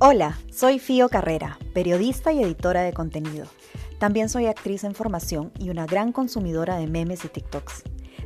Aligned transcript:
Hola, 0.00 0.38
soy 0.52 0.78
Fío 0.78 1.08
Carrera, 1.08 1.58
periodista 1.74 2.32
y 2.32 2.40
editora 2.40 2.82
de 2.82 2.92
contenido. 2.92 3.46
También 3.98 4.28
soy 4.28 4.46
actriz 4.46 4.84
en 4.84 4.94
formación 4.94 5.50
y 5.58 5.70
una 5.70 5.86
gran 5.86 6.12
consumidora 6.12 6.76
de 6.76 6.86
memes 6.86 7.24
y 7.24 7.28
TikToks. 7.28 7.82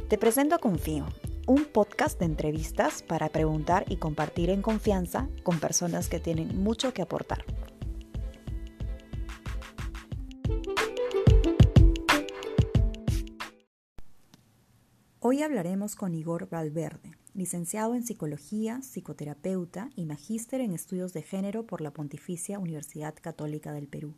Te 0.07 0.19
presento 0.19 0.55
a 0.55 0.59
Confío, 0.59 1.07
un 1.47 1.65
podcast 1.65 2.19
de 2.19 2.27
entrevistas 2.27 3.03
para 3.03 3.31
preguntar 3.31 3.87
y 3.89 3.97
compartir 3.97 4.51
en 4.51 4.61
confianza 4.61 5.31
con 5.45 5.61
personas 5.61 6.11
que 6.11 6.21
tienen 6.21 6.63
mucho 6.63 6.93
que 6.93 7.01
aportar. 7.01 7.43
Hoy 15.21 15.41
hablaremos 15.41 15.97
con 15.97 16.13
Igor 16.13 16.51
Valverde, 16.51 17.13
licenciado 17.35 17.95
en 17.95 18.03
Psicología, 18.03 18.83
psicoterapeuta 18.83 19.91
y 19.97 20.05
magíster 20.05 20.61
en 20.61 20.73
estudios 20.73 21.13
de 21.13 21.23
género 21.23 21.65
por 21.67 21.81
la 21.81 21.93
Pontificia 21.93 22.59
Universidad 22.59 23.15
Católica 23.21 23.73
del 23.73 23.89
Perú. 23.89 24.15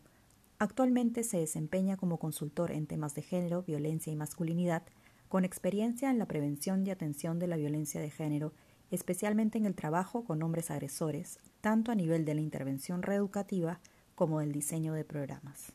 Actualmente 0.59 1.23
se 1.23 1.39
desempeña 1.39 1.97
como 1.97 2.19
consultor 2.19 2.73
en 2.73 2.87
temas 2.87 3.15
de 3.15 3.23
género, 3.23 3.63
violencia 3.63 4.13
y 4.13 4.17
masculinidad, 4.17 4.83
con 5.29 5.45
experiencia 5.45 6.11
en 6.11 6.19
la 6.19 6.27
prevención 6.27 6.87
y 6.87 6.91
atención 6.91 7.39
de 7.39 7.47
la 7.47 7.57
violencia 7.57 8.01
de 8.01 8.11
género, 8.11 8.53
especialmente 8.91 9.59
en 9.59 9.67
el 9.67 9.75
trabajo 9.75 10.25
con 10.25 10.43
hombres 10.43 10.71
agresores, 10.71 11.39
tanto 11.61 11.93
a 11.93 11.95
nivel 11.95 12.25
de 12.25 12.35
la 12.35 12.41
intervención 12.41 13.03
reeducativa 13.03 13.81
como 14.15 14.41
del 14.41 14.53
diseño 14.53 14.93
de 14.93 15.05
programas. 15.05 15.73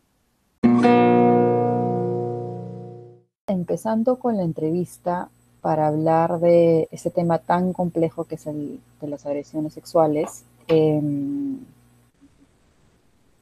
Empezando 3.47 4.19
con 4.19 4.37
la 4.37 4.43
entrevista, 4.43 5.31
para 5.61 5.87
hablar 5.87 6.39
de 6.39 6.87
ese 6.91 7.09
tema 7.09 7.39
tan 7.39 7.73
complejo 7.73 8.25
que 8.25 8.35
es 8.35 8.47
el 8.47 8.79
de 9.01 9.07
las 9.07 9.25
agresiones 9.25 9.73
sexuales. 9.73 10.43
Em, 10.67 11.59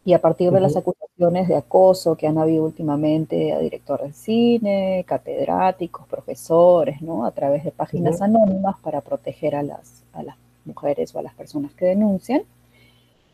y 0.05 0.13
a 0.13 0.21
partir 0.21 0.51
de 0.51 0.61
las 0.61 0.77
acusaciones 0.77 1.49
de 1.49 1.57
acoso 1.57 2.15
que 2.15 2.27
han 2.27 2.37
habido 2.37 2.63
últimamente 2.63 3.51
a 3.51 3.59
directores 3.59 4.07
de 4.07 4.13
cine, 4.13 5.03
catedráticos, 5.05 6.07
profesores, 6.07 7.01
¿no? 7.01 7.25
A 7.25 7.31
través 7.31 7.65
de 7.65 7.71
páginas 7.71 8.21
anónimas 8.21 8.77
para 8.79 9.01
proteger 9.01 9.55
a 9.55 9.63
las, 9.63 10.05
a 10.13 10.23
las 10.23 10.37
mujeres 10.63 11.13
o 11.13 11.19
a 11.19 11.23
las 11.23 11.33
personas 11.33 11.73
que 11.73 11.87
denuncian, 11.87 12.43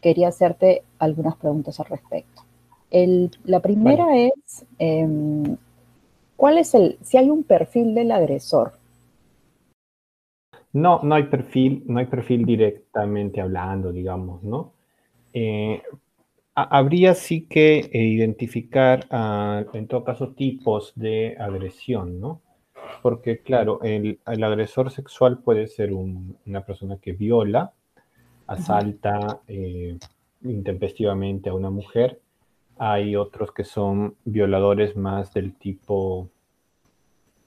quería 0.01 0.29
hacerte 0.29 0.81
algunas 0.97 1.35
preguntas 1.35 1.79
al 1.79 1.85
respecto. 1.85 2.43
El, 2.89 3.31
la 3.43 3.59
primera 3.59 4.17
es, 4.17 4.65
em, 4.79 5.57
¿Cuál 6.43 6.57
es 6.57 6.75
el, 6.75 6.97
si 7.01 7.17
hay 7.17 7.29
un 7.29 7.45
perfil 7.45 7.95
del 7.95 8.11
agresor? 8.11 8.73
No, 10.73 10.99
no 11.01 11.15
hay 11.15 11.23
perfil, 11.23 11.85
no 11.87 11.99
hay 11.99 12.05
perfil 12.05 12.45
directamente 12.45 13.39
hablando, 13.39 13.93
digamos, 13.93 14.43
¿no? 14.43 14.73
Eh, 15.31 15.81
habría 16.53 17.13
sí 17.13 17.45
que 17.45 17.79
eh, 17.79 17.89
identificar, 17.93 19.07
en 19.71 19.87
todo 19.87 20.03
caso, 20.03 20.33
tipos 20.33 20.91
de 20.97 21.37
agresión, 21.39 22.19
¿no? 22.19 22.41
Porque, 23.01 23.39
claro, 23.39 23.79
el, 23.81 24.19
agresor 24.25 24.91
sexual 24.91 25.37
puede 25.37 25.67
ser 25.67 25.93
una 25.93 26.65
persona 26.65 26.97
que 26.97 27.13
viola, 27.13 27.71
asalta 28.47 29.39
eh, 29.47 29.97
intempestivamente 30.41 31.49
a 31.49 31.53
una 31.53 31.69
mujer. 31.69 32.19
Hay 32.77 33.15
otros 33.15 33.53
que 33.53 33.63
son 33.63 34.17
violadores 34.25 34.97
más 34.97 35.33
del 35.33 35.53
tipo 35.53 36.32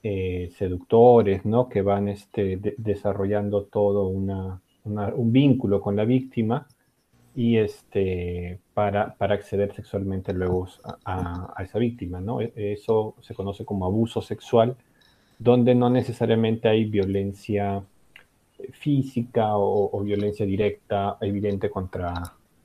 eh, 0.09 0.51
seductores, 0.57 1.45
¿no? 1.45 1.69
Que 1.69 1.83
van 1.83 2.07
este, 2.09 2.61
desarrollando 2.79 3.65
todo 3.65 4.07
un 4.07 5.33
vínculo 5.33 5.81
con 5.81 5.97
la 5.97 6.05
víctima 6.05 6.69
y 7.35 7.57
este, 7.57 8.61
para, 8.73 9.17
para 9.17 9.35
acceder 9.35 9.75
sexualmente 9.75 10.33
luego 10.33 10.69
a, 11.05 11.53
esa 11.61 11.81
víctima, 11.81 12.21
¿no? 12.21 12.41
E, 12.41 12.53
eso 12.55 13.17
se 13.21 13.35
conoce 13.35 13.65
como 13.65 13.85
abuso 13.85 14.23
sexual, 14.23 14.77
donde 15.41 15.75
no 15.75 15.91
necesariamente 15.91 16.69
hay 16.69 16.85
violencia 16.85 17.83
física 18.75 19.57
o, 19.57 19.91
o 19.93 20.05
violencia 20.05 20.47
directa 20.47 21.19
evidente 21.21 21.69
contra 21.69 22.15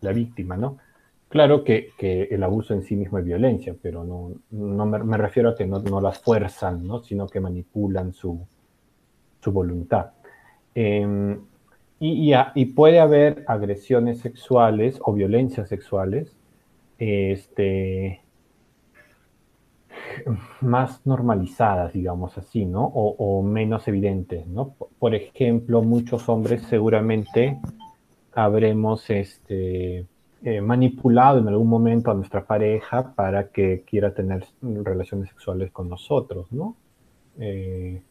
la 0.01 0.11
víctima, 0.11 0.57
¿no? 0.57 0.77
Claro 1.31 1.63
que, 1.63 1.93
el 2.29 2.43
abuso 2.43 2.73
en 2.73 2.83
sí 2.83 2.97
mismo 2.97 3.17
es 3.17 3.23
violencia, 3.23 3.73
pero 3.81 4.03
no, 4.03 4.85
me, 4.85 5.17
refiero 5.17 5.51
a 5.51 5.55
que 5.55 5.65
no, 5.65 6.01
las 6.01 6.19
fuerzan, 6.19 6.85
¿no? 6.85 6.99
sino 6.99 7.25
que 7.25 7.39
manipulan 7.39 8.11
su, 8.11 8.45
voluntad. 9.45 10.11
Em, 10.75 11.39
y, 12.01 12.33
y, 12.55 12.65
puede 12.65 12.99
haber 12.99 13.45
agresiones 13.47 14.19
sexuales 14.19 14.99
o 15.05 15.13
violencias 15.13 15.69
sexuales 15.69 16.35
este, 16.97 18.19
más 20.59 21.05
normalizadas, 21.05 21.93
digamos 21.93 22.37
así, 22.37 22.65
¿no? 22.65 22.83
O, 22.83 23.15
o 23.17 23.41
menos 23.41 23.87
evidentes, 23.87 24.47
¿no? 24.47 24.75
Por 24.99 25.15
ejemplo, 25.15 25.81
muchos 25.81 26.27
hombres 26.27 26.63
seguramente 26.63 27.57
habremos 28.33 29.09
este, 29.09 30.07
eh, 30.43 30.59
manipulado 30.59 31.39
en 31.39 31.47
algún 31.47 31.67
momento 31.67 32.09
a 32.09 32.15
nuestra 32.15 32.45
pareja 32.45 33.13
para 33.13 33.49
que 33.49 33.83
quiera 33.85 34.13
tener 34.13 34.45
relaciones 34.61 35.29
sexuales 35.29 35.71
con 35.71 35.87
nosotros, 35.87 36.51
¿no? 36.51 36.75
Eh, 37.39 38.01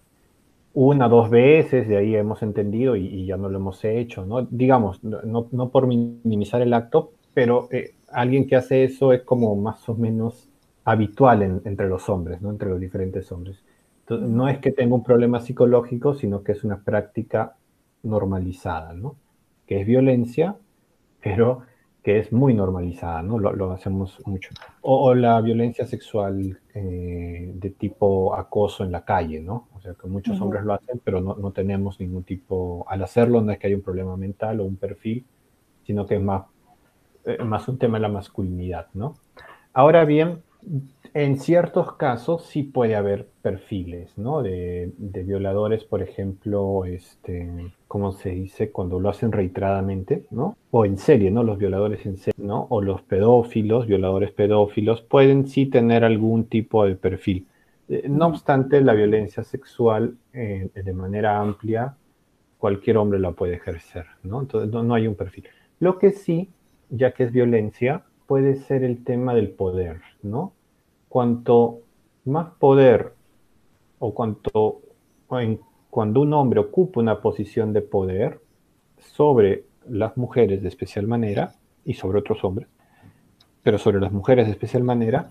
una, 0.73 1.09
dos 1.09 1.29
veces, 1.29 1.89
de 1.89 1.97
ahí 1.97 2.15
hemos 2.15 2.43
entendido 2.43 2.95
y, 2.95 3.27
ya 3.27 3.37
no 3.37 3.49
lo 3.49 3.59
hemos 3.59 3.85
hecho, 3.85 4.25
¿no? 4.25 4.43
Digamos, 4.43 5.03
no, 5.03 5.49
no 5.51 5.69
por 5.71 5.89
minimizar 5.89 6.63
el 6.63 6.73
acto, 6.73 7.11
pero 7.35 7.67
eh, 7.73 7.95
alguien 8.13 8.47
que 8.47 8.55
hace 8.55 8.85
eso 8.85 9.13
es 9.13 9.23
como 9.23 9.57
más 9.57 9.89
o 9.89 9.97
menos 9.97 10.49
habitual 10.85 11.43
entre 11.65 11.89
los 11.89 12.09
hombres, 12.09 12.41
¿no? 12.41 12.51
Entre 12.51 12.69
los 12.69 12.79
diferentes 12.79 13.31
hombres. 13.33 13.65
Entonces, 14.03 14.29
no 14.29 14.49
es 14.49 14.59
que 14.59 14.71
tenga 14.71 14.95
un 14.95 15.03
problema 15.03 15.41
psicológico, 15.41 16.15
sino 16.15 16.45
que 16.45 16.53
es 16.53 16.63
una 16.63 16.85
práctica 16.85 17.57
normalizada, 18.05 18.93
¿no? 18.93 19.17
Que 19.67 19.81
es 19.81 19.87
violencia, 19.87 20.57
pero 21.21 21.63
que 22.03 22.19
es 22.19 22.33
muy 22.33 22.55
normalizada, 22.55 23.23
¿no? 23.23 23.39
Lo, 23.39 23.73
hacemos 23.73 24.21
mucho. 24.27 24.51
O, 24.81 25.15
la 25.15 25.41
violencia 25.41 25.87
sexual 25.87 26.59
eh, 26.75 27.53
de 27.55 27.71
tipo 27.71 28.35
acoso 28.35 28.85
en 28.85 28.93
la 28.93 29.05
calle, 29.05 29.41
¿no? 29.41 29.69
O 29.75 29.81
sea, 29.81 29.95
que 29.95 30.07
muchos 30.07 30.41
hombres 30.41 30.65
lo 30.65 30.75
hacen, 30.75 31.01
pero 31.05 31.21
no, 31.21 31.37
no, 31.37 31.53
tenemos 31.53 32.01
ningún 32.01 32.25
tipo, 32.25 32.87
al 32.89 33.03
hacerlo 33.03 33.43
no 33.43 33.53
es 33.53 33.59
que 33.59 33.67
haya 33.67 33.77
un 33.77 33.83
problema 33.83 34.17
mental 34.17 34.61
o 34.61 34.65
un 34.65 34.77
perfil, 34.77 35.27
sino 35.85 36.07
que 36.07 36.17
es 36.17 36.23
más, 36.23 36.45
eh, 37.25 37.43
más 37.45 37.69
un 37.69 37.79
tema 37.79 37.99
de 37.99 38.03
la 38.03 38.09
masculinidad, 38.09 38.89
¿no? 38.95 39.17
Ahora 39.73 40.05
bien, 40.05 40.43
en 41.15 41.39
ciertos 41.41 41.95
casos 41.95 42.45
sí 42.47 42.63
puede 42.63 42.95
haber 42.95 43.27
perfiles, 43.43 44.17
¿no? 44.17 44.43
De, 44.43 44.93
violadores, 44.99 45.85
por 45.85 46.03
ejemplo, 46.03 46.85
este, 46.85 47.73
¿cómo 47.89 48.13
se 48.13 48.31
dice? 48.31 48.71
Cuando 48.71 49.01
lo 49.01 49.09
hacen 49.09 49.33
reiteradamente, 49.33 50.27
¿no? 50.31 50.57
O 50.71 50.85
en 50.85 50.99
serie, 50.99 51.31
¿no? 51.31 51.43
Los 51.43 51.59
violadores 51.59 52.07
en 52.07 52.17
serie, 52.17 52.45
¿no? 52.45 52.67
O 52.71 52.81
los 52.81 53.03
pedófilos, 53.03 53.87
violadores 53.87 54.31
pedófilos, 54.33 55.03
pueden 55.03 55.49
sí 55.49 55.67
tener 55.67 56.05
algún 56.05 56.45
tipo 56.45 56.85
de 56.85 56.95
perfil. 56.95 57.47
Eh, 57.89 58.09
no 58.09 58.29
obstante, 58.29 58.81
la 58.81 58.95
violencia 58.95 59.43
sexual 59.43 60.17
eh, 60.33 60.69
de 60.75 60.93
manera 60.93 61.41
amplia, 61.41 61.97
cualquier 62.59 62.99
hombre 62.99 63.19
la 63.19 63.33
puede 63.33 63.55
ejercer, 63.55 64.07
¿no? 64.23 64.43
Entonces 64.43 64.71
no 64.71 64.95
hay 64.95 65.07
un 65.09 65.15
perfil. 65.17 65.45
Lo 65.81 65.99
que 65.99 66.11
sí, 66.13 66.51
ya 66.91 67.13
que 67.13 67.25
es 67.25 67.33
violencia, 67.33 68.05
puede 68.31 68.55
ser 68.55 68.85
el 68.85 69.03
tema 69.03 69.35
del 69.35 69.51
poder, 69.51 70.03
¿no? 70.23 70.53
cuanto 71.09 71.81
más 72.25 72.53
poder 72.61 73.13
o 73.99 74.15
cuanto 74.15 74.83
cuando 75.27 76.21
un 76.21 76.33
hombre 76.33 76.61
ocupa 76.61 77.01
una 77.01 77.21
posición 77.21 77.73
de 77.73 77.83
poder 77.83 78.39
sobre 79.01 79.65
las 79.89 80.17
mujeres 80.17 80.63
de 80.63 80.69
especial 80.69 81.09
manera 81.09 81.55
y 81.85 81.95
sobre 81.95 82.21
otros 82.21 82.45
hombres, 82.45 82.69
pero 83.65 83.79
sobre 83.79 84.01
las 84.01 84.13
mujeres 84.13 84.47
de 84.47 84.53
especial 84.53 84.85
manera, 84.85 85.31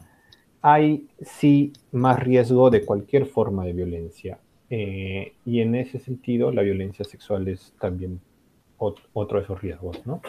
hay 0.62 1.07
sí 1.22 1.72
más 1.94 2.19
riesgo 2.19 2.69
de 2.69 2.84
cualquier 2.84 3.28
forma 3.28 3.63
de 3.63 3.72
violencia. 3.72 4.40
Eh, 4.69 5.36
y 5.45 5.62
en 5.62 5.75
ese 5.75 6.00
sentido, 6.00 6.52
la 6.52 6.63
violencia 6.63 7.06
sexual 7.06 7.48
es 7.48 7.74
también 7.80 8.19
otro 8.78 9.40
de 9.40 9.45
esos 9.45 9.62
riesgos, 9.62 10.06
¿no? 10.06 10.22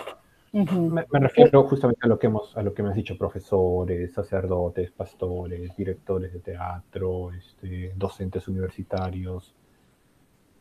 Me, 0.52 1.04
refiero 1.12 1.62
justamente 1.64 2.00
a 2.02 2.08
lo 2.08 2.18
que 2.18 2.26
hemos, 2.26 2.56
a 2.56 2.62
lo 2.62 2.74
que 2.74 2.82
me 2.82 2.90
has 2.90 2.96
dicho, 2.96 3.16
profesores, 3.16 4.12
sacerdotes, 4.12 4.90
pastores, 4.90 5.76
directores 5.76 6.32
de 6.32 6.40
teatro, 6.40 7.32
este, 7.32 7.92
docentes 7.96 8.48
universitarios, 8.48 9.54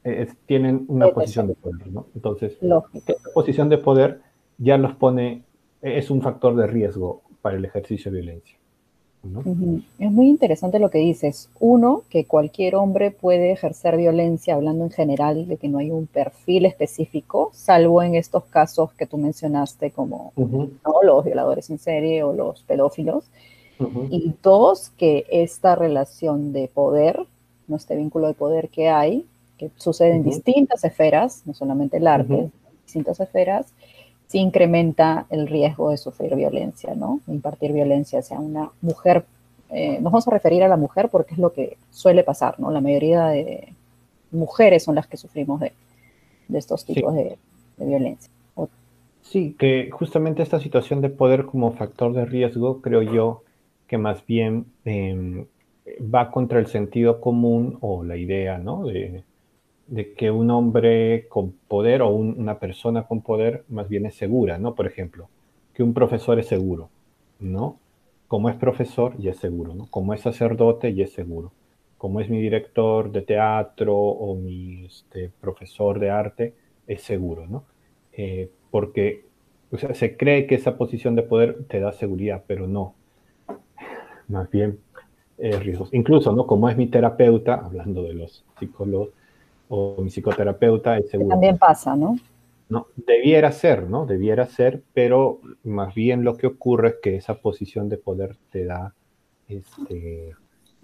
eh, 0.03 0.27
tienen 0.45 0.86
una 0.88 1.09
posición 1.09 1.47
de 1.47 1.56
poder, 1.56 1.88
¿no? 1.88 2.07
Entonces, 2.15 2.57
esta 2.94 3.13
posición 3.33 3.69
de 3.69 3.77
poder 3.80 4.21
ya 4.57 4.77
los 4.77 4.95
pone, 4.95 5.44
es 5.81 6.09
un 6.09 6.21
factor 6.21 6.56
de 6.56 6.68
riesgo 6.68 7.21
para 7.41 7.57
el 7.57 7.65
ejercicio 7.65 8.12
de 8.12 8.21
violencia. 8.21 8.57
Es 9.21 10.12
muy 10.12 10.27
interesante 10.30 10.80
lo 10.80 10.89
que 10.89 11.00
dices. 11.00 11.50
Uno, 11.60 12.04
que 12.10 12.25
cualquier 12.25 12.75
hombre 12.75 13.12
puede 13.12 13.51
ejercer 13.51 13.98
violencia, 13.98 14.56
hablando 14.56 14.86
en 14.86 14.92
general 14.92 15.48
de 15.48 15.57
que 15.57 15.68
no 15.68 15.80
hay 15.80 15.92
un 15.92 16.07
perfil 16.07 16.66
específico, 16.66 17.51
salvo 17.54 18.01
en 18.01 18.16
estos 18.16 18.45
casos 18.45 18.94
que 18.94 19.06
tú 19.06 19.18
mencionaste, 19.18 19.92
como 19.92 20.31
los 21.04 21.25
violadores 21.25 21.69
en 21.69 21.80
serie 21.80 22.24
o 22.24 22.33
los 22.33 22.62
pedófilos. 22.63 23.25
Y 24.10 24.33
dos, 24.42 24.89
que 24.98 25.25
esta 25.30 25.75
relación 25.75 26.51
de 26.54 26.68
poder, 26.68 27.25
no 27.68 27.75
este 27.75 27.95
vínculo 27.95 28.27
de 28.27 28.33
poder 28.33 28.69
que 28.69 28.89
hay, 28.89 29.25
que 29.57 29.69
sucede 29.75 30.15
en 30.15 30.24
distintas 30.24 30.83
esferas, 30.86 31.44
no 31.45 31.54
solamente 31.54 31.98
el 31.98 32.07
arte, 32.07 32.50
distintas 32.86 33.19
esferas, 33.19 33.74
sí 34.29 34.37
incrementa 34.37 35.25
el 35.31 35.47
riesgo 35.47 35.89
de 35.89 35.97
sufrir 35.97 36.35
violencia, 36.35 36.93
¿no? 36.93 37.19
Impartir 37.27 37.73
violencia 37.73 38.19
hacia 38.19 38.39
una 38.39 38.69
mujer. 38.79 39.25
Eh, 39.71 39.95
nos 39.95 40.11
vamos 40.11 40.27
a 40.27 40.31
referir 40.31 40.63
a 40.63 40.67
la 40.67 40.77
mujer 40.77 41.09
porque 41.09 41.33
es 41.33 41.39
lo 41.39 41.51
que 41.51 41.77
suele 41.89 42.23
pasar, 42.23 42.59
¿no? 42.59 42.69
La 42.69 42.79
mayoría 42.79 43.25
de 43.25 43.73
mujeres 44.31 44.83
son 44.83 44.93
las 44.93 45.07
que 45.07 45.17
sufrimos 45.17 45.59
de, 45.59 45.73
estos 46.53 46.85
tipos 46.85 47.15
de, 47.15 47.37
violencia. 47.77 48.31
Sí, 49.23 49.55
que 49.57 49.89
justamente 49.91 50.43
esta 50.43 50.59
situación 50.59 51.01
de 51.01 51.09
poder 51.09 51.45
como 51.45 51.71
factor 51.71 52.13
de 52.13 52.25
riesgo, 52.25 52.81
creo 52.81 53.01
yo, 53.01 53.43
que 53.87 53.97
más 53.97 54.25
bien 54.25 54.65
em, 54.85 55.45
va 56.01 56.29
contra 56.29 56.59
el 56.59 56.67
sentido 56.67 57.19
común 57.19 57.77
o 57.81 58.03
la 58.03 58.17
idea, 58.17 58.59
¿no? 58.59 58.85
De, 58.85 59.23
de 59.89 60.13
que 60.13 60.30
un 60.30 60.51
hombre 60.51 61.27
con 61.30 61.51
poder 61.68 62.01
o 62.01 62.09
una 62.09 62.59
persona 62.59 63.07
con 63.07 63.21
poder 63.21 63.63
más 63.69 63.89
bien 63.89 64.06
es 64.06 64.15
segura, 64.15 64.57
¿no? 64.59 64.75
Por 64.75 64.86
ejemplo, 64.86 65.30
que 65.74 65.83
un 65.83 65.94
profesor 65.94 66.39
es 66.39 66.47
seguro, 66.47 66.89
¿no? 67.39 67.80
Como 68.27 68.50
es 68.50 68.56
profesor, 68.56 69.15
y 69.18 69.30
es 69.30 69.38
seguro, 69.38 69.74
¿no? 69.74 69.88
Como 69.89 70.13
es 70.13 70.21
sacerdote, 70.21 70.91
y 70.91 71.01
es 71.01 71.12
seguro. 71.12 71.51
Como 71.97 72.21
es 72.21 72.30
mi 72.30 72.39
director 72.39 73.12
de 73.12 73.24
teatro 73.24 73.97
o 73.97 74.36
mi 74.36 74.86
este, 74.86 75.31
profesor 75.41 76.00
de 76.00 76.12
arte, 76.12 76.53
es 76.86 77.01
seguro, 77.01 77.47
¿no? 77.47 77.63
Eh, 78.13 78.51
porque 78.69 79.25
se 79.94 80.18
cree 80.18 80.45
que 80.45 80.56
esa 80.56 80.77
posición 80.77 81.15
de 81.15 81.24
poder 81.24 81.63
te 81.68 81.80
da 81.80 81.91
seguridad, 81.91 82.44
pero 82.45 82.68
no. 82.68 82.94
Más 84.27 84.50
bien, 84.51 84.80
es 85.39 85.63
riesgos. 85.63 85.89
Incluso, 85.94 86.36
¿no? 86.36 86.45
Como 86.45 86.69
es 86.69 86.77
mi 86.77 86.88
terapeuta, 86.88 87.56
hablando 87.56 88.03
de 88.03 88.13
los 88.13 88.45
psicólogos, 88.59 89.09
o 89.69 90.01
mi 90.01 90.10
psicoterapeuta 90.10 90.98
es 90.98 91.10
seguro. 91.10 91.30
también 91.30 91.57
pasa, 91.57 91.95
¿no? 91.95 92.18
No, 92.68 92.88
debiera 92.95 93.51
ser, 93.51 93.83
¿no? 93.83 94.06
Debiera 94.06 94.45
ser, 94.45 94.83
pero 94.94 95.39
más 95.63 95.95
bien 95.95 96.24
lo 96.24 96.38
que 96.38 96.48
ocurre 96.48 96.89
es 96.89 96.95
que 97.01 97.16
esa 97.16 97.36
posición 97.36 97.89
de 97.89 97.98
poder 97.98 98.38
te 98.51 98.66
da 98.66 98.94
este, 99.48 100.36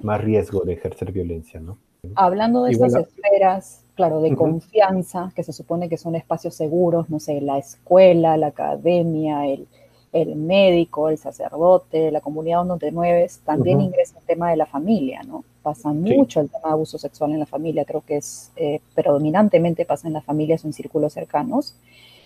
más 0.02 0.22
riesgo 0.22 0.62
de 0.62 0.74
ejercer 0.74 1.12
violencia, 1.12 1.60
¿no? 1.60 1.78
Hablando 2.16 2.64
de 2.64 2.72
esas 2.72 2.96
esferas, 2.96 3.84
claro, 3.96 4.22
de 4.22 4.36
confianza, 4.36 5.32
que 5.36 5.44
se 5.44 5.54
supone 5.54 5.90
que 5.90 5.98
son 5.98 6.16
espacios 6.16 6.56
seguros, 6.56 7.10
no 7.10 7.20
sé, 7.20 7.42
la 7.42 7.58
escuela, 7.58 8.38
la 8.38 8.48
academia, 8.48 9.48
el, 9.48 9.68
el 10.12 10.36
médico, 10.36 11.10
el 11.10 11.18
sacerdote, 11.18 12.12
la 12.12 12.22
comunidad 12.22 12.64
donde 12.64 12.88
te 12.88 12.92
mueves, 12.92 13.40
también 13.40 13.82
ingresa 13.82 14.20
el 14.20 14.26
tema 14.26 14.52
de 14.52 14.58
la 14.58 14.66
familia, 14.66 15.22
¿no? 15.24 15.44
Pasa 15.66 15.92
mucho 15.94 16.42
el 16.42 16.50
tema 16.52 16.68
de 16.68 16.74
abuso 16.74 17.00
sexual 17.00 17.32
en 17.32 17.40
la 17.40 17.48
familia, 17.48 17.86
creo 17.86 18.02
que 18.06 18.18
es 18.18 18.52
eh, 18.56 18.82
predominantemente 18.94 19.84
pasa 19.84 20.08
en 20.08 20.14
las 20.14 20.24
familias 20.24 20.64
o 20.64 20.68
en 20.68 20.74
círculos 20.74 21.14
cercanos. 21.14 21.74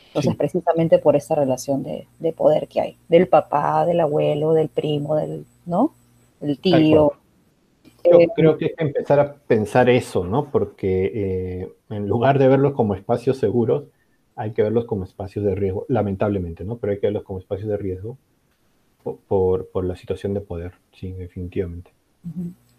Entonces, 0.08 0.36
precisamente 0.36 1.00
por 1.00 1.16
esa 1.16 1.36
relación 1.36 1.82
de, 1.82 2.34
poder 2.36 2.68
que 2.68 2.82
hay, 2.82 2.98
del 3.08 3.30
papá, 3.30 3.86
del 3.86 4.02
abuelo, 4.02 4.52
del 4.52 4.68
primo, 4.68 5.16
del, 5.16 5.46
¿no? 5.66 5.94
Del 6.42 6.60
tío. 6.60 7.14
Yo 8.04 8.20
eh, 8.20 8.28
creo 8.36 8.58
que 8.58 8.66
hay 8.66 8.74
que 8.76 8.84
empezar 8.84 9.22
a 9.22 9.36
pensar 9.36 9.90
eso, 9.90 10.26
¿no? 10.26 10.52
Porque 10.52 11.12
eh, 11.16 11.74
en 11.92 12.10
lugar 12.10 12.40
de 12.40 12.50
verlos 12.50 12.74
como 12.74 12.94
espacios 12.94 13.38
seguros, 13.38 13.86
hay 14.36 14.52
que 14.52 14.64
verlos 14.64 14.84
como 14.84 15.06
espacios 15.06 15.46
de 15.46 15.56
riesgo, 15.56 15.86
lamentablemente, 15.88 16.66
¿no? 16.66 16.78
Pero 16.78 16.92
hay 16.92 17.00
que 17.00 17.08
verlos 17.08 17.24
como 17.24 17.40
espacios 17.40 17.70
de 17.70 17.78
riesgo 17.78 18.18
por, 19.30 19.70
por, 19.70 19.86
la 19.86 19.96
situación 19.96 20.34
de 20.34 20.42
poder, 20.42 20.74
sí, 20.92 21.14
definitivamente. 21.14 21.92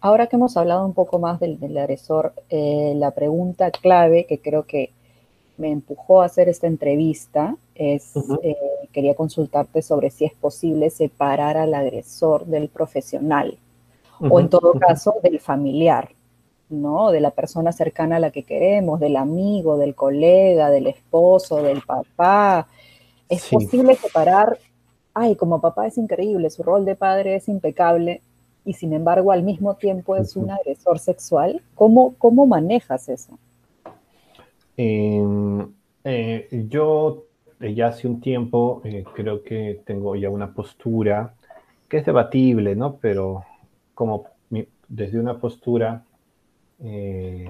Ahora 0.01 0.25
que 0.25 0.35
hemos 0.35 0.57
hablado 0.57 0.83
un 0.83 0.93
poco 0.93 1.19
más 1.19 1.39
del, 1.39 1.77
agresor, 1.77 2.33
eh, 2.49 2.93
la 2.97 3.11
pregunta 3.11 3.69
clave 3.69 4.25
que 4.25 4.39
creo 4.39 4.63
que 4.63 4.91
me 5.57 5.71
empujó 5.71 6.23
a 6.23 6.25
hacer 6.25 6.49
esta 6.49 6.65
entrevista 6.65 7.55
es, 7.75 8.13
eh, 8.41 8.55
quería 8.91 9.13
consultarte 9.13 9.83
sobre 9.83 10.09
si 10.09 10.25
es 10.25 10.33
posible 10.33 10.89
separar 10.89 11.55
al 11.55 11.75
agresor 11.75 12.47
del 12.47 12.67
profesional 12.69 13.59
o 14.19 14.39
en 14.39 14.49
todo 14.49 14.73
caso 14.73 15.15
del 15.21 15.39
familiar. 15.39 16.09
¿no? 16.71 17.11
De 17.11 17.19
la 17.19 17.31
persona 17.31 17.71
cercana 17.71 18.15
a 18.15 18.19
la 18.19 18.31
que 18.31 18.43
queremos, 18.43 18.99
del 18.99 19.17
amigo, 19.17 19.77
del 19.77 19.93
colega, 19.93 20.69
del 20.69 20.87
esposo, 20.87 21.61
del 21.61 21.81
papá. 21.81 22.67
Es 23.29 23.49
posible 23.49 23.95
separar, 23.95 24.57
ay, 25.13 25.35
como 25.35 25.61
papá 25.61 25.87
es 25.87 25.97
increíble, 25.97 26.49
su 26.49 26.63
rol 26.63 26.85
de 26.85 26.95
padre 26.95 27.35
es 27.35 27.49
impecable 27.49 28.21
y 28.65 28.73
sin 28.73 28.93
embargo 28.93 29.31
al 29.31 29.43
mismo 29.43 29.75
tiempo 29.75 30.15
es 30.15 30.35
un 30.35 30.51
agresor 30.51 30.99
sexual. 30.99 31.61
¿Cómo, 31.75 32.15
cómo 32.17 32.45
manejas 32.45 33.09
eso? 33.09 33.37
Em, 34.77 35.67
eh, 36.03 36.65
yo 36.69 37.25
eh, 37.59 37.73
ya 37.73 37.87
hace 37.87 38.07
un 38.07 38.21
tiempo 38.21 38.81
eh, 38.83 39.03
creo 39.13 39.43
que 39.43 39.81
tengo 39.85 40.15
ya 40.15 40.29
una 40.29 40.53
postura 40.53 41.33
que 41.89 41.97
es 41.97 42.05
debatible, 42.05 42.75
¿no? 42.75 42.97
Pero 42.97 43.43
como 43.93 44.25
desde 44.87 45.19
una 45.19 45.39
postura 45.39 46.03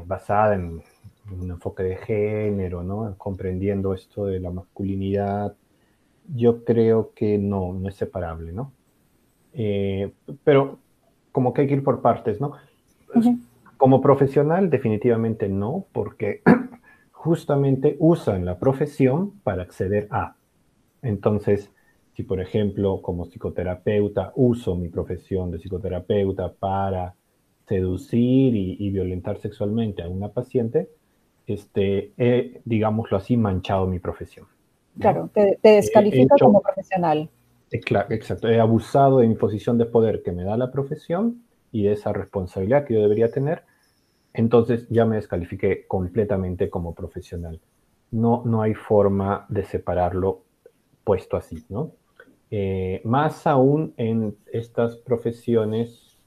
basada 0.06 0.56
en, 0.56 0.84
un 1.32 1.52
enfoque 1.52 1.84
de 1.84 1.96
género, 1.96 2.84
¿no? 2.84 3.16
Comprendiendo 3.18 3.94
esto 3.94 4.26
de 4.26 4.40
la 4.40 4.52
masculinidad, 4.52 5.56
yo 6.36 6.64
creo 6.64 7.14
que 7.14 7.38
no, 7.38 7.74
no 7.74 7.90
es 7.90 7.96
separable, 7.96 8.52
¿no? 8.52 8.72
Eh, 9.54 10.12
pero 10.44 10.80
como 11.32 11.54
que 11.54 11.62
hay 11.62 11.68
que 11.68 11.76
ir 11.76 11.84
por 11.84 12.02
partes, 12.02 12.40
¿no? 12.40 12.54
Como 13.78 14.02
profesional, 14.02 14.70
definitivamente 14.70 15.50
no, 15.50 15.86
porque 15.92 16.42
justamente 17.12 17.96
usan 18.00 18.46
la 18.46 18.60
profesión 18.60 19.40
para 19.44 19.64
acceder 19.64 20.08
a. 20.12 20.36
Entonces, 21.02 21.72
si 22.16 22.24
por 22.24 22.40
ejemplo, 22.40 23.02
como 23.02 23.26
psicoterapeuta, 23.26 24.34
uso 24.36 24.76
mi 24.76 24.90
profesión 24.90 25.52
de 25.52 25.60
psicoterapeuta 25.60 26.54
para 26.54 27.16
seducir 27.68 28.56
y, 28.56 28.90
violentar 28.90 29.38
sexualmente 29.38 30.04
a 30.04 30.10
una 30.10 30.30
paciente, 30.30 30.90
este, 31.48 32.12
he, 32.18 32.62
digámoslo 32.66 33.18
así, 33.18 33.38
manchado 33.38 33.88
mi 33.88 34.00
profesión. 34.00 34.46
Claro, 35.00 35.30
te, 35.34 35.58
descalifica 35.64 36.36
como 36.40 36.62
profesional. 36.62 37.30
Exacto, 37.72 38.50
he 38.50 38.60
abusado 38.60 39.20
de 39.20 39.28
mi 39.28 39.36
posición 39.36 39.78
de 39.78 39.86
poder 39.86 40.24
que 40.24 40.34
me 40.34 40.44
da 40.44 40.58
la 40.58 40.72
profesión 40.72 41.44
y 41.72 41.84
de 41.84 41.94
esa 41.94 42.12
responsabilidad 42.12 42.86
que 42.86 42.96
yo 42.96 43.02
debería 43.02 43.32
tener, 43.32 43.64
entonces 44.34 44.88
ya 44.90 45.06
me 45.06 45.16
descalifiqué 45.18 45.86
completamente 45.88 46.70
como 46.70 46.94
profesional. 46.94 47.62
No, 48.12 48.44
no 48.46 48.62
hay 48.62 48.74
forma 48.74 49.46
de 49.50 49.64
separarlo 49.64 50.44
puesto 51.06 51.38
así, 51.38 51.66
¿no? 51.70 51.94
Eh, 52.52 53.02
más 53.06 53.48
aún 53.48 53.94
en 53.98 54.38
estas 54.52 54.98
profesiones 54.98 56.18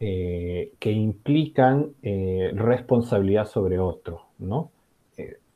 eh, 0.00 0.72
que 0.80 0.90
implican 0.90 1.94
eh, 2.02 2.50
responsabilidad 2.56 3.46
sobre 3.46 3.78
otro, 3.78 4.30
¿no? 4.38 4.71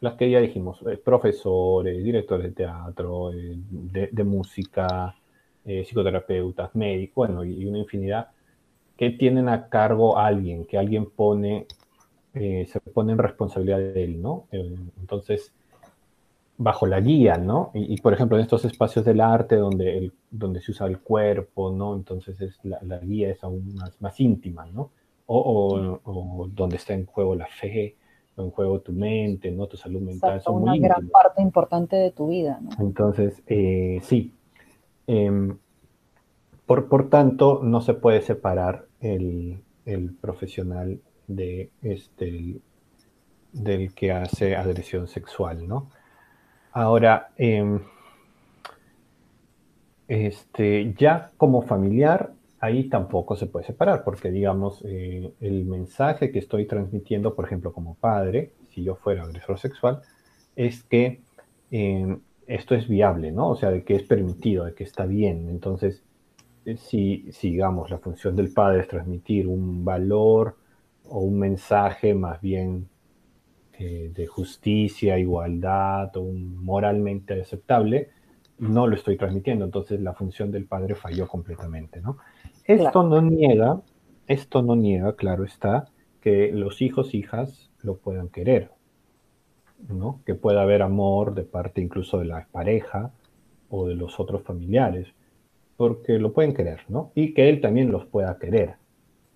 Eh, 0.06 0.10
las 0.10 0.14
que 0.14 0.30
ya 0.30 0.40
dijimos, 0.40 0.80
profesores, 1.04 2.02
directores 2.02 2.46
de 2.46 2.52
teatro, 2.52 3.30
de, 3.32 4.24
música, 4.24 5.14
psicoterapeutas, 5.64 6.74
médicos, 6.74 7.28
bueno, 7.28 7.44
y, 7.44 7.66
una 7.66 7.78
infinidad 7.78 8.28
que 8.96 9.10
tienen 9.10 9.48
a 9.48 9.68
cargo 9.68 10.16
a 10.16 10.26
alguien, 10.26 10.64
que 10.64 10.78
alguien 10.78 11.10
pone, 11.10 11.66
se 12.32 12.80
pone 12.94 13.12
en 13.12 13.18
responsabilidad 13.18 13.78
de 13.78 14.04
él, 14.04 14.22
¿no? 14.22 14.46
entonces, 15.00 15.52
bajo 16.58 16.86
la 16.86 17.00
guía, 17.00 17.36
¿no? 17.36 17.70
Y, 17.74 18.00
por 18.00 18.14
ejemplo, 18.14 18.36
en 18.36 18.42
estos 18.42 18.64
espacios 18.64 19.04
del 19.04 19.20
arte 19.20 19.56
donde, 19.56 19.98
el, 19.98 20.12
donde 20.30 20.60
se 20.60 20.70
usa 20.70 20.86
el 20.86 21.00
cuerpo, 21.00 21.70
¿no? 21.70 21.94
Entonces 21.94 22.40
es, 22.40 22.58
la, 22.64 22.98
guía 22.98 23.30
es 23.30 23.44
aún 23.44 23.74
más, 23.74 24.00
más 24.00 24.18
íntima, 24.20 24.66
¿no? 24.66 24.90
O, 25.26 25.98
o, 26.04 26.48
donde 26.48 26.76
está 26.76 26.94
en 26.94 27.04
juego 27.04 27.34
la 27.34 27.46
fe, 27.46 27.96
o 27.96 28.05
en 28.36 28.50
juego 28.50 28.80
tu 28.80 28.92
mente, 28.92 29.50
¿no? 29.50 29.66
Tu 29.66 29.76
salud 29.76 30.00
mental. 30.00 30.38
Es 30.38 30.46
una 30.46 30.76
gran 30.76 31.08
parte 31.08 31.42
importante 31.42 31.96
de 31.96 32.10
tu 32.10 32.28
vida, 32.28 32.58
¿no? 32.60 32.70
Entonces, 32.78 33.42
eh, 33.46 34.00
sí. 34.02 34.32
Em, 35.06 35.56
por, 36.66 36.88
por 36.88 37.08
tanto, 37.08 37.60
no 37.62 37.80
se 37.80 37.94
puede 37.94 38.20
separar 38.22 38.86
el, 39.00 39.62
el 39.84 40.12
profesional 40.14 41.00
de 41.28 41.70
este, 41.82 42.60
del 43.52 43.94
que 43.94 44.12
hace 44.12 44.56
agresión 44.56 45.06
sexual, 45.08 45.66
¿no? 45.66 45.90
Ahora, 46.72 47.30
em, 47.36 47.80
este, 50.08 50.94
ya 50.98 51.30
como 51.36 51.62
familiar, 51.62 52.32
ahí 52.66 52.88
tampoco 52.88 53.36
se 53.36 53.46
puede 53.46 53.66
separar, 53.66 54.04
porque 54.04 54.30
digamos, 54.30 54.82
eh, 54.84 55.32
el 55.40 55.64
mensaje 55.64 56.30
que 56.30 56.38
estoy 56.38 56.66
transmitiendo, 56.66 57.34
por 57.34 57.44
ejemplo, 57.46 57.72
como 57.72 57.94
padre, 57.94 58.52
si 58.70 58.82
yo 58.82 58.96
fuera 58.96 59.22
agresor 59.22 59.58
sexual, 59.58 60.02
es 60.56 60.82
que 60.82 61.22
eh, 61.70 62.16
esto 62.46 62.74
es 62.74 62.88
viable, 62.88 63.32
¿no? 63.32 63.50
O 63.50 63.56
sea, 63.56 63.70
de 63.70 63.84
que 63.84 63.94
es 63.94 64.02
permitido, 64.02 64.64
de 64.64 64.74
que 64.74 64.84
está 64.84 65.06
bien. 65.06 65.48
Entonces, 65.48 66.02
eh, 66.64 66.76
si, 66.76 67.30
si, 67.32 67.50
digamos, 67.50 67.90
la 67.90 67.98
función 67.98 68.36
del 68.36 68.52
padre 68.52 68.80
es 68.80 68.88
transmitir 68.88 69.46
un 69.46 69.84
valor 69.84 70.56
o 71.08 71.20
un 71.20 71.38
mensaje 71.38 72.14
más 72.14 72.40
bien 72.40 72.88
de 73.78 74.26
justicia, 74.26 75.18
igualdad 75.18 76.16
o 76.16 76.22
un 76.22 76.64
moralmente 76.64 77.38
aceptable, 77.38 78.08
no 78.58 78.86
lo 78.86 78.96
estoy 78.96 79.18
transmitiendo. 79.18 79.66
Entonces, 79.66 80.00
la 80.00 80.14
función 80.14 80.50
del 80.50 80.64
padre 80.64 80.94
falló 80.94 81.28
completamente, 81.28 82.00
¿no? 82.00 82.16
Esto 82.66 83.02
no 83.02 83.20
niega, 83.22 83.80
esto 84.26 84.62
no 84.62 84.74
niega, 84.74 85.14
claro 85.14 85.44
está, 85.44 85.86
que 86.20 86.50
los 86.52 86.82
hijos, 86.82 87.14
hijas 87.14 87.70
lo 87.82 87.96
puedan 87.96 88.28
querer, 88.28 88.70
¿no? 89.88 90.20
Que 90.26 90.34
pueda 90.34 90.62
haber 90.62 90.82
amor 90.82 91.34
de 91.34 91.44
parte 91.44 91.80
incluso 91.80 92.18
de 92.18 92.24
la 92.24 92.48
pareja 92.50 93.12
o 93.70 93.86
de 93.86 93.94
los 93.94 94.18
otros 94.18 94.42
familiares, 94.42 95.06
porque 95.76 96.18
lo 96.18 96.32
pueden 96.32 96.54
querer, 96.54 96.80
¿no? 96.88 97.12
Y 97.14 97.34
que 97.34 97.48
él 97.48 97.60
también 97.60 97.92
los 97.92 98.06
pueda 98.06 98.38
querer. 98.38 98.76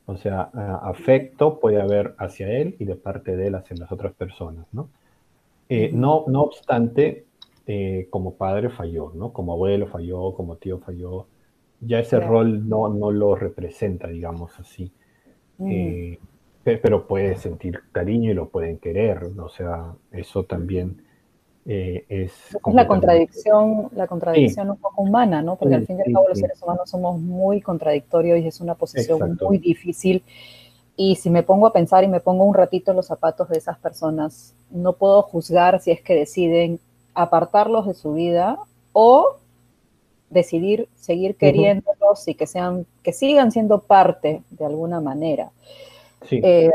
O 0.07 0.17
sea, 0.17 0.51
afecto 0.83 1.61
puede 1.61 1.81
haber 1.81 2.17
hacia 2.19 2.51
él 2.51 2.75
y 2.81 2.85
de 2.85 2.97
parte 2.97 3.37
de 3.37 3.47
él 3.47 3.55
hacia 3.55 3.77
las 3.77 3.93
otras 3.93 4.13
personas, 4.15 4.67
¿no? 4.73 4.89
Eh, 5.69 5.93
no, 5.95 6.25
no 6.27 6.43
obstante, 6.43 7.27
eh, 7.67 8.09
como 8.11 8.35
padre 8.35 8.71
falló, 8.71 9.13
¿no? 9.15 9.33
Como 9.33 9.53
abuelo 9.53 9.87
falló, 9.87 10.35
como 10.35 10.57
tío 10.57 10.81
falló, 10.81 11.29
ya 11.81 12.01
ese 12.01 12.21
rol 12.21 12.69
no, 12.69 12.89
no 12.89 13.11
lo 13.11 13.35
representa, 13.35 14.09
digamos 14.09 14.59
así. 14.59 14.93
Mm. 15.59 15.71
Eh, 15.71 16.19
pero 16.63 17.07
puede 17.07 17.37
sentir 17.37 17.81
cariño 17.91 18.31
y 18.31 18.35
lo 18.35 18.49
pueden 18.49 18.79
querer, 18.79 19.31
o 19.39 19.49
sea, 19.49 19.95
eso 20.13 20.45
también 20.45 21.03
eh, 21.67 22.05
es... 22.09 22.33
Es 22.55 22.75
la 22.75 22.87
contradicción, 22.87 23.89
la 23.93 24.07
contradicción 24.07 24.71
un 24.71 24.77
poco 24.77 25.03
humana, 25.03 25.43
¿no? 25.43 25.57
Porque 25.57 25.75
al 25.75 25.87
fin 25.87 25.99
y 25.99 26.03
al 26.03 26.13
cabo 26.13 26.29
los 26.29 26.39
seres 26.39 26.63
humanos 26.63 26.89
somos 26.91 27.21
muy 27.21 27.61
contradictorios 27.61 28.41
y 28.41 28.47
es 28.47 28.61
una 28.61 28.75
posición 28.75 29.39
muy 29.41 29.59
difícil. 29.59 30.23
Y 30.97 31.17
si 31.17 31.31
me 31.31 31.43
pongo 31.43 31.67
a 31.67 31.73
pensar 31.73 32.05
y 32.05 32.09
me 32.09 32.21
pongo 32.21 32.45
un 32.45 32.55
ratito 32.55 32.91
en 32.91 32.99
los 32.99 33.07
zapatos 33.07 33.49
de 33.49 33.59
esas 33.59 33.79
personas, 33.79 34.55
no 34.71 34.93
puedo 34.93 35.23
juzgar 35.23 35.81
si 35.81 35.91
es 35.91 36.03
que 36.03 36.15
deciden 36.15 36.79
apartarlos 37.15 37.87
de 37.87 37.95
su 37.95 38.13
vida 38.13 38.59
o 38.93 39.40
decidir 40.31 40.89
seguir 40.95 41.35
queriéndolos 41.35 42.27
y 42.27 42.35
que 42.35 42.47
sean, 42.47 42.87
que 43.03 43.13
sigan 43.13 43.53
siendo 43.53 43.81
parte 43.81 44.43
de 44.51 44.65
alguna 44.65 45.01
manera. 45.01 45.51
Eh, 46.31 46.71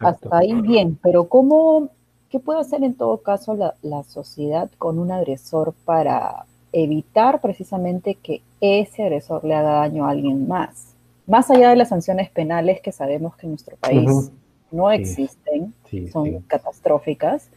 hasta 0.00 0.38
ahí 0.38 0.52
bien, 0.60 0.98
pero 1.02 1.24
¿cómo, 1.24 1.88
qué 2.30 2.38
puede 2.38 2.60
hacer 2.60 2.84
en 2.84 2.94
todo 2.94 3.18
caso 3.18 3.54
la, 3.54 3.74
la, 3.82 4.04
sociedad 4.04 4.70
con 4.78 4.98
un 4.98 5.10
agresor 5.10 5.74
para 5.84 6.46
evitar 6.72 7.40
precisamente 7.40 8.14
que 8.14 8.42
ese 8.60 9.02
agresor 9.02 9.44
le 9.44 9.54
haga 9.54 9.72
daño 9.72 10.06
a 10.06 10.10
alguien 10.10 10.46
más? 10.46 10.94
Más 11.26 11.50
allá 11.50 11.70
de 11.70 11.76
las 11.76 11.88
sanciones 11.88 12.30
penales 12.30 12.80
que 12.80 12.92
sabemos 12.92 13.36
que 13.36 13.46
en 13.46 13.52
nuestro 13.52 13.76
país 13.76 14.30
no 14.70 14.90
existen, 14.90 15.74
son 16.12 16.40
catastróficas, 16.42 17.48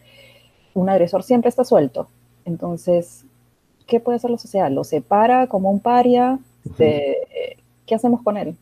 un 0.73 0.89
agresor 0.89 1.23
siempre 1.23 1.49
está 1.49 1.63
suelto. 1.63 2.07
Entonces, 2.45 3.25
¿qué 3.85 3.99
puede 3.99 4.17
hacer 4.17 4.31
la 4.31 4.37
sociedad? 4.37 4.71
¿Lo 4.71 4.83
separa 4.83 5.47
como 5.47 5.71
un 5.71 5.79
paria? 5.79 6.39
Este, 6.65 7.57
¿Qué 7.85 7.95
hacemos 7.95 8.21
con 8.21 8.37
él? 8.37 8.55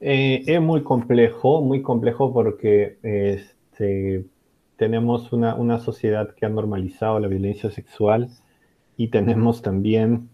Eh, 0.00 0.44
es 0.46 0.60
muy 0.60 0.82
complejo, 0.82 1.60
muy 1.60 1.82
complejo 1.82 2.32
porque 2.32 2.98
este, 3.02 4.24
tenemos 4.76 5.32
una, 5.32 5.78
sociedad 5.80 6.34
que 6.34 6.46
ha 6.46 6.48
normalizado 6.48 7.18
la 7.18 7.28
violencia 7.28 7.70
sexual 7.70 8.28
y 8.96 9.08
tenemos 9.08 9.62
también 9.62 10.28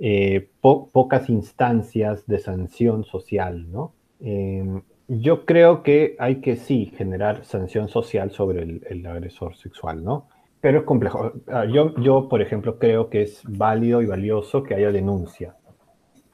eh, 0.00 0.48
pocas 0.60 1.28
instancias 1.28 2.26
de 2.26 2.38
sanción 2.38 3.04
social, 3.04 3.70
¿no? 3.70 3.92
Em, 4.20 4.82
yo 5.06 5.44
creo 5.44 5.82
que 5.82 6.16
hay 6.18 6.36
que 6.36 6.56
sí 6.56 6.92
generar 6.96 7.44
sanción 7.44 7.88
social 7.88 8.30
sobre 8.30 8.62
el 8.62 9.06
agresor 9.06 9.54
sexual, 9.54 10.02
¿no? 10.02 10.28
Pero 10.64 10.78
es 10.78 10.84
complejo. 10.86 11.30
Ah, 11.48 11.66
yo, 11.66 11.94
yo, 11.96 12.26
por 12.26 12.40
ejemplo, 12.40 12.78
creo 12.78 13.10
que 13.10 13.20
es 13.20 13.42
válido 13.46 14.00
y 14.00 14.06
valioso 14.06 14.62
que 14.62 14.74
haya 14.74 14.90
denuncia 14.92 15.56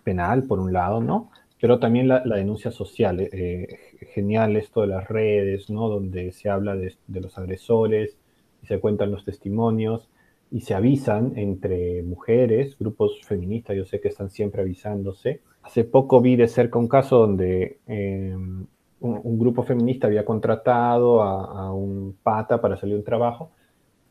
penal, 0.05 0.45
por 0.45 0.61
un 0.61 0.73
lado, 0.73 1.01
¿no? 1.01 1.33
Pero 1.61 1.81
también 1.81 2.07
la, 2.07 2.21
denuncia 2.21 2.71
social. 2.71 3.19
Eh, 3.19 3.29
eh, 3.33 3.67
genial 4.15 4.55
esto 4.55 4.83
de 4.83 4.87
las 4.87 5.09
redes, 5.09 5.69
¿no? 5.69 5.89
Donde 5.89 6.31
se 6.31 6.49
habla 6.49 6.77
de, 6.77 6.95
los 7.09 7.37
agresores 7.39 8.19
y 8.63 8.67
se 8.69 8.79
cuentan 8.79 9.11
los 9.11 9.25
testimonios 9.25 10.09
y 10.53 10.61
se 10.61 10.75
avisan 10.75 11.33
entre 11.35 12.05
mujeres, 12.05 12.79
grupos 12.79 13.21
feministas, 13.25 13.77
yo 13.77 13.85
sé 13.85 14.01
que 14.01 14.07
están 14.07 14.31
siempre 14.31 14.63
avisándose. 14.63 15.41
Hace 15.65 15.83
poco 15.83 16.21
vi 16.21 16.37
de 16.37 16.47
cerca 16.47 16.79
un 16.79 16.87
caso 16.87 17.19
donde 17.19 17.81
em, 17.89 18.65
un, 19.01 19.39
grupo 19.41 19.65
feminista 19.65 20.07
había 20.07 20.25
contratado 20.25 21.21
a, 21.21 21.67
a 21.67 21.73
un 21.73 22.17
pata 22.23 22.61
para 22.61 22.77
salir 22.77 22.95
de 22.95 23.01
un 23.01 23.05
trabajo 23.05 23.51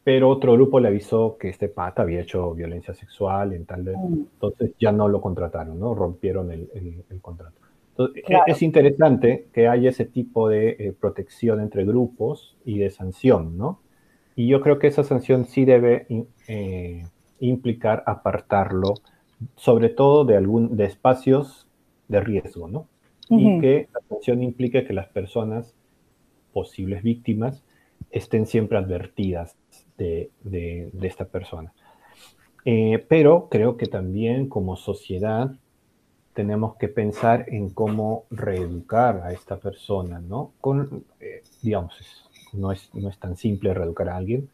pero 0.09 0.27
otro 0.27 0.53
grupo 0.53 0.79
le 0.79 0.87
avisó 0.87 1.37
que 1.37 1.49
este 1.49 1.69
pata 1.69 2.01
había 2.01 2.21
hecho 2.21 2.55
violencia 2.55 2.95
sexual, 2.95 3.53
en 3.53 3.67
tal 3.67 3.85
de, 3.85 3.95
mm. 3.95 4.27
entonces 4.33 4.71
ya 4.79 4.91
no 4.91 5.07
lo 5.07 5.21
contrataron, 5.21 5.79
¿no? 5.79 5.93
Rompieron 5.93 6.51
el, 6.51 7.03
contrato. 7.21 7.59
Entonces, 7.91 8.23
e, 8.27 8.35
es 8.47 8.63
interesante 8.63 9.45
que 9.53 9.67
haya 9.67 9.91
ese 9.91 10.05
tipo 10.05 10.49
de 10.49 10.69
eh, 10.69 10.95
protección 10.99 11.61
entre 11.61 11.85
grupos 11.85 12.57
y 12.65 12.79
de 12.79 12.89
sanción, 12.89 13.55
¿no? 13.55 13.81
Y 14.35 14.47
yo 14.47 14.61
creo 14.61 14.79
que 14.79 14.87
esa 14.87 15.03
sanción 15.03 15.45
sí 15.45 15.63
debe 15.63 16.07
eh, 16.47 17.05
implicar 17.39 18.01
apartarlo, 18.07 18.95
sobre 19.57 19.89
todo 19.89 20.25
de, 20.25 20.37
algún, 20.37 20.75
de 20.75 20.85
espacios 20.85 21.67
de 22.07 22.19
riesgo, 22.19 22.67
¿no? 22.67 22.87
Y 23.29 23.59
que 23.59 23.89
la 23.93 24.01
sanción 24.09 24.41
implique 24.41 24.85
que 24.85 24.93
las 24.93 25.07
personas, 25.09 25.75
posibles 26.51 27.03
víctimas, 27.03 27.61
estén 28.09 28.47
siempre 28.47 28.79
advertidas 28.79 29.55
de, 29.99 30.91
esta 31.01 31.25
persona. 31.25 31.73
Eh, 32.65 33.05
pero 33.07 33.47
creo 33.49 33.77
que 33.77 33.85
también 33.85 34.49
como 34.49 34.75
sociedad 34.75 35.51
tenemos 36.33 36.75
que 36.77 36.87
pensar 36.87 37.45
en 37.47 37.69
cómo 37.69 38.25
reeducar 38.29 39.21
a 39.23 39.31
esta 39.31 39.57
persona, 39.57 40.19
¿no? 40.19 40.53
Con, 40.61 41.03
eh, 41.19 41.43
digamos, 41.61 41.93
no, 42.53 42.71
es, 42.71 42.89
no 42.93 43.09
es 43.09 43.17
tan 43.17 43.35
simple 43.35 43.73
reeducar 43.73 44.09
a 44.09 44.17
alguien, 44.17 44.49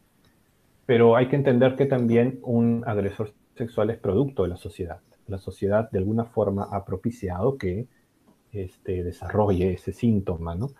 pero 0.84 1.16
hay 1.16 1.28
que 1.28 1.36
entender 1.36 1.76
que 1.76 1.86
también 1.86 2.40
un 2.42 2.84
agresor 2.86 3.32
sexual 3.56 3.90
es 3.90 3.98
producto 3.98 4.42
de 4.42 4.50
la 4.50 4.56
sociedad. 4.56 5.00
La 5.26 5.38
sociedad 5.38 5.90
de 5.90 5.98
alguna 5.98 6.24
forma 6.24 6.68
ha 6.70 6.84
propiciado 6.84 7.56
que 7.58 7.86
este, 8.52 9.02
desarrolle 9.02 9.74
ese 9.74 9.92
síntoma, 9.92 10.54
¿no? 10.54 10.70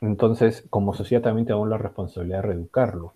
entonces, 0.00 0.66
como 0.70 0.92
sociedad 0.92 1.22
también 1.22 1.46
tenemos 1.46 1.68
la 1.68 1.78
responsabilidad 1.78 2.38
de 2.38 2.48
reeducarlo 2.48 3.14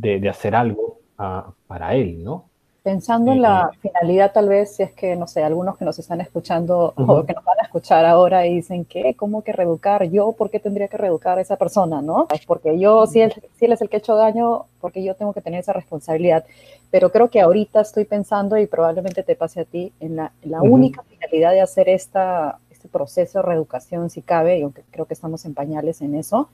de, 0.00 0.28
hacer 0.28 0.54
algo 0.54 0.98
ah, 1.18 1.50
para 1.66 1.94
él, 1.94 2.22
¿no? 2.22 2.44
Pensando 2.82 3.32
en 3.32 3.42
la 3.42 3.70
eh, 3.72 3.78
finalidad, 3.82 4.32
tal 4.32 4.48
vez, 4.48 4.76
si 4.76 4.82
es 4.82 4.92
que, 4.92 5.14
no 5.16 5.26
sé, 5.26 5.42
algunos 5.42 5.76
que 5.76 5.84
nos 5.84 5.98
están 5.98 6.20
escuchando 6.20 6.94
o 6.96 7.26
que 7.26 7.34
nos 7.34 7.44
van 7.44 7.58
a 7.60 7.64
escuchar 7.64 8.06
ahora 8.06 8.46
y 8.46 8.54
dicen, 8.54 8.84
¿qué? 8.84 9.14
¿Cómo 9.14 9.42
que 9.42 9.52
reeducar? 9.52 10.04
¿Yo 10.04 10.32
por 10.32 10.48
qué 10.48 10.58
tendría 10.58 10.88
que 10.88 10.96
reeducar 10.96 11.36
a 11.36 11.42
esa 11.42 11.56
persona, 11.56 12.00
no? 12.00 12.28
Es 12.32 12.46
porque 12.46 12.78
yo, 12.78 13.06
si 13.06 13.20
él, 13.20 13.34
si 13.58 13.66
él 13.66 13.72
es 13.72 13.82
el 13.82 13.90
que 13.90 13.96
ha 13.96 13.98
hecho 13.98 14.14
daño, 14.14 14.66
porque 14.80 15.02
yo 15.02 15.14
tengo 15.16 15.34
que 15.34 15.42
tener 15.42 15.60
esa 15.60 15.74
responsabilidad. 15.74 16.44
Pero 16.90 17.10
creo 17.10 17.28
que 17.28 17.40
ahorita 17.40 17.80
estoy 17.80 18.04
pensando, 18.04 18.56
y 18.56 18.66
probablemente 18.66 19.22
te 19.22 19.34
pase 19.34 19.60
a 19.60 19.64
ti, 19.64 19.92
en 20.00 20.16
la, 20.16 20.32
la 20.44 20.62
única 20.62 21.02
finalidad 21.02 21.50
de 21.50 21.60
hacer 21.60 21.90
esta, 21.90 22.58
este 22.70 22.88
proceso 22.88 23.40
de 23.40 23.42
reeducación, 23.42 24.08
si 24.08 24.22
cabe, 24.22 24.60
y 24.60 24.62
aunque 24.62 24.82
creo 24.90 25.04
que 25.04 25.14
estamos 25.14 25.44
en 25.44 25.52
pañales 25.52 26.00
en 26.00 26.14
eso, 26.14 26.48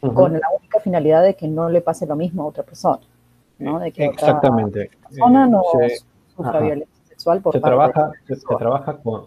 con 0.00 0.32
la 0.32 0.48
única 0.58 0.80
finalidad 0.80 1.22
de 1.22 1.34
que 1.34 1.48
no 1.48 1.68
le 1.68 1.80
pase 1.80 2.06
lo 2.06 2.16
mismo 2.16 2.42
a 2.42 2.46
otra 2.46 2.62
persona, 2.62 3.00
¿no? 3.58 3.78
De 3.78 3.92
que 3.92 4.06
Exactamente. 4.06 4.90
Otra 4.96 5.08
persona 5.08 5.46
no 5.46 5.62
se, 5.72 5.96
sufra 6.34 6.60
violencia 6.60 7.04
sexual 7.04 7.40
por 7.40 7.52
se 7.52 7.60
trabaja, 7.60 8.12
se, 8.26 8.36
trabaja 8.36 8.98
con, 8.98 9.26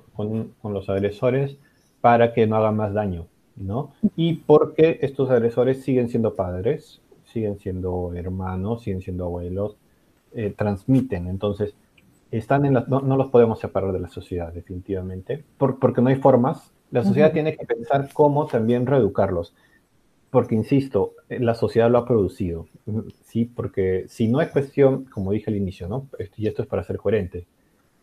con, 0.62 0.74
los 0.74 0.90
agresores 0.90 1.58
para 2.02 2.34
que 2.34 2.48
no 2.48 2.56
hagan 2.58 2.78
más 2.78 2.94
daño, 2.94 3.28
¿no? 3.56 3.92
Y 4.16 4.36
porque 4.36 5.00
estos 5.02 5.30
agresores 5.30 5.84
siguen 5.84 6.10
siendo 6.10 6.36
padres, 6.36 7.02
siguen 7.26 7.60
siendo 7.60 8.14
hermanos, 8.16 8.84
siguen 8.84 9.02
siendo 9.02 9.26
abuelos, 9.26 9.76
eh, 10.34 10.54
transmiten, 10.56 11.28
entonces 11.28 11.74
están 12.32 12.66
en 12.66 12.76
la, 12.76 12.86
no, 12.88 13.02
no, 13.02 13.18
los 13.18 13.28
podemos 13.28 13.60
separar 13.60 13.92
de 13.92 14.00
la 14.00 14.08
sociedad 14.08 14.54
definitivamente, 14.54 15.44
porque 15.58 16.02
no 16.02 16.10
hay 16.10 16.16
formas. 16.16 16.72
La 16.92 17.04
sociedad 17.04 17.32
tiene 17.32 17.56
que 17.56 17.66
pensar 17.66 18.10
cómo 18.14 18.48
también 18.48 18.86
reeducarlos 18.86 19.54
porque 20.32 20.56
insisto, 20.56 21.14
la 21.28 21.56
sociedad 21.56 21.90
lo 21.90 21.98
ha 21.98 22.06
producido, 22.06 22.68
¿sí? 23.24 23.46
Porque 23.46 24.06
si 24.08 24.28
no 24.28 24.42
es 24.42 24.50
cuestión, 24.50 25.06
como 25.06 25.32
dije 25.32 25.50
al 25.50 25.58
inicio, 25.58 25.88
¿no? 25.88 26.08
Y 26.38 26.48
esto 26.48 26.62
es 26.62 26.68
para 26.68 26.84
ser 26.84 26.98
coherente, 26.98 27.48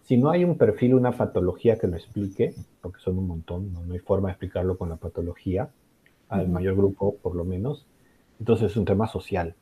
Si 0.02 0.16
no 0.16 0.30
hay 0.30 0.44
un 0.44 0.56
perfil, 0.56 0.94
una 0.94 1.12
patología 1.12 1.78
que 1.78 1.88
lo 1.88 1.96
explique, 1.96 2.54
porque 2.80 3.00
son 3.00 3.18
un 3.18 3.26
montón, 3.26 3.72
no, 3.72 3.92
hay 3.92 3.98
forma 3.98 4.28
de 4.28 4.32
explicarlo 4.32 4.78
con 4.78 4.88
la 4.88 4.96
patología, 4.96 5.70
al 6.28 6.48
mayor 6.48 6.76
grupo 6.76 7.16
por 7.16 7.34
lo 7.34 7.44
menos, 7.44 7.86
entonces 8.38 8.70
es 8.70 8.76
un 8.76 8.84
tema 8.84 9.06
social. 9.08 9.54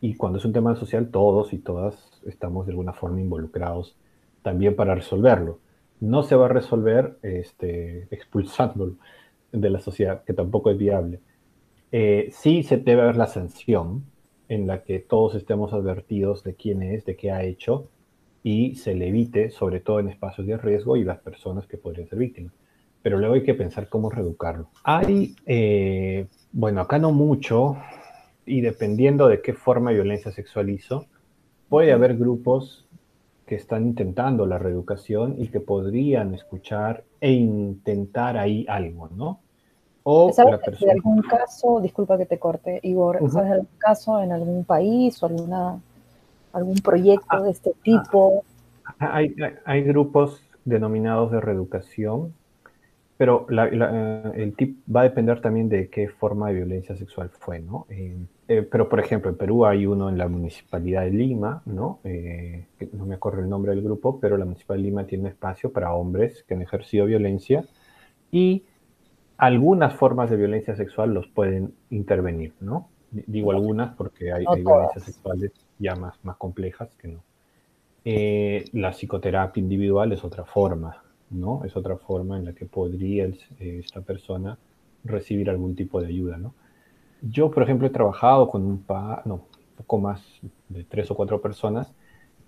Y 0.00 0.14
cuando 0.14 0.38
es 0.38 0.44
un 0.44 0.52
tema 0.52 0.74
social, 0.76 1.10
todos 1.10 1.52
y 1.52 1.58
todas 1.58 2.22
estamos 2.24 2.66
de 2.66 2.72
alguna 2.72 2.92
forma 2.92 3.20
involucrados 3.20 3.96
también 4.42 4.74
para 4.74 4.94
resolverlo. 4.94 5.58
No 6.00 6.22
se 6.22 6.34
va 6.36 6.46
a 6.46 6.48
resolver 6.48 7.18
este, 7.22 8.08
expulsándolo 8.10 8.94
de 9.52 9.70
la 9.70 9.80
sociedad, 9.80 10.24
que 10.24 10.32
tampoco 10.32 10.70
es 10.70 10.78
viable. 10.78 11.20
Eh, 11.92 12.28
sí 12.32 12.62
se 12.62 12.76
debe 12.76 13.04
ver 13.04 13.16
la 13.16 13.26
sanción 13.26 14.04
en 14.48 14.66
la 14.66 14.82
que 14.82 14.98
todos 14.98 15.34
estemos 15.34 15.72
advertidos 15.72 16.44
de 16.44 16.54
quién 16.54 16.82
es, 16.82 17.04
de 17.04 17.16
qué 17.16 17.30
ha 17.30 17.42
hecho, 17.44 17.88
y 18.42 18.74
se 18.76 18.94
le 18.94 19.08
evite, 19.08 19.50
sobre 19.50 19.80
todo 19.80 20.00
en 20.00 20.08
espacios 20.08 20.46
de 20.46 20.56
riesgo 20.56 20.96
y 20.96 21.04
las 21.04 21.18
personas 21.18 21.66
que 21.66 21.76
podrían 21.76 22.08
ser 22.08 22.18
víctimas. 22.18 22.52
Pero 23.02 23.18
luego 23.18 23.34
hay 23.34 23.42
que 23.42 23.54
pensar 23.54 23.88
cómo 23.88 24.10
reeducarlo. 24.10 24.68
Hay, 24.84 25.34
eh, 25.46 26.26
bueno, 26.52 26.80
acá 26.80 26.98
no 26.98 27.12
mucho, 27.12 27.76
y 28.46 28.60
dependiendo 28.60 29.28
de 29.28 29.40
qué 29.40 29.52
forma 29.52 29.90
de 29.90 29.96
violencia 29.96 30.32
sexual 30.32 30.70
hizo, 30.70 31.06
puede 31.68 31.92
haber 31.92 32.16
grupos 32.16 32.86
que 33.46 33.54
están 33.54 33.86
intentando 33.86 34.46
la 34.46 34.58
reeducación 34.58 35.36
y 35.38 35.48
que 35.48 35.60
podrían 35.60 36.34
escuchar 36.34 37.04
e 37.20 37.32
intentar 37.32 38.36
ahí 38.36 38.64
algo, 38.68 39.08
¿no? 39.08 39.40
O 40.12 40.32
¿Sabes 40.32 40.60
de 40.80 40.90
algún 40.90 41.22
caso, 41.22 41.80
disculpa 41.80 42.18
que 42.18 42.26
te 42.26 42.36
corte, 42.36 42.80
Igor, 42.82 43.18
¿sabes 43.30 43.48
de 43.48 43.54
algún 43.54 43.78
caso 43.78 44.20
en 44.20 44.32
algún 44.32 44.64
país 44.64 45.22
o 45.22 45.26
alguna, 45.26 45.80
algún 46.52 46.78
proyecto 46.78 47.26
ah, 47.28 47.42
de 47.42 47.50
este 47.50 47.74
tipo? 47.84 48.42
Ah, 48.98 49.10
hay, 49.12 49.36
hay, 49.64 49.82
grupos 49.84 50.42
denominados 50.64 51.30
de 51.30 51.40
reeducación 51.40 52.34
pero 53.20 53.46
eh, 53.50 54.32
el 54.36 54.56
tip 54.56 54.78
va 54.88 55.02
a 55.02 55.04
depender 55.04 55.42
también 55.42 55.68
de 55.68 55.90
qué 55.90 56.08
forma 56.08 56.48
de 56.48 56.54
violencia 56.54 56.96
sexual 56.96 57.28
fue, 57.28 57.60
¿no? 57.60 57.84
Eh, 57.90 58.16
eh, 58.48 58.62
pero, 58.62 58.88
por 58.88 58.98
ejemplo, 58.98 59.30
en 59.30 59.36
Perú 59.36 59.66
hay 59.66 59.84
uno 59.84 60.08
en 60.08 60.16
la 60.16 60.26
Municipalidad 60.26 61.02
de 61.02 61.10
Lima, 61.10 61.60
¿no? 61.66 62.00
no 62.92 63.04
me 63.04 63.14
acuerdo 63.14 63.42
el 63.42 63.50
nombre 63.50 63.72
del 63.74 63.82
grupo, 63.82 64.18
pero 64.18 64.38
la 64.38 64.46
Municipalidad 64.46 64.84
de 64.84 64.88
Lima 64.88 65.04
tiene 65.04 65.24
un 65.24 65.28
espacio 65.28 65.70
para 65.70 65.92
hombres 65.92 66.44
que 66.48 66.54
han 66.54 66.62
ejercido 66.62 67.04
violencia 67.04 67.62
y 68.32 68.64
algunas 69.40 69.94
formas 69.94 70.30
de 70.30 70.36
violencia 70.36 70.76
sexual 70.76 71.14
los 71.14 71.26
pueden 71.26 71.74
intervenir, 71.88 72.52
¿no? 72.60 72.88
Digo 73.10 73.50
algunas 73.50 73.94
porque 73.96 74.32
hay, 74.32 74.44
violencias 74.44 75.04
sexuales 75.04 75.52
ya 75.78 75.96
más, 75.96 76.14
más 76.22 76.36
complejas 76.36 76.94
que 76.96 77.08
no. 77.08 77.22
la 78.80 78.90
psicoterapia 78.92 79.60
individual 79.60 80.12
es 80.12 80.22
otra 80.22 80.44
forma, 80.44 81.02
¿no? 81.30 81.64
Es 81.64 81.74
otra 81.76 81.96
forma 81.96 82.36
en 82.36 82.44
la 82.44 82.52
que 82.52 82.66
podría 82.66 83.24
eh, 83.24 83.80
esta 83.82 84.02
persona 84.02 84.58
recibir 85.04 85.48
algún 85.48 85.74
tipo 85.74 86.00
de 86.00 86.08
ayuda, 86.08 86.36
¿no? 86.36 86.54
Yo, 87.22 87.50
por 87.50 87.62
ejemplo, 87.62 87.86
he 87.86 87.90
trabajado 87.90 88.48
con 88.48 88.62
un 88.62 88.82
pa, 88.82 89.22
no, 89.24 89.46
poco 89.76 89.98
más 89.98 90.22
de 90.68 90.84
tres 90.84 91.10
o 91.10 91.14
cuatro 91.14 91.40
personas 91.40 91.92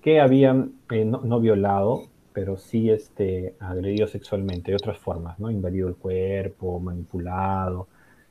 que 0.03 0.21
habían 0.21 0.73
eh, 0.91 1.05
no, 1.05 1.41
violado, 1.41 2.03
pero 2.33 2.57
sí 2.57 2.91
este, 2.91 3.55
agredido 3.61 4.07
sexualmente 4.07 4.71
de 4.71 4.77
otras 4.77 4.99
formas, 4.99 5.39
¿no? 5.39 5.51
Invadido 5.51 5.89
el 5.89 5.97
cuerpo, 5.97 6.81
manipulado, 6.81 7.89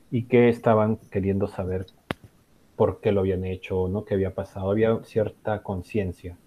y 0.09 0.23
que 0.23 0.49
estaban 0.49 0.97
queriendo 1.09 1.47
saber 1.47 1.85
por 2.75 2.99
qué 2.99 3.11
lo 3.11 3.21
habían 3.21 3.45
hecho, 3.45 3.87
¿no? 3.87 4.05
¿Qué 4.05 4.15
había 4.15 4.33
pasado? 4.33 4.71
Había 4.71 4.99
cierta 5.03 5.61
conciencia 5.63 6.37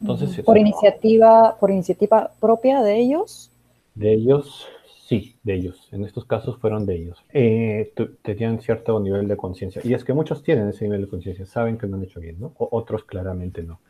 entonces, 0.00 0.44
por 0.44 0.58
iniciativa, 0.58 1.56
por 1.58 1.70
iniciativa 1.70 2.30
propia 2.40 2.82
de 2.82 2.98
ellos. 2.98 3.50
De 3.94 4.12
ellos, 4.12 4.66
sí, 5.06 5.36
de 5.42 5.54
ellos. 5.54 5.88
En 5.92 6.04
estos 6.04 6.24
casos 6.26 6.58
fueron 6.58 6.84
de 6.84 6.96
ellos. 6.96 7.24
Eh, 7.32 7.92
tenían 8.22 8.60
cierto 8.60 9.00
nivel 9.00 9.26
de 9.26 9.36
conciencia. 9.36 9.80
Y 9.84 9.94
es 9.94 10.04
que 10.04 10.12
muchos 10.12 10.42
tienen 10.42 10.68
ese 10.68 10.84
nivel 10.84 11.02
de 11.02 11.08
conciencia, 11.08 11.46
saben 11.46 11.78
que 11.78 11.86
no 11.86 11.96
han 11.96 12.04
hecho 12.04 12.20
bien, 12.20 12.38
¿no? 12.38 12.52
otros 12.58 13.04
claramente 13.04 13.62
no. 13.62 13.80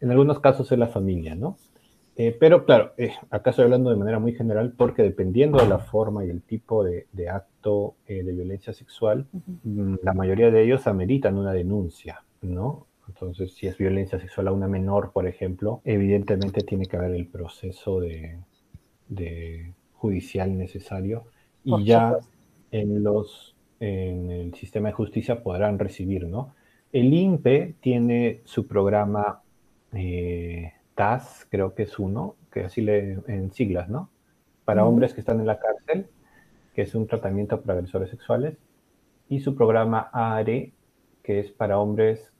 En 0.00 0.10
algunos 0.10 0.40
casos 0.40 0.70
es 0.70 0.78
la 0.78 0.88
familia, 0.88 1.34
¿no? 1.34 1.56
Eh, 2.18 2.34
pero 2.38 2.64
claro, 2.64 2.94
eh, 2.96 3.12
acá 3.30 3.50
estoy 3.50 3.64
hablando 3.64 3.90
de 3.90 3.96
manera 3.96 4.18
muy 4.18 4.32
general 4.32 4.72
porque 4.76 5.02
dependiendo 5.02 5.58
de 5.58 5.68
la 5.68 5.78
forma 5.78 6.24
y 6.24 6.30
el 6.30 6.42
tipo 6.42 6.82
de, 6.82 7.06
acto 7.28 7.96
de 8.08 8.22
violencia 8.22 8.72
sexual, 8.72 9.26
la 10.02 10.14
mayoría 10.14 10.50
de 10.50 10.64
ellos 10.64 10.86
ameritan 10.86 11.36
una 11.36 11.52
denuncia, 11.52 12.24
¿no? 12.40 12.86
Entonces, 13.08 13.52
si 13.54 13.66
es 13.66 13.78
violencia 13.78 14.18
sexual 14.18 14.48
a 14.48 14.52
una 14.52 14.66
menor, 14.66 15.12
por 15.12 15.26
ejemplo, 15.26 15.80
evidentemente 15.84 16.62
tiene 16.62 16.86
que 16.86 16.96
haber 16.96 17.12
el 17.12 17.26
proceso 17.26 18.00
de, 18.00 18.38
judicial 19.94 20.56
necesario 20.56 21.24
y 21.64 21.84
ya 21.84 22.16
en 22.70 23.02
los 23.02 23.54
en 23.80 24.30
el 24.30 24.54
sistema 24.54 24.88
de 24.88 24.94
justicia 24.94 25.42
podrán 25.42 25.78
recibir, 25.78 26.26
¿no? 26.26 26.54
El 26.92 27.12
INPE 27.12 27.74
tiene 27.80 28.40
su 28.44 28.66
programa 28.66 29.42
eh, 29.92 30.72
TAS, 30.96 31.46
creo 31.50 31.74
que 31.74 31.84
es 31.84 31.98
uno, 32.00 32.34
que 32.50 32.64
así 32.64 32.80
le 32.80 33.20
en 33.28 33.52
siglas, 33.52 33.88
¿no? 33.88 34.10
Para 34.64 34.84
hombres 34.84 35.14
que 35.14 35.20
están 35.20 35.38
en 35.38 35.46
la 35.46 35.60
cárcel, 35.60 36.08
que 36.74 36.82
es 36.82 36.94
un 36.96 37.06
tratamiento 37.06 37.60
para 37.60 37.74
agresores 37.74 38.10
sexuales, 38.10 38.56
y 39.28 39.40
su 39.40 39.54
programa 39.54 40.10
ARE, 40.12 40.72
que 41.22 41.38
es 41.38 41.52
para 41.52 41.78
hombres 41.78 42.32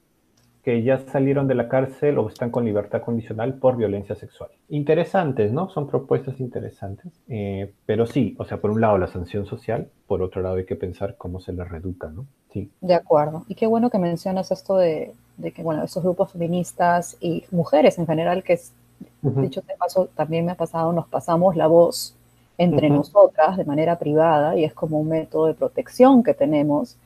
que 0.67 0.83
ya 0.83 0.97
salieron 0.97 1.47
de 1.47 1.55
la 1.55 1.69
cárcel 1.69 2.17
o 2.17 2.27
están 2.27 2.51
con 2.51 2.65
libertad 2.65 3.01
condicional 3.01 3.53
por 3.53 3.77
violencia 3.77 4.15
sexual. 4.15 4.49
Interesantes, 4.67 5.53
¿no? 5.53 5.69
Son 5.69 5.87
propuestas 5.87 6.41
interesantes. 6.41 7.13
Eh, 7.29 7.71
pero 7.85 8.05
sí, 8.05 8.35
o 8.37 8.43
sea, 8.43 8.59
por 8.59 8.71
un 8.71 8.81
lado 8.81 8.97
la 8.97 9.07
sanción 9.07 9.45
social, 9.45 9.87
por 10.07 10.21
otro 10.21 10.41
lado 10.41 10.55
hay 10.55 10.65
que 10.65 10.75
pensar 10.75 11.15
cómo 11.17 11.39
se 11.39 11.53
les 11.53 11.69
reeduca, 11.69 12.09
¿no? 12.09 12.25
Sí. 12.51 12.69
De 12.81 12.95
acuerdo. 12.95 13.45
Y 13.47 13.55
qué 13.55 13.65
bueno 13.65 13.89
que 13.89 13.97
mencionas 13.97 14.51
esto 14.51 14.75
de, 14.75 15.13
que, 15.55 15.63
bueno, 15.63 15.85
esos 15.85 16.03
grupos 16.03 16.33
feministas 16.33 17.15
y 17.21 17.45
mujeres 17.49 17.97
en 17.97 18.05
general, 18.05 18.43
que 18.43 18.51
es, 18.51 18.73
dicho 19.21 19.61
de 19.61 19.73
paso, 19.77 20.09
también 20.15 20.45
me 20.45 20.51
ha 20.51 20.55
pasado, 20.55 20.91
nos 20.91 21.07
pasamos 21.07 21.55
la 21.55 21.67
voz 21.67 22.13
entre 22.57 22.89
nosotras 22.89 23.55
de 23.55 23.63
manera 23.63 23.97
privada 23.97 24.57
y 24.57 24.65
es 24.65 24.73
como 24.73 24.99
un 24.99 25.07
método 25.07 25.45
de 25.45 25.53
protección 25.53 26.23
que 26.23 26.33
tenemos 26.33 26.97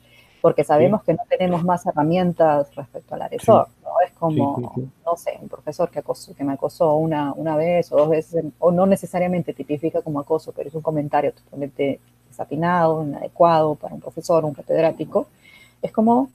porque 0.42 0.64
sabemos 0.64 1.04
que 1.04 1.14
no 1.14 1.22
tenemos 1.28 1.62
más 1.62 1.86
herramientas 1.86 2.74
respecto 2.74 3.14
al 3.14 3.22
agresor, 3.22 3.68
¿no? 3.84 3.90
Es 4.04 4.12
como, 4.18 4.90
no 5.06 5.16
sé, 5.16 5.38
un 5.40 5.48
profesor 5.48 5.88
que, 5.88 6.00
acosó, 6.00 6.34
que 6.34 6.42
me 6.42 6.54
acosó 6.54 6.96
una, 6.96 7.32
una 7.32 7.56
vez 7.56 7.92
o 7.92 7.96
dos 7.96 8.08
veces, 8.08 8.44
o 8.58 8.72
no 8.72 8.84
necesariamente 8.84 9.54
tipifica 9.54 10.02
como 10.02 10.18
acoso, 10.18 10.52
pero 10.52 10.68
es 10.68 10.74
un 10.74 10.82
comentario 10.82 11.32
totalmente 11.32 12.00
desapinado, 12.28 13.04
inadecuado 13.04 13.76
para 13.76 13.94
un 13.94 14.00
profesor, 14.00 14.44
un 14.44 14.52
catedrático, 14.52 15.28
es 15.80 15.92
como, 15.92 16.28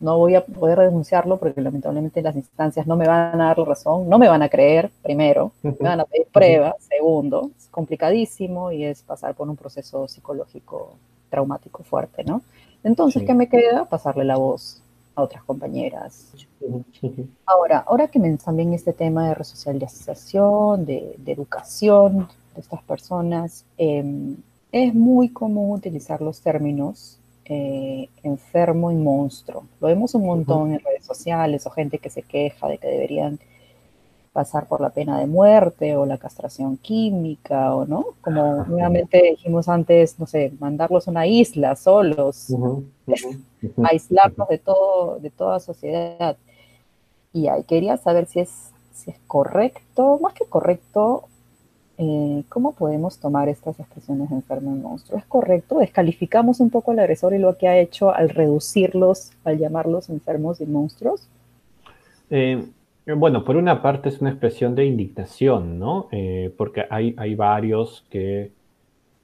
no 0.00 0.16
voy 0.16 0.34
a 0.34 0.46
poder 0.46 0.78
denunciarlo 0.78 1.36
porque 1.36 1.60
lamentablemente 1.60 2.22
las 2.22 2.34
instancias 2.34 2.86
no 2.86 2.96
me 2.96 3.06
van 3.06 3.38
a 3.38 3.48
dar 3.48 3.58
la 3.58 3.64
razón, 3.66 4.08
no 4.08 4.18
me 4.18 4.28
van 4.28 4.40
a 4.40 4.48
creer, 4.48 4.90
primero, 5.02 5.52
me 5.62 5.72
van 5.80 6.00
a 6.00 6.04
pedir 6.06 6.26
pruebas, 6.32 6.76
segundo, 6.88 7.50
es 7.58 7.68
complicadísimo 7.68 8.72
y 8.72 8.84
es 8.84 9.02
pasar 9.02 9.34
por 9.34 9.50
un 9.50 9.56
proceso 9.56 10.08
psicológico 10.08 10.94
traumático 11.28 11.82
fuerte, 11.82 12.24
¿no? 12.24 12.40
Entonces, 12.84 13.24
¿qué 13.24 13.34
me 13.34 13.48
queda? 13.48 13.84
Pasarle 13.84 14.24
la 14.24 14.36
voz 14.36 14.82
a 15.14 15.22
otras 15.22 15.42
compañeras. 15.44 16.32
Ahora, 17.44 17.84
ahora 17.86 18.08
que 18.08 18.18
me 18.18 18.36
también 18.36 18.72
este 18.72 18.92
tema 18.92 19.28
de 19.28 19.34
resocialización, 19.34 20.86
de, 20.86 21.16
educación 21.26 22.28
de 22.54 22.60
estas 22.60 22.82
personas, 22.82 23.64
em, 23.76 24.36
es 24.70 24.94
muy 24.94 25.30
común 25.30 25.72
utilizar 25.72 26.20
los 26.20 26.40
términos 26.40 27.18
eh, 27.50 28.08
enfermo 28.22 28.92
y 28.92 28.94
monstruo. 28.96 29.64
Lo 29.80 29.88
vemos 29.88 30.14
un 30.14 30.26
montón 30.26 30.72
en 30.72 30.80
redes 30.80 31.04
sociales 31.04 31.66
o 31.66 31.70
gente 31.70 31.98
que 31.98 32.10
se 32.10 32.22
queja 32.22 32.68
de 32.68 32.76
que 32.76 32.88
deberían 32.88 33.38
pasar 34.38 34.68
por 34.68 34.80
la 34.80 34.90
pena 34.90 35.18
de 35.18 35.26
muerte 35.26 35.96
o 35.96 36.06
la 36.06 36.16
castración 36.16 36.76
química 36.76 37.74
o 37.74 37.86
no, 37.86 38.04
como 38.20 38.64
nuevamente 38.66 39.20
dijimos 39.30 39.68
antes, 39.68 40.16
no 40.20 40.26
sé, 40.28 40.52
mandarlos 40.60 41.08
a 41.08 41.10
una 41.10 41.26
isla 41.26 41.74
solos, 41.74 42.46
aislarnos 43.82 44.48
de 44.48 44.58
todo, 44.58 45.18
de 45.18 45.30
toda 45.30 45.58
sociedad. 45.58 46.36
Y 47.32 47.48
ahí 47.48 47.64
quería 47.64 47.96
saber 47.96 48.26
si 48.26 48.38
es, 48.38 48.70
si 48.92 49.10
es 49.10 49.18
correcto, 49.26 50.20
más 50.22 50.34
que 50.34 50.44
correcto, 50.44 51.24
eh, 51.96 52.44
¿cómo 52.48 52.74
podemos 52.74 53.18
tomar 53.18 53.48
estas 53.48 53.80
expresiones 53.80 54.30
de 54.30 54.36
enfermo 54.36 54.70
y 54.76 54.78
monstruo? 54.78 55.18
¿Es 55.18 55.24
correcto? 55.24 55.80
¿Descalificamos 55.80 56.60
un 56.60 56.70
poco 56.70 56.92
al 56.92 57.00
agresor 57.00 57.34
y 57.34 57.38
lo 57.38 57.58
que 57.58 57.66
ha 57.66 57.76
hecho 57.76 58.14
al 58.14 58.28
reducirlos, 58.28 59.32
al 59.42 59.58
llamarlos 59.58 60.10
enfermos 60.10 60.60
y 60.60 60.66
monstruos? 60.66 61.26
Eh, 62.30 62.64
bueno, 63.16 63.44
por 63.44 63.56
una 63.56 63.80
parte 63.80 64.08
es 64.08 64.20
una 64.20 64.30
expresión 64.30 64.74
de 64.74 64.84
indignación, 64.84 65.78
¿no? 65.78 66.08
Eh, 66.12 66.52
porque 66.56 66.84
hay, 66.90 67.14
hay, 67.16 67.34
varios 67.34 68.04
que 68.10 68.52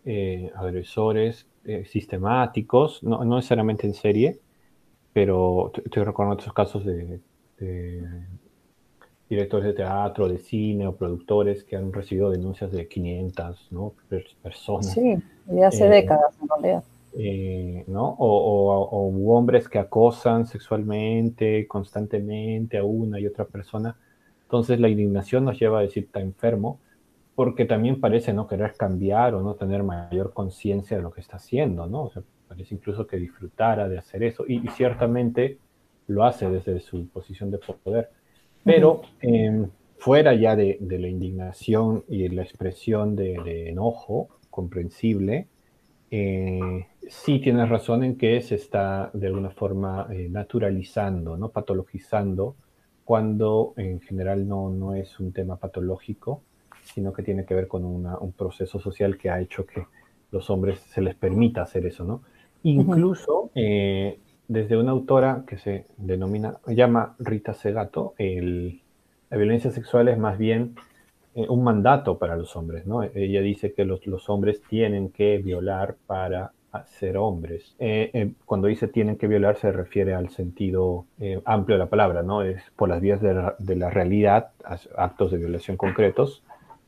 eh, 0.05 0.51
agresores 0.55 1.47
eh, 1.65 1.85
sistemáticos, 1.85 3.03
no, 3.03 3.25
necesariamente 3.25 3.87
en 3.87 3.95
serie, 3.95 4.41
pero 5.13 5.73
estoy 5.85 6.05
recordando 6.05 6.35
otros 6.35 6.53
casos 6.53 6.85
de, 6.85 7.21
directores 9.29 9.67
de 9.67 9.73
teatro, 9.73 10.29
de 10.29 10.39
cine 10.39 10.87
o 10.87 10.97
productores 10.97 11.65
que 11.65 11.77
han 11.77 11.93
recibido 11.93 12.31
denuncias 12.31 12.71
de 12.73 12.87
500 12.87 13.69
¿no? 13.71 13.95
personas. 14.43 14.93
Sí, 14.93 15.17
de 15.47 15.65
hace 15.65 15.87
eh, 15.87 15.91
décadas 15.91 16.35
en 16.41 16.49
realidad. 16.49 16.85
Eh, 17.17 17.85
¿no? 17.87 18.17
O, 18.19 19.37
hombres 19.37 19.69
que 19.69 19.79
acosan 19.79 20.47
sexualmente, 20.47 21.67
constantemente 21.69 22.79
a 22.79 22.85
una 22.85 23.21
y 23.21 23.27
otra 23.27 23.45
persona. 23.45 23.97
Entonces 24.43 24.81
la 24.81 24.89
indignación 24.89 25.45
nos 25.45 25.59
lleva 25.59 25.79
a 25.79 25.83
decir 25.83 26.05
está 26.05 26.21
enfermo, 26.21 26.81
porque 27.35 27.65
también 27.65 28.01
parece 28.01 28.33
no 28.33 28.47
querer 28.47 28.75
cambiar 28.77 29.35
o 29.35 29.43
no 29.43 29.55
tener 29.55 29.83
mayor 29.83 30.33
conciencia 30.33 30.97
de 30.97 31.03
lo 31.03 31.13
que 31.13 31.21
está 31.21 31.37
haciendo, 31.37 31.87
¿no? 31.87 32.05
O 32.05 32.11
sea, 32.11 32.23
parece 32.49 32.75
incluso 32.75 33.07
que 33.07 33.17
disfrutara 33.17 33.89
de 33.89 33.99
hacer 33.99 34.23
eso, 34.23 34.45
y, 34.47 34.67
ciertamente 34.69 35.59
lo 36.07 36.25
hace 36.25 36.49
desde 36.51 36.81
su 36.81 37.09
posición 37.09 37.51
de 37.51 37.59
poder. 37.59 38.11
Pero 38.63 39.03
em, 39.21 39.69
fuera 39.99 40.35
ya 40.35 40.55
de, 40.55 40.79
la 40.81 41.09
indignación 41.09 42.05
y 42.09 42.29
la 42.29 42.43
expresión 42.43 43.17
de, 43.17 43.69
enojo 43.69 44.29
comprensible, 44.51 45.49
eh, 46.17 46.87
sí 47.09 47.41
tienes 47.41 47.69
razón 47.69 48.05
en 48.05 48.17
que 48.17 48.41
se 48.41 48.55
está 48.55 49.11
de 49.15 49.27
alguna 49.27 49.51
forma 49.51 50.07
eh, 50.13 50.29
naturalizando, 50.31 51.37
¿no? 51.37 51.49
patologizando, 51.49 52.55
cuando 53.05 53.75
en 53.77 54.01
general 54.01 54.47
no, 54.47 54.71
no 54.71 54.95
es 54.95 55.19
un 55.19 55.33
tema 55.33 55.57
patológico, 55.57 56.41
sino 56.85 57.13
que 57.13 57.25
tiene 57.25 57.45
que 57.45 57.55
ver 57.55 57.67
con 57.67 57.85
un 57.85 58.33
proceso 58.39 58.79
social 58.79 59.19
que 59.19 59.29
ha 59.29 59.41
hecho 59.41 59.67
que 59.67 59.87
los 60.31 60.51
hombres 60.51 60.79
se 60.79 61.01
les 61.01 61.17
permita 61.17 61.63
hacer 61.63 61.85
eso, 61.85 62.05
¿no? 62.05 62.23
Incluso 62.63 63.51
eh, 63.57 64.21
desde 64.47 64.77
una 64.77 64.93
autora 64.93 65.43
que 65.49 65.59
se 65.59 65.87
denomina, 65.97 66.59
llama 66.69 67.17
Rita 67.19 67.55
Segato, 67.55 68.15
la 68.19 69.37
violencia 69.37 69.73
sexual 69.73 70.07
es 70.09 70.19
más 70.19 70.39
bien 70.39 70.77
eh, 71.35 71.47
un 71.49 71.63
mandato 71.65 72.19
para 72.19 72.37
los 72.37 72.55
hombres, 72.57 72.87
¿no? 72.87 73.03
Ella 73.03 73.41
dice 73.41 73.73
que 73.73 73.85
los, 73.85 74.07
los 74.07 74.29
hombres 74.29 74.63
tienen 74.69 75.11
que 75.11 75.39
violar 75.39 75.97
para 76.07 76.53
ser 76.87 77.17
hombres. 77.17 77.77
Eh, 77.79 78.33
cuando 78.45 78.67
dice 78.67 78.89
tienen 78.89 79.17
que 79.17 79.29
violar 79.29 79.57
se 79.57 79.71
refiere 79.71 80.13
al 80.13 80.31
sentido 80.31 81.07
amplio 81.45 81.77
de 81.77 81.85
la 81.85 81.89
palabra, 81.89 82.25
¿no? 82.25 82.43
Es 82.43 82.63
por 82.75 82.89
las 82.89 83.01
vías 83.01 83.21
de 83.21 83.33
la, 83.33 83.55
de 83.61 83.77
la 83.77 83.91
realidad, 83.91 84.51
actos 84.97 85.31
de 85.31 85.39
violación 85.39 85.77
concretos, 85.77 86.43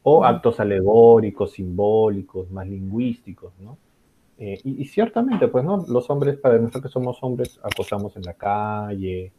o 0.08 0.24
actos 0.24 0.60
alegóricos, 0.60 1.50
simbólicos, 1.50 2.48
más 2.52 2.68
lingüísticos, 2.68 3.52
¿no? 3.58 3.76
Eh, 4.38 4.60
y, 4.62 4.84
ciertamente, 4.84 5.48
pues, 5.48 5.64
¿no? 5.64 5.84
Los 5.88 6.08
hombres, 6.10 6.36
para 6.38 6.58
nosotros 6.58 6.84
que 6.84 6.88
somos 6.90 7.18
hombres, 7.22 7.58
acosamos 7.60 8.16
en 8.16 8.22
la 8.22 8.34
calle, 8.34 9.32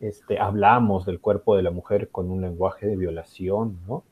este, 0.00 0.40
hablamos 0.40 1.06
del 1.06 1.20
cuerpo 1.20 1.54
de 1.54 1.62
la 1.62 1.70
mujer 1.70 2.08
con 2.08 2.32
un 2.32 2.40
lenguaje 2.40 2.88
de 2.88 2.96
violación, 2.96 3.78
¿no? 3.86 4.02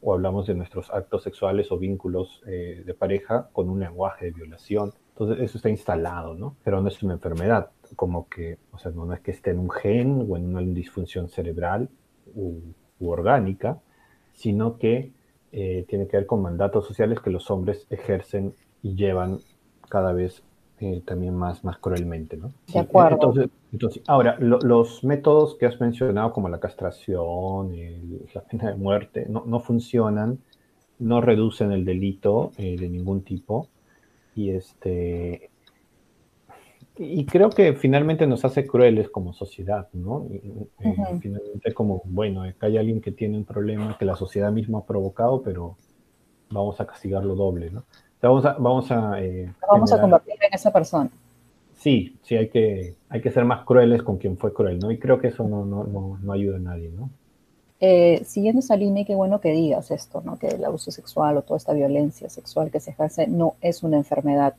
O 0.00 0.14
hablamos 0.14 0.46
de 0.46 0.54
nuestros 0.54 0.90
actos 0.90 1.22
sexuales 1.22 1.70
o 1.72 1.78
vínculos 1.78 2.42
eh, 2.46 2.82
de 2.84 2.94
pareja 2.94 3.48
con 3.52 3.68
un 3.68 3.80
lenguaje 3.80 4.26
de 4.26 4.30
violación. 4.32 4.92
Entonces, 5.10 5.40
eso 5.40 5.58
está 5.58 5.68
instalado, 5.68 6.34
¿no? 6.34 6.56
Pero 6.62 6.80
no 6.80 6.88
es 6.88 7.02
una 7.02 7.14
enfermedad, 7.14 7.70
como 7.96 8.28
que, 8.28 8.58
o 8.72 8.78
sea, 8.78 8.92
no, 8.92 9.12
es 9.12 9.20
que 9.20 9.32
esté 9.32 9.50
en 9.50 9.58
un 9.58 9.70
gen 9.70 10.26
o 10.28 10.36
en 10.36 10.54
una 10.54 10.60
disfunción 10.60 11.28
cerebral 11.28 11.88
u 12.34 12.60
orgánica, 13.00 13.80
sino 14.32 14.78
que 14.78 15.12
eh, 15.50 15.86
tiene 15.88 16.06
que 16.06 16.18
ver 16.18 16.26
con 16.26 16.42
mandatos 16.42 16.86
sociales 16.86 17.20
que 17.20 17.30
los 17.30 17.50
hombres 17.50 17.86
ejercen 17.90 18.54
y 18.82 18.94
llevan 18.94 19.38
cada 19.88 20.12
vez 20.12 20.42
eh, 20.80 21.02
también 21.04 21.34
más, 21.34 21.64
más 21.64 21.78
cruelmente, 21.78 22.36
¿no? 22.36 22.52
De 22.72 22.78
acuerdo. 22.78 23.14
Entonces, 23.14 23.50
entonces 23.72 24.02
ahora, 24.06 24.36
los 24.38 25.04
métodos 25.04 25.56
que 25.56 25.66
has 25.66 25.80
mencionado, 25.80 26.32
como 26.32 26.48
la 26.48 26.60
castración, 26.60 27.72
la 28.34 28.42
pena 28.42 28.70
de 28.70 28.76
muerte, 28.76 29.26
no, 29.28 29.44
no, 29.46 29.60
funcionan, 29.60 30.38
no 30.98 31.20
reducen 31.20 31.72
el 31.72 31.84
delito 31.84 32.52
eh, 32.56 32.76
de 32.78 32.88
ningún 32.88 33.22
tipo, 33.22 33.68
y 34.34 34.50
este, 34.50 35.50
y 37.00 37.24
creo 37.26 37.50
que 37.50 37.74
finalmente 37.74 38.26
nos 38.26 38.44
hace 38.44 38.66
crueles 38.66 39.08
como 39.08 39.32
sociedad, 39.32 39.88
¿no? 39.92 40.26
Finalmente 41.20 41.72
como, 41.72 42.02
bueno, 42.04 42.42
acá 42.42 42.66
hay 42.66 42.76
alguien 42.76 43.00
que 43.00 43.12
tiene 43.12 43.38
un 43.38 43.44
problema 43.44 43.96
que 43.96 44.04
la 44.04 44.16
sociedad 44.16 44.50
misma 44.50 44.80
ha 44.80 44.84
provocado, 44.84 45.42
pero 45.42 45.76
vamos 46.50 46.80
a 46.80 46.86
castigarlo 46.86 47.36
doble, 47.36 47.70
¿no? 47.70 47.84
vamos 48.20 48.44
a... 48.44 48.54
Vamos 48.54 48.90
a, 48.90 49.22
eh, 49.22 49.52
vamos 49.70 49.92
a 49.92 50.00
convertir 50.00 50.27
en 50.48 50.54
esa 50.54 50.72
persona. 50.72 51.10
Sí, 51.78 52.16
sí, 52.22 52.36
hay 52.36 52.48
que, 52.48 52.94
hay 53.08 53.20
que 53.20 53.30
ser 53.30 53.44
más 53.44 53.64
crueles 53.64 54.02
con 54.02 54.16
quien 54.16 54.36
fue 54.36 54.52
cruel, 54.52 54.78
¿no? 54.80 54.90
Y 54.90 54.98
creo 54.98 55.20
que 55.20 55.28
eso 55.28 55.44
no, 55.46 55.64
no, 55.64 55.84
no, 55.84 56.18
no 56.20 56.32
ayuda 56.32 56.56
a 56.56 56.60
nadie, 56.60 56.90
¿no? 56.90 57.08
Eh, 57.80 58.22
siguiendo 58.24 58.58
esa 58.58 58.76
línea, 58.76 59.04
qué 59.04 59.14
bueno 59.14 59.40
que 59.40 59.52
digas 59.52 59.92
esto, 59.92 60.20
¿no? 60.24 60.36
Que 60.38 60.48
el 60.48 60.64
abuso 60.64 60.90
sexual 60.90 61.36
o 61.36 61.42
toda 61.42 61.58
esta 61.58 61.72
violencia 61.72 62.28
sexual 62.28 62.72
que 62.72 62.80
se 62.80 62.90
ejerce 62.90 63.28
no 63.28 63.54
es 63.60 63.84
una 63.84 63.96
enfermedad 63.96 64.54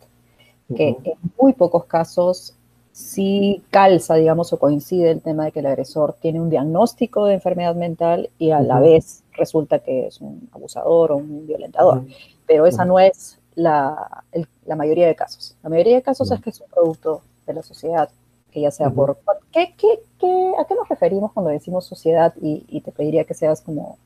que 0.75 0.89
en 1.04 1.17
muy 1.39 1.54
pocos 1.54 1.86
casos 1.86 2.54
sí 2.91 3.63
calza, 3.71 4.15
digamos, 4.15 4.54
o 4.54 4.60
coincide 4.60 5.12
el 5.12 5.21
tema 5.21 5.45
de 5.45 5.52
que 5.52 5.62
el 5.62 5.65
agresor 5.65 6.15
tiene 6.21 6.39
un 6.39 6.49
diagnóstico 6.49 7.25
de 7.25 7.36
enfermedad 7.36 7.75
mental 7.75 8.30
y 8.38 8.52
a 8.52 8.62
la 8.62 8.80
vez 8.80 9.23
resulta 9.34 9.80
que 9.80 10.08
es 10.08 10.21
un 10.21 10.47
abusador 10.52 11.12
o 11.12 11.17
un 11.17 11.47
violentador. 11.47 12.04
Pero 12.45 12.67
esa 12.67 12.86
no 12.86 12.99
es 12.99 13.38
la, 13.60 14.24
la, 14.65 14.76
mayoría 14.76 15.08
de 15.08 15.15
casos. 15.15 15.56
La 15.63 15.69
mayoría 15.69 15.95
de 15.95 16.02
casos 16.02 16.32
es 16.32 16.41
que 16.41 16.50
es 16.50 16.62
un 16.62 16.67
producto 16.69 17.22
de 17.45 17.54
la 17.54 17.63
sociedad, 17.63 18.10
que 18.52 18.62
ya 18.62 18.72
sea 18.72 18.89
por... 18.89 19.17
¿qué, 19.52 19.74
qué, 19.78 20.00
qué, 20.19 20.54
a 20.60 20.65
qué 20.65 20.76
nos 20.76 20.88
referimos 20.88 21.34
cuando 21.34 21.52
decimos 21.52 21.86
sociedad? 21.86 22.34
Y, 22.41 22.65
y 22.67 22.82
te 22.82 22.91
pediría 22.91 23.26
que 23.26 23.34
seas 23.34 23.62
como 23.62 23.98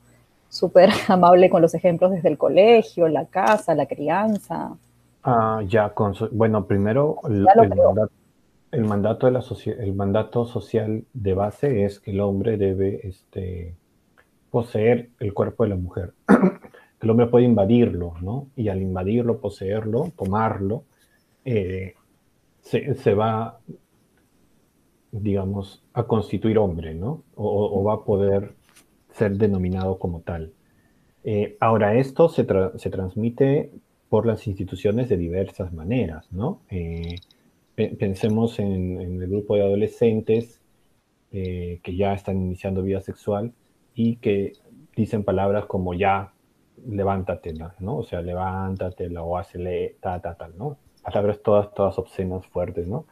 súper 0.50 0.90
amable 1.08 1.50
con 1.50 1.62
los 1.62 1.74
ejemplos 1.74 2.12
desde 2.12 2.30
el 2.30 2.38
colegio, 2.38 3.08
la 3.08 3.26
casa, 3.26 3.76
la 3.76 3.86
crianza. 3.86 4.76
Ah, 5.24 5.62
ya, 5.68 5.90
con, 5.90 6.14
bueno, 6.32 6.66
primero 6.66 7.20
el, 7.26 7.44
mandato, 7.44 9.28
de 9.28 9.32
la 9.32 9.40
el 9.82 9.94
mandato 9.94 10.46
social 10.46 11.06
de 11.14 11.34
base 11.34 11.86
es 11.86 12.00
que 12.00 12.12
el 12.12 12.20
hombre 12.20 12.58
debe 12.58 13.08
este, 13.08 13.76
poseer 14.52 15.10
el 15.20 15.34
cuerpo 15.34 15.64
de 15.64 15.70
la 15.70 15.76
mujer. 15.76 16.14
el 17.04 17.10
hombre 17.10 17.28
puede 17.28 17.46
invadirlo, 17.46 18.16
¿no? 18.22 18.48
Y 18.56 18.70
al 18.70 18.82
invadirlo, 18.82 19.42
poseerlo, 19.42 20.14
tomarlo, 20.18 20.86
eh, 21.44 21.96
se, 22.62 23.14
va, 23.14 23.60
digamos, 25.12 25.84
a 25.94 26.04
constituir 26.04 26.58
hombre, 26.58 26.96
¿no? 26.96 27.24
O, 27.36 27.84
va 27.84 27.96
a 27.96 28.04
poder 28.06 28.54
ser 29.12 29.38
denominado 29.38 30.00
como 30.00 30.22
tal. 30.22 30.54
Eh, 31.26 31.58
ahora, 31.60 31.96
esto 31.96 32.30
se, 32.30 32.46
transmite 32.46 33.72
por 34.08 34.26
las 34.26 34.48
instituciones 34.48 35.10
de 35.10 35.18
diversas 35.18 35.74
maneras, 35.74 36.32
¿no? 36.32 36.62
Eh, 36.70 37.16
pensemos 37.76 38.60
en, 38.60 39.02
el 39.02 39.28
grupo 39.28 39.56
de 39.56 39.64
adolescentes 39.64 40.62
que 41.32 41.96
ya 41.98 42.14
están 42.14 42.38
iniciando 42.38 42.84
vida 42.84 43.02
sexual 43.02 43.54
y 43.96 44.18
que 44.18 44.54
dicen 44.96 45.24
palabras 45.24 45.66
como 45.66 45.96
ya, 45.96 46.34
levántate, 46.88 47.54
¿no? 47.80 47.98
O 47.98 48.04
sea, 48.04 48.22
levántate, 48.22 49.16
o 49.18 49.38
hazle, 49.38 49.96
ta, 50.00 50.20
ta, 50.20 50.36
tal, 50.36 50.58
¿no? 50.58 50.78
Palabras 51.04 51.42
todas, 51.44 51.74
todas 51.74 51.98
obscenas, 51.98 52.46
fuertes, 52.48 52.88
¿no? 52.88 53.06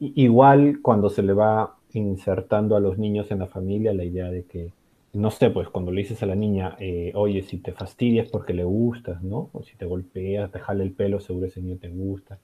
igual 0.00 0.80
cuando 0.82 1.08
se 1.08 1.22
le 1.22 1.32
va 1.32 1.76
insertando 1.92 2.76
a 2.76 2.80
los 2.80 2.98
niños 2.98 3.30
en 3.30 3.38
la 3.38 3.46
familia 3.46 3.94
la 3.94 4.04
idea 4.04 4.30
de 4.30 4.44
que 4.44 4.72
no 5.14 5.30
sé, 5.30 5.50
pues 5.50 5.68
cuando 5.68 5.92
le 5.92 6.02
dices 6.02 6.22
a 6.24 6.26
la 6.26 6.34
niña, 6.34 6.76
eh, 6.80 7.12
oye, 7.14 7.42
si 7.42 7.58
te 7.58 7.72
fastidias 7.72 8.28
porque 8.28 8.52
le 8.52 8.64
gustas, 8.64 9.22
¿no? 9.22 9.48
O 9.52 9.62
si 9.62 9.76
te 9.76 9.86
golpeas, 9.86 10.50
te 10.50 10.58
jale 10.58 10.82
el 10.82 10.92
pelo, 10.92 11.20
seguro 11.20 11.46
ese 11.46 11.62
niño 11.62 11.78
te 11.78 11.88
gusta. 11.88 12.38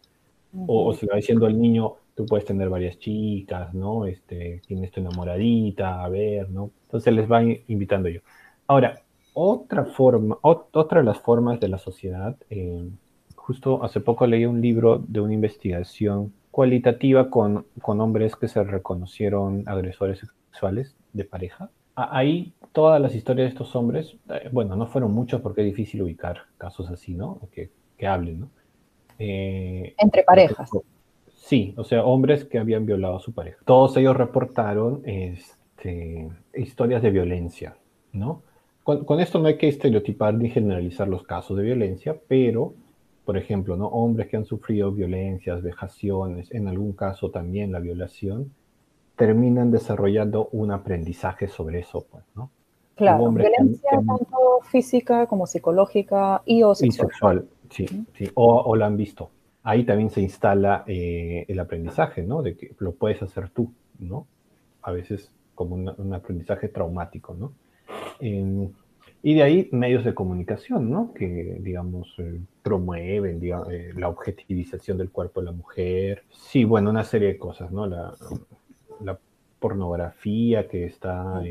o, 0.66 0.92
si 0.94 1.06
va 1.06 1.16
diciendo 1.16 1.46
al 1.46 1.60
niño, 1.60 1.94
tú 2.14 2.26
puedes 2.26 2.44
tener 2.44 2.68
varias 2.68 2.98
chicas, 2.98 3.74
¿no? 3.74 4.06
Este, 4.06 4.62
tienes 4.66 4.92
tu 4.92 5.00
enamoradita, 5.00 6.04
a 6.04 6.08
ver, 6.08 6.48
¿no? 6.48 6.70
Entonces 6.84 7.12
les 7.12 7.30
va 7.30 7.42
invitando 7.42 8.08
yo. 8.08 8.20
Ahora, 8.68 9.02
otra 9.34 9.84
forma, 9.84 10.38
otra 10.42 11.00
de 11.00 11.04
las 11.04 11.18
formas 11.18 11.60
de 11.60 11.68
la 11.68 11.78
sociedad, 11.78 12.36
eh, 12.50 12.88
justo 13.34 13.82
hace 13.82 14.00
poco 14.00 14.26
leí 14.26 14.44
un 14.46 14.60
libro 14.60 14.98
de 14.98 15.20
una 15.20 15.34
investigación 15.34 16.32
cualitativa 16.50 17.30
con, 17.30 17.66
con 17.80 18.00
hombres 18.00 18.36
que 18.36 18.48
se 18.48 18.62
reconocieron 18.64 19.64
agresores 19.66 20.20
sexuales 20.50 20.96
de 21.12 21.24
pareja 21.24 21.70
ahí 22.10 22.52
todas 22.72 23.00
las 23.00 23.14
historias 23.14 23.46
de 23.46 23.50
estos 23.50 23.74
hombres, 23.76 24.16
eh, 24.28 24.48
bueno, 24.52 24.76
no 24.76 24.86
fueron 24.86 25.12
muchos 25.12 25.40
porque 25.40 25.62
es 25.62 25.66
difícil 25.66 26.02
ubicar 26.02 26.42
casos 26.56 26.90
así, 26.90 27.14
¿no? 27.14 27.40
Que, 27.52 27.70
que 27.96 28.06
hablen, 28.06 28.40
¿no? 28.40 28.50
Eh, 29.18 29.94
Entre 29.98 30.22
parejas. 30.22 30.70
Sí, 31.34 31.74
o 31.76 31.84
sea, 31.84 32.04
hombres 32.04 32.44
que 32.44 32.58
habían 32.58 32.86
violado 32.86 33.16
a 33.16 33.20
su 33.20 33.32
pareja. 33.32 33.58
Todos 33.64 33.96
ellos 33.96 34.16
reportaron 34.16 35.02
este, 35.04 36.28
historias 36.54 37.02
de 37.02 37.10
violencia, 37.10 37.76
¿no? 38.12 38.42
Con, 38.82 39.04
con, 39.04 39.20
esto 39.20 39.38
no 39.38 39.48
hay 39.48 39.58
que 39.58 39.68
estereotipar 39.68 40.34
ni 40.34 40.50
generalizar 40.50 41.06
los 41.06 41.22
casos 41.22 41.56
de 41.56 41.62
violencia, 41.62 42.16
pero, 42.28 42.74
por 43.24 43.36
ejemplo, 43.36 43.76
¿no? 43.76 43.86
Hombres 43.88 44.28
que 44.28 44.36
han 44.36 44.44
sufrido 44.44 44.90
violencias, 44.90 45.62
vejaciones, 45.62 46.50
en 46.52 46.66
algún 46.66 46.92
caso 46.92 47.30
también 47.30 47.72
la 47.72 47.78
violación, 47.78 48.52
terminan 49.16 49.70
desarrollando 49.70 50.48
un 50.52 50.72
aprendizaje 50.72 51.46
sobre 51.46 51.80
eso, 51.80 52.06
pues, 52.10 52.24
¿no? 52.34 52.50
Claro, 52.94 53.30
violencia 53.30 53.90
tanto 53.92 54.60
física 54.62 55.26
como 55.26 55.46
psicológica 55.46 56.42
y 56.46 56.62
o 56.62 56.74
sexual. 56.74 57.46
sí, 57.68 57.86
sí. 58.14 58.30
O, 58.34 58.74
la 58.76 58.86
han 58.86 58.96
visto. 58.96 59.30
Ahí 59.62 59.84
también 59.84 60.10
se 60.10 60.22
instala 60.22 60.84
eh, 60.86 61.44
el 61.48 61.60
aprendizaje, 61.60 62.22
¿no? 62.22 62.42
De 62.42 62.56
que 62.56 62.74
lo 62.78 62.92
puedes 62.92 63.22
hacer 63.22 63.50
tú, 63.50 63.72
¿no? 63.98 64.26
A 64.82 64.90
veces 64.90 65.30
como 65.54 65.74
un 65.74 66.14
aprendizaje 66.14 66.68
traumático, 66.68 67.34
¿no? 67.34 67.52
Y 68.20 69.34
de 69.34 69.42
ahí 69.42 69.68
medios 69.72 70.04
de 70.04 70.14
comunicación, 70.14 70.90
¿no? 70.90 71.12
Que, 71.14 71.58
digamos, 71.60 72.14
eh, 72.18 72.40
promueven 72.62 73.40
eh, 73.42 73.92
la 73.96 74.08
objetivización 74.08 74.98
del 74.98 75.10
cuerpo 75.10 75.40
de 75.40 75.46
la 75.46 75.52
mujer. 75.52 76.24
Sí, 76.30 76.64
bueno, 76.64 76.90
una 76.90 77.04
serie 77.04 77.28
de 77.28 77.38
cosas, 77.38 77.70
¿no? 77.70 77.86
La, 77.86 78.14
pornografía 79.58 80.66
que 80.68 80.86
está 80.86 81.42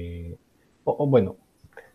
o, 0.84 1.08
bueno, 1.08 1.38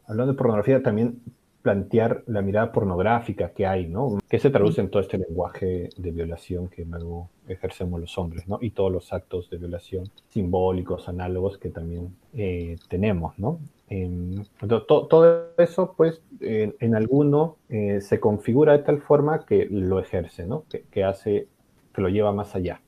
hablando 0.06 0.32
de 0.32 0.36
pornografía, 0.36 0.82
también 0.82 1.20
plantear 1.62 2.22
la 2.26 2.42
mirada 2.42 2.70
pornográfica 2.72 3.50
que 3.50 3.66
hay, 3.66 3.86
¿no? 3.86 4.18
Que 4.28 4.38
se 4.38 4.50
traduce 4.50 4.82
en 4.82 4.90
todo 4.90 5.00
este 5.00 5.16
lenguaje 5.16 5.88
de 5.96 6.10
violación 6.10 6.68
que 6.68 6.84
luego 6.84 7.30
ejercemos 7.48 8.00
los 8.00 8.18
hombres, 8.18 8.46
¿no? 8.46 8.58
Y 8.60 8.70
todos 8.70 8.92
los 8.92 9.12
actos 9.12 9.48
de 9.48 9.56
violación 9.56 10.10
simbólicos, 10.28 11.08
análogos 11.08 11.56
que 11.56 11.70
también 11.70 12.14
eh, 12.34 12.76
tenemos, 12.88 13.38
¿no? 13.38 13.60
Todo 14.86 15.48
eso, 15.58 15.94
pues, 15.96 16.22
en 16.40 16.94
alguno 16.94 17.56
eh, 17.68 18.00
se 18.00 18.20
configura 18.20 18.72
de 18.72 18.80
tal 18.80 19.00
forma 19.00 19.44
que 19.44 19.66
lo 19.70 19.98
ejerce, 20.00 20.46
¿no? 20.46 20.64
Que, 20.70 20.84
que, 20.90 21.04
hace, 21.04 21.48
que 21.92 22.02
lo 22.02 22.08
lleva 22.08 22.32
más 22.32 22.54
allá, 22.54 22.80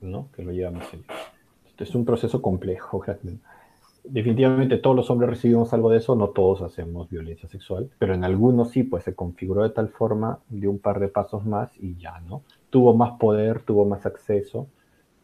¿no? 0.00 0.28
Que 0.34 0.42
lo 0.42 0.52
lleva 0.52 0.70
más 0.70 0.92
allá. 0.92 1.04
es 1.78 1.94
un 1.94 2.04
proceso 2.04 2.40
complejo, 2.40 3.04
definitivamente 4.04 4.78
todos 4.78 4.94
los 4.94 5.10
hombres 5.10 5.30
recibimos 5.30 5.72
algo 5.72 5.90
de 5.90 5.98
eso, 5.98 6.14
no 6.14 6.28
todos 6.28 6.62
hacemos 6.62 7.10
violencia 7.10 7.48
sexual, 7.48 7.90
pero 7.98 8.14
en 8.14 8.24
algunos 8.24 8.70
sí, 8.70 8.84
pues 8.84 9.04
se 9.04 9.14
configuró 9.14 9.64
de 9.64 9.70
tal 9.70 9.88
forma, 9.88 10.38
dio 10.48 10.70
un 10.70 10.78
par 10.78 11.00
de 11.00 11.08
pasos 11.08 11.44
más 11.44 11.72
y 11.78 11.96
ya, 11.96 12.20
¿no? 12.20 12.42
Tuvo 12.70 12.94
más 12.94 13.18
poder, 13.18 13.62
tuvo 13.62 13.84
más 13.84 14.06
acceso, 14.06 14.68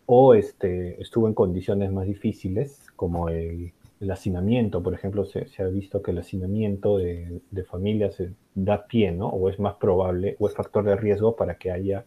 o 0.07 0.35
este, 0.35 1.01
estuvo 1.01 1.29
en 1.29 1.35
condiciones 1.35 1.93
más 1.93 2.07
difíciles, 2.07 2.91
como 2.97 3.29
el, 3.29 3.73
hacinamiento, 4.11 4.83
por 4.83 4.95
ejemplo, 4.95 5.25
se, 5.25 5.47
ha 5.59 5.67
visto 5.67 6.03
que 6.03 6.11
el 6.11 6.19
hacinamiento 6.19 6.99
de, 6.99 7.41
familias 7.69 8.23
da 8.55 8.87
pie, 8.87 9.13
¿no? 9.13 9.29
O 9.29 9.49
es 9.49 9.59
más 9.59 9.75
probable, 9.75 10.37
o 10.39 10.49
es 10.49 10.55
factor 10.55 10.85
de 10.85 10.97
riesgo 10.97 11.37
para 11.37 11.57
que 11.57 11.71
haya 11.71 12.05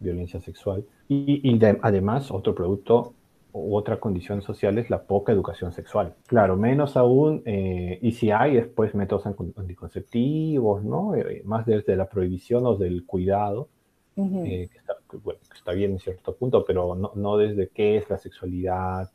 violencia 0.00 0.40
sexual. 0.40 0.84
Y, 1.08 1.58
además, 1.82 2.30
otro 2.30 2.54
producto 2.54 3.14
otra 3.50 3.98
condición 3.98 4.42
social 4.42 4.78
es 4.78 4.90
la 4.90 5.02
poca 5.02 5.32
educación 5.32 5.72
sexual. 5.72 6.14
Claro, 6.26 6.56
menos 6.56 6.96
aún, 6.96 7.42
eh, 7.46 7.98
y 8.02 8.12
si 8.12 8.30
hay 8.30 8.54
después 8.54 8.94
métodos 8.94 9.26
anticonceptivos, 9.26 10.84
¿no? 10.84 11.14
Eh, 11.16 11.42
más 11.44 11.66
desde 11.66 11.96
la 11.96 12.08
prohibición 12.08 12.66
o 12.66 12.76
del 12.76 13.04
cuidado, 13.06 13.68
eh, 14.16 14.68
que, 14.70 14.78
está, 14.78 14.94
bueno, 15.22 15.40
está, 15.54 15.72
bien 15.72 15.92
en 15.92 15.98
cierto 15.98 16.36
punto, 16.36 16.64
pero 16.64 16.94
no, 16.94 17.12
no 17.14 17.36
desde 17.36 17.68
qué 17.68 17.96
es 17.96 18.10
la 18.10 18.18
sexualidad, 18.18 19.10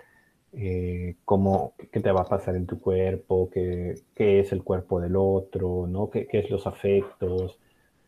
cómo, 1.26 1.74
qué 1.92 2.00
te 2.00 2.12
va 2.12 2.22
a 2.22 2.26
pasar 2.26 2.56
en 2.56 2.66
tu 2.66 2.80
cuerpo, 2.80 3.50
qué, 3.52 3.96
qué 4.16 4.40
es 4.40 4.52
el 4.52 4.64
cuerpo 4.64 5.00
del 5.02 5.16
otro, 5.16 5.88
¿no? 5.88 6.10
Qué, 6.10 6.28
qué 6.28 6.40
es 6.40 6.50
los 6.50 6.68
afectos, 6.68 7.60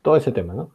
todo 0.01 0.15
ese 0.15 0.31
tema, 0.31 0.53
¿no? 0.53 0.71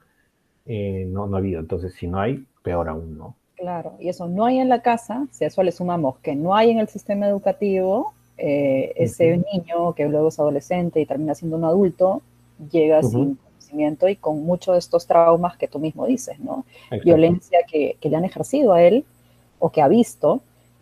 no, 0.66 1.26
no 1.26 1.36
ha 1.36 1.38
habido. 1.38 1.60
Entonces, 1.60 1.94
si 1.94 2.06
no 2.06 2.20
hay, 2.20 2.44
peor 2.62 2.88
aún, 2.88 3.16
¿no? 3.16 3.36
Claro, 3.56 3.94
y 4.00 4.08
eso 4.08 4.26
no 4.26 4.46
hay 4.46 4.58
en 4.58 4.70
la 4.70 4.80
casa, 4.80 5.26
si 5.30 5.44
a 5.44 5.48
eso 5.48 5.62
le 5.62 5.70
sumamos 5.70 6.18
que 6.20 6.34
no 6.34 6.56
hay 6.56 6.70
en 6.70 6.78
el 6.78 6.88
sistema 6.88 7.28
educativo, 7.28 8.14
eh, 8.38 8.94
ese 8.96 9.36
niño 9.52 9.92
que 9.94 10.08
luego 10.08 10.28
es 10.28 10.40
adolescente 10.40 10.98
y 10.98 11.04
termina 11.04 11.34
siendo 11.34 11.58
un 11.58 11.64
adulto, 11.64 12.22
llega 12.72 13.02
sin 13.02 13.34
conocimiento 13.34 14.08
y 14.08 14.16
con 14.16 14.42
muchos 14.44 14.74
de 14.74 14.78
estos 14.78 15.06
traumas 15.06 15.58
que 15.58 15.68
tú 15.68 15.78
mismo 15.78 16.06
dices, 16.06 16.40
¿no? 16.40 16.64
Violencia 17.04 17.58
que, 17.70 17.98
le 18.00 18.16
han 18.16 18.24
ejercido 18.24 18.72
a 18.72 18.82
él 18.82 19.04
o 19.58 19.68
que 19.70 19.82
ha 19.82 19.88
visto 19.88 20.40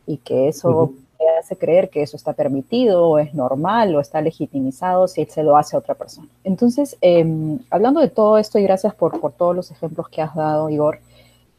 y 0.09 0.17
que 0.17 0.49
eso 0.49 0.95
le 1.21 1.39
hace 1.39 1.57
creer 1.57 1.91
que 1.91 2.01
eso 2.01 2.17
está 2.17 2.33
permitido 2.33 3.07
o 3.07 3.19
es 3.19 3.35
normal 3.35 3.95
o 3.95 4.01
está 4.01 4.23
legitimizado 4.23 5.07
si 5.07 5.25
se 5.27 5.43
lo 5.43 5.57
hace 5.57 5.77
a 5.77 5.81
otra 5.81 5.95
persona. 5.95 6.29
Entonces, 6.45 6.97
em, 7.03 7.59
hablando 7.71 8.01
de 8.01 8.09
todo 8.09 8.39
esto 8.39 8.59
y 8.59 8.63
gracias 8.63 8.95
por, 8.95 9.21
por 9.21 9.33
todos 9.33 9.55
los 9.55 9.71
ejemplos 9.71 10.09
que 10.09 10.23
has 10.23 10.35
dado, 10.35 10.71
Igor, 10.71 11.01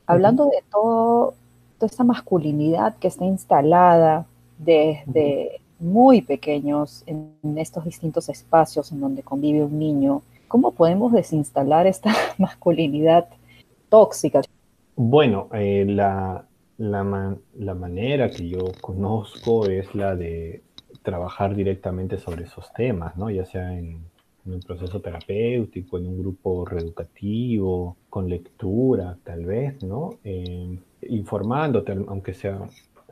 hablando 0.08 0.46
de 0.46 0.64
todo, 0.72 1.36
toda 1.78 1.88
esta 1.88 2.04
masculinidad 2.04 2.96
que 2.98 3.08
está 3.08 3.26
instalada 3.26 4.26
desde 4.58 5.62
muy 5.80 6.22
pequeños 6.22 7.04
en, 7.06 7.30
estos 7.58 7.86
distintos 7.86 8.30
espacios 8.30 8.92
en 8.92 9.00
donde 9.00 9.22
convive 9.22 9.64
un 9.64 9.78
niño, 9.78 10.24
¿cómo 10.48 10.72
podemos 10.72 11.12
desinstalar 11.12 11.86
esta 11.86 12.12
masculinidad 12.40 13.28
tóxica? 13.90 14.42
Bueno, 14.96 15.48
eh, 15.54 15.86
la, 15.88 16.44
la, 16.80 17.76
manera 17.76 18.32
que 18.32 18.50
yo 18.50 18.72
conozco 18.82 19.68
es 19.68 19.94
la 19.94 20.16
de 20.16 20.64
trabajar 21.04 21.56
directamente 21.56 22.18
sobre 22.18 22.46
esos 22.46 22.74
temas, 22.74 23.16
¿no? 23.16 23.30
Ya 23.30 23.46
sea 23.46 23.78
en 23.78 24.00
en 24.46 24.56
un 24.56 24.60
proceso 24.62 25.00
terapéutico, 25.00 25.98
en 25.98 26.08
un 26.08 26.20
grupo 26.20 26.66
reeducativo, 26.66 27.98
con 28.10 28.30
lectura, 28.30 29.18
tal 29.24 29.46
vez, 29.46 29.82
¿no? 29.84 30.12
Eh, 30.24 30.78
informándote, 31.10 31.96
aunque 32.08 32.34
sea 32.34 32.60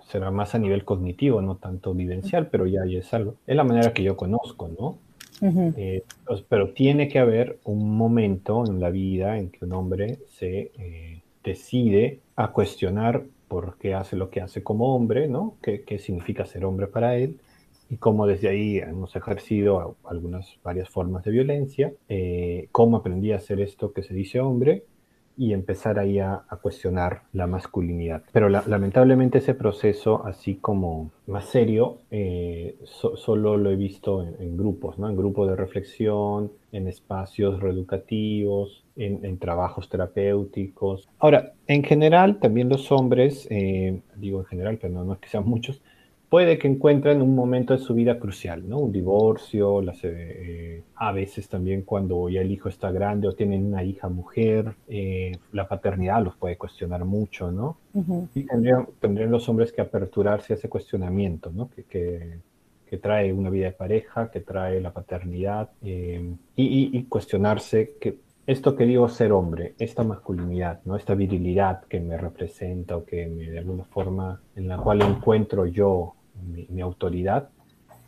será 0.08 0.32
más 0.32 0.56
a 0.56 0.60
nivel 0.60 0.86
cognitivo, 0.86 1.42
no 1.42 1.58
tanto 1.58 1.94
vivencial, 1.94 2.48
pero 2.48 2.66
ya, 2.66 2.86
es 2.86 3.14
algo. 3.14 3.36
Es 3.46 3.58
la 3.58 3.66
manera 3.66 3.94
que 3.94 4.04
yo 4.04 4.16
conozco, 4.16 4.70
¿no? 4.80 4.98
Eh, 5.42 6.04
pues, 6.26 6.42
pero 6.48 6.70
tiene 6.70 7.10
que 7.10 7.20
haber 7.20 7.60
un 7.66 7.96
momento 7.96 8.64
en 8.66 8.80
la 8.80 8.90
vida 8.90 9.38
en 9.38 9.50
que 9.50 9.66
un 9.66 9.74
hombre 9.74 10.18
se 10.30 10.72
eh, 10.80 11.22
decide 11.44 12.22
a 12.36 12.54
cuestionar 12.54 13.26
por 13.48 13.78
qué 13.78 13.94
hace 13.94 14.16
lo 14.16 14.30
que 14.30 14.42
hace 14.42 14.64
como 14.64 14.96
hombre, 14.96 15.28
¿no? 15.28 15.56
¿Qué, 15.62 15.84
qué 15.84 16.00
significa 16.00 16.46
ser 16.46 16.66
hombre 16.66 16.88
para 16.88 17.16
él? 17.18 17.40
y 17.90 17.98
cómo 17.98 18.28
desde 18.28 18.50
ahí 18.50 18.80
hemos 18.80 19.16
ejercido 19.16 19.96
algunas 20.04 20.60
varias 20.64 20.90
formas 20.90 21.24
de 21.24 21.32
violencia, 21.32 21.94
eh, 22.10 22.68
cómo 22.72 22.98
aprendí 22.98 23.32
a 23.32 23.38
hacer 23.38 23.62
esto 23.62 23.94
que 23.94 24.04
se 24.04 24.14
dice 24.14 24.40
hombre 24.40 24.84
y 25.38 25.54
empezar 25.54 26.00
ahí 26.00 26.20
a, 26.20 26.44
cuestionar 26.62 27.22
la 27.34 27.46
masculinidad. 27.46 28.24
Pero 28.32 28.50
lamentablemente 28.50 29.38
ese 29.38 29.54
proceso, 29.54 30.26
así 30.26 30.56
como 30.56 31.12
más 31.28 31.46
serio, 31.46 32.00
eh, 32.10 32.76
solo 32.84 33.58
lo 33.58 33.70
he 33.70 33.76
visto 33.76 34.24
en, 34.24 34.58
grupos, 34.58 34.98
¿no? 34.98 35.08
en 35.08 35.16
grupos 35.16 35.48
de 35.48 35.56
reflexión, 35.56 36.52
en 36.72 36.88
espacios 36.88 37.60
reeducativos, 37.60 38.84
en, 38.96 39.38
trabajos 39.38 39.88
terapéuticos. 39.88 41.08
Ahora, 41.20 41.54
en 41.68 41.84
general, 41.84 42.40
también 42.40 42.70
los 42.70 42.92
hombres, 42.92 43.48
eh, 43.52 44.02
digo 44.16 44.40
en 44.40 44.46
general, 44.46 44.80
pero 44.82 45.04
no 45.04 45.14
es 45.14 45.20
que 45.20 45.30
sean 45.30 45.48
muchos, 45.48 45.82
puede 46.30 46.58
que 46.58 46.68
encuentren 46.68 47.22
un 47.22 47.36
momento 47.36 47.74
de 47.74 47.80
su 47.80 47.94
vida 47.94 48.20
crucial, 48.20 48.68
¿no? 48.68 48.80
Un 48.80 48.92
divorcio, 48.92 49.82
eh, 50.04 50.84
a 50.96 51.12
veces 51.12 51.48
también 51.48 51.84
cuando 51.84 52.28
ya 52.30 52.42
el 52.42 52.52
hijo 52.52 52.70
está 52.70 52.92
grande 52.92 53.28
o 53.28 53.34
tienen 53.34 53.66
una 53.66 53.84
hija 53.84 54.10
mujer, 54.10 54.76
eh, 54.90 55.32
la 55.54 55.68
paternidad 55.68 56.24
los 56.24 56.36
puede 56.36 56.58
cuestionar 56.58 57.06
mucho, 57.06 57.52
¿no? 57.52 57.78
Y 58.36 58.44
tendrían, 58.44 59.32
los 59.32 59.48
hombres 59.50 59.72
que 59.72 59.82
aperturarse 59.82 60.54
a 60.54 60.56
ese 60.56 60.70
cuestionamiento, 60.70 61.52
¿no? 61.52 61.70
Que, 61.90 62.40
trae 63.02 63.34
una 63.34 63.50
vida 63.50 63.66
de 63.66 63.74
pareja, 63.74 64.32
que 64.32 64.40
trae 64.40 64.80
la 64.80 64.92
paternidad, 64.92 65.70
eh, 65.84 66.34
y, 66.56 67.04
cuestionarse 67.04 67.96
que 68.00 68.18
esto 68.48 68.78
que 68.78 68.86
digo 68.86 69.10
ser 69.10 69.34
hombre, 69.34 69.76
esta 69.78 70.04
masculinidad, 70.04 70.80
¿no? 70.86 70.96
esta 70.96 71.14
virilidad 71.14 71.84
que 71.84 72.00
me 72.00 72.18
representa 72.18 72.96
o 72.96 73.04
que 73.04 73.28
me, 73.28 73.52
de 73.52 73.60
alguna 73.60 73.84
forma 73.84 74.40
en 74.56 74.70
la 74.70 74.78
cual 74.78 75.02
encuentro 75.02 75.66
yo 75.66 76.16
mi, 76.70 76.82
autoridad, 76.82 77.50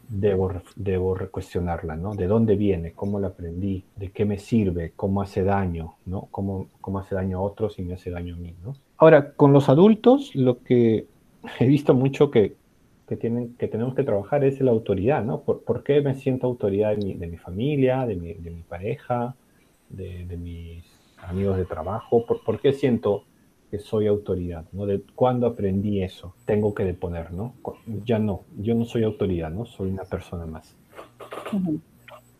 debo, 0.07 0.51
debo 0.75 1.17
cuestionarla, 1.31 1.95
¿no? 1.95 2.15
¿De 2.15 2.27
dónde 2.27 2.55
viene? 2.55 2.93
¿Cómo 2.93 3.19
la 3.19 3.27
aprendí? 3.27 3.83
¿De 3.95 4.11
qué 4.11 4.25
me 4.25 4.37
sirve? 4.37 4.93
¿Cómo 4.95 5.21
hace 5.21 5.43
daño? 5.43 5.95
¿no? 6.05 6.27
¿Cómo, 6.31 6.67
cómo 6.81 6.99
hace 6.99 7.15
daño 7.15 7.39
a 7.39 7.41
otros 7.41 7.79
y 7.79 7.83
me 7.83 7.93
hace 7.93 8.09
daño 8.09 8.35
a 8.35 8.37
mí? 8.37 8.53
¿no? 8.63 8.75
Ahora, 8.97 9.31
con 9.33 9.53
los 9.53 9.69
adultos, 9.69 10.35
lo 10.35 10.63
que 10.63 11.07
he 11.59 11.65
visto 11.65 11.93
mucho 11.93 12.31
que, 12.31 12.55
que, 13.07 13.15
tienen, 13.15 13.55
que 13.55 13.67
tenemos 13.67 13.95
que 13.95 14.03
trabajar 14.03 14.43
es 14.43 14.59
la 14.61 14.71
autoridad, 14.71 15.23
¿no? 15.23 15.41
¿Por, 15.41 15.63
por 15.63 15.83
qué 15.83 16.01
me 16.01 16.15
siento 16.15 16.47
autoridad 16.47 16.91
de 16.91 16.97
mi, 16.97 17.13
de 17.13 17.27
mi 17.27 17.37
familia, 17.37 18.05
de 18.05 18.15
mi, 18.15 18.33
de 18.33 18.51
mi 18.51 18.61
pareja, 18.61 19.35
de, 19.89 20.25
de, 20.25 20.37
mis 20.37 20.83
amigos 21.17 21.57
de 21.57 21.65
trabajo? 21.65 22.25
¿Por, 22.25 22.43
¿Por 22.43 22.59
qué 22.59 22.73
siento 22.73 23.23
que 23.69 23.79
soy 23.79 24.07
autoridad, 24.07 24.65
¿no? 24.71 24.85
De 24.85 25.01
cuándo 25.15 25.47
aprendí 25.47 26.01
eso, 26.01 26.33
tengo 26.45 26.73
que 26.73 26.83
deponer, 26.83 27.31
¿no? 27.31 27.53
Ya 28.05 28.19
no, 28.19 28.41
yo 28.57 28.75
no 28.75 28.85
soy 28.85 29.03
autoridad, 29.03 29.51
¿no? 29.51 29.65
Soy 29.65 29.89
una 29.89 30.03
persona 30.03 30.45
más. 30.45 30.75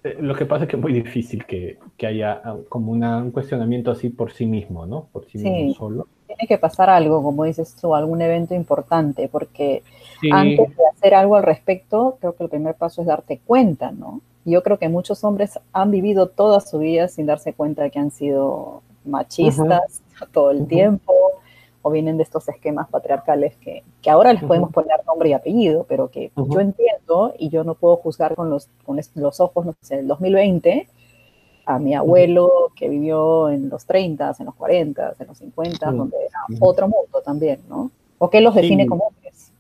Eh, 0.04 0.18
lo 0.20 0.36
que 0.36 0.46
pasa 0.46 0.64
es 0.64 0.70
que 0.70 0.76
es 0.78 0.82
muy 0.82 0.94
difícil 0.94 1.46
que, 1.46 1.78
que 1.98 2.08
haya 2.08 2.42
ah, 2.44 2.58
como 2.70 2.92
una, 2.92 3.18
un 3.18 3.32
cuestionamiento 3.32 3.92
así 3.92 4.10
por 4.10 4.32
sí 4.32 4.46
mismo, 4.46 4.86
¿no? 4.86 5.08
Por 5.12 5.26
sí, 5.26 5.38
mismo 5.38 5.74
solo. 5.74 6.08
Tiene 6.26 6.48
que 6.48 6.58
pasar 6.58 6.90
algo, 6.90 7.22
como 7.22 7.44
dices 7.44 7.76
tú, 7.76 7.94
algún 7.94 8.22
evento 8.22 8.54
importante, 8.54 9.28
porque 9.28 9.84
antes 10.32 10.70
de 10.70 10.84
hacer 10.92 11.14
algo 11.14 11.36
al 11.36 11.44
respecto, 11.44 12.18
creo 12.20 12.34
que 12.34 12.44
el 12.44 12.50
primer 12.50 12.76
paso 12.76 13.02
es 13.02 13.08
darte 13.08 13.40
cuenta, 13.46 13.92
¿no? 13.92 14.22
Yo 14.46 14.64
creo 14.64 14.80
que 14.80 14.90
muchos 14.90 15.24
hombres 15.24 15.60
han 15.74 15.92
vivido 15.92 16.28
toda 16.28 16.62
su 16.62 16.80
vida 16.80 17.08
sin 17.08 17.26
darse 17.26 17.54
cuenta 17.54 17.84
de 17.84 17.92
que 17.92 18.00
han 18.00 18.12
sido 18.12 18.82
machistas 19.06 20.02
todo 20.32 20.52
el 20.52 20.68
tiempo, 20.68 21.14
o 21.82 21.92
vienen 21.92 22.18
de 22.18 22.24
estos 22.24 22.48
esquemas 22.50 22.90
patriarcales 22.90 23.56
que, 23.58 23.84
que 24.02 24.10
ahora 24.10 24.34
les 24.34 24.44
podemos 24.44 24.72
poner 24.72 25.00
nombre 25.08 25.30
y 25.30 25.34
apellido, 25.34 25.86
pero 25.88 26.10
que 26.10 26.32
yo 26.36 26.60
entiendo 26.60 27.34
y 27.38 27.50
yo 27.50 27.64
no 27.64 27.76
puedo 27.76 27.96
juzgar 27.98 28.36
con 28.36 28.50
los, 28.50 28.68
con 28.86 29.00
los 29.16 29.40
ojos, 29.40 29.66
no 29.66 29.74
sé, 29.82 29.98
del 29.98 30.08
2020 30.08 30.88
a 31.70 31.78
mi 31.78 31.94
abuelo 31.94 32.72
que 32.76 32.90
vivió 32.90 33.50
en 33.50 33.70
los 33.70 33.86
30, 33.86 34.34
en 34.40 34.46
los 34.48 34.56
40, 34.56 35.14
en 35.20 35.28
los 35.28 35.38
50, 35.38 35.92
donde 35.92 36.18
era 36.18 36.40
otro 36.62 36.88
mundo 36.88 37.22
también, 37.24 37.60
¿no? 37.70 37.92
¿O 38.18 38.30
qué 38.30 38.42
los 38.42 38.56
define 38.56 38.88
como 38.88 39.06
hombres? 39.06 39.54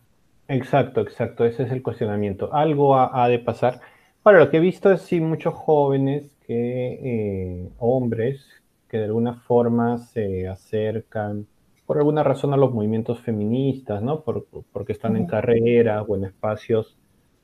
Exacto, 0.47 1.01
exacto, 1.01 1.45
ese 1.45 1.63
es 1.63 1.71
el 1.71 1.83
cuestionamiento. 1.83 2.51
Algo 2.51 2.95
ha, 2.95 3.27
de 3.27 3.37
pasar. 3.37 3.79
Para 4.23 4.39
lo 4.39 4.49
que 4.49 4.57
he 4.57 4.59
visto 4.59 4.91
es 4.91 5.03
sí 5.03 5.21
muchos 5.21 5.53
jóvenes 5.53 6.35
que, 6.47 6.99
eh, 7.03 7.69
hombres, 7.77 8.43
que 8.89 8.97
de 8.97 9.05
alguna 9.05 9.35
forma 9.35 9.97
se 9.99 10.47
acercan 10.47 11.47
por 11.85 11.97
alguna 11.97 12.23
razón 12.23 12.53
a 12.53 12.57
los 12.57 12.73
movimientos 12.73 13.19
feministas, 13.19 14.03
¿no? 14.03 14.23
porque 14.23 14.91
están 14.91 15.15
en 15.15 15.25
carrera 15.25 16.03
o 16.03 16.15
en 16.15 16.25
espacios 16.25 16.97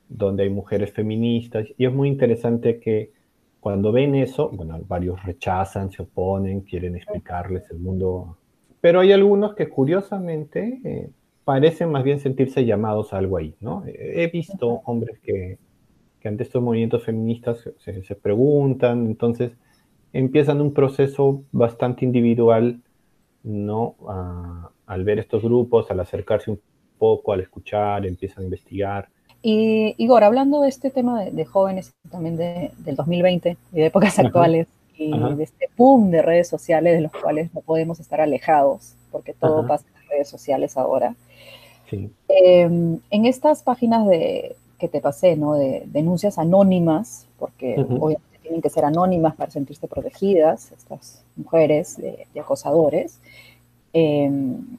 donde 0.08 0.44
hay 0.44 0.50
mujeres 0.50 0.92
feministas. 0.92 1.66
Y 1.76 1.84
es 1.84 1.92
muy 1.92 2.08
interesante 2.08 2.78
que 2.78 3.10
cuando 3.58 3.90
ven 3.90 4.14
eso, 4.14 4.48
bueno, 4.50 4.78
varios 4.86 5.20
rechazan, 5.24 5.90
se 5.90 6.02
oponen, 6.02 6.60
quieren 6.60 6.94
explicarles 6.94 7.68
el 7.70 7.80
mundo. 7.80 8.38
Pero 8.80 9.00
hay 9.00 9.10
algunos 9.10 9.56
que 9.56 9.68
curiosamente 9.68 10.80
eh, 10.84 11.10
parecen 11.44 11.90
más 11.90 12.04
bien 12.04 12.20
sentirse 12.20 12.64
llamados 12.64 13.12
a 13.12 13.18
algo 13.18 13.38
ahí, 13.38 13.56
¿no? 13.60 13.82
He 13.86 14.28
visto 14.28 14.80
hombres 14.84 15.18
que, 15.18 15.58
que 16.20 16.28
ante 16.28 16.44
estos 16.44 16.62
movimientos 16.62 17.02
feministas 17.02 17.68
se, 17.78 18.02
se 18.04 18.14
preguntan, 18.14 19.06
entonces 19.06 19.56
empiezan 20.12 20.60
un 20.60 20.72
proceso 20.72 21.42
bastante 21.52 22.04
individual 22.04 22.80
¿no? 23.42 23.94
al 24.86 25.04
ver 25.04 25.18
estos 25.18 25.42
grupos, 25.42 25.90
al 25.90 26.00
acercarse 26.00 26.50
un 26.50 26.60
poco, 26.98 27.32
al 27.32 27.40
escuchar, 27.40 28.06
empiezan 28.06 28.42
a 28.42 28.44
investigar. 28.44 29.08
Y 29.42 29.94
Igor, 29.98 30.24
hablando 30.24 30.62
de 30.62 30.68
este 30.68 30.90
tema 30.90 31.24
de, 31.24 31.44
jóvenes, 31.44 31.94
también 32.10 32.36
de, 32.36 32.72
del 32.78 32.96
2020 32.96 33.56
y 33.72 33.76
de 33.76 33.86
épocas 33.86 34.18
actuales, 34.18 34.66
y 34.98 35.10
de 35.10 35.44
este 35.44 35.68
boom 35.76 36.10
de 36.10 36.22
redes 36.22 36.48
sociales 36.48 36.94
de 36.94 37.02
los 37.02 37.12
cuales 37.12 37.52
no 37.54 37.60
podemos 37.60 38.00
estar 38.00 38.20
alejados, 38.20 38.94
porque 39.10 39.34
todo 39.34 39.66
pasa 39.66 39.84
en 39.94 40.08
redes 40.08 40.28
sociales 40.28 40.76
ahora. 40.76 41.14
Em, 42.28 42.98
en 43.10 43.26
estas 43.26 43.62
páginas 43.62 44.06
de, 44.08 44.56
que 44.78 44.88
te 44.88 45.00
pasé, 45.00 45.36
¿no? 45.36 45.54
De 45.54 45.84
denuncias 45.86 46.38
anónimas, 46.38 47.26
porque 47.38 47.76
obviamente 47.78 48.35
tienen 48.46 48.62
que 48.62 48.70
ser 48.70 48.84
anónimas 48.84 49.34
para 49.34 49.50
sentirse 49.50 49.88
protegidas, 49.88 50.72
estas 50.72 51.22
mujeres 51.36 51.96
de, 51.96 52.26
acosadores. 52.40 53.18
Em, 53.92 54.78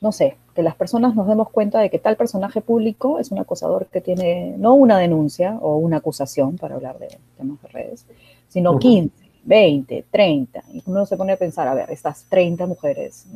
no 0.00 0.12
sé, 0.12 0.36
que 0.54 0.62
las 0.62 0.76
personas 0.76 1.14
nos 1.14 1.26
demos 1.26 1.50
cuenta 1.50 1.80
de 1.80 1.90
que 1.90 1.98
tal 1.98 2.16
personaje 2.16 2.60
público 2.60 3.18
es 3.18 3.30
un 3.30 3.38
acosador 3.38 3.86
que 3.86 4.00
tiene 4.00 4.54
no 4.56 4.74
una 4.74 4.98
denuncia 4.98 5.58
o 5.60 5.76
una 5.76 5.98
acusación, 5.98 6.56
para 6.56 6.76
hablar 6.76 6.98
de 6.98 7.08
temas 7.36 7.60
de 7.62 7.68
redes, 7.68 8.06
sino 8.48 8.78
15, 8.78 9.12
20, 9.44 10.04
30. 10.10 10.64
Y 10.72 10.82
uno 10.86 11.04
se 11.04 11.16
pone 11.16 11.32
a 11.32 11.36
pensar, 11.36 11.68
a 11.68 11.74
ver, 11.74 11.90
estas 11.90 12.24
30 12.24 12.66
mujeres 12.66 13.26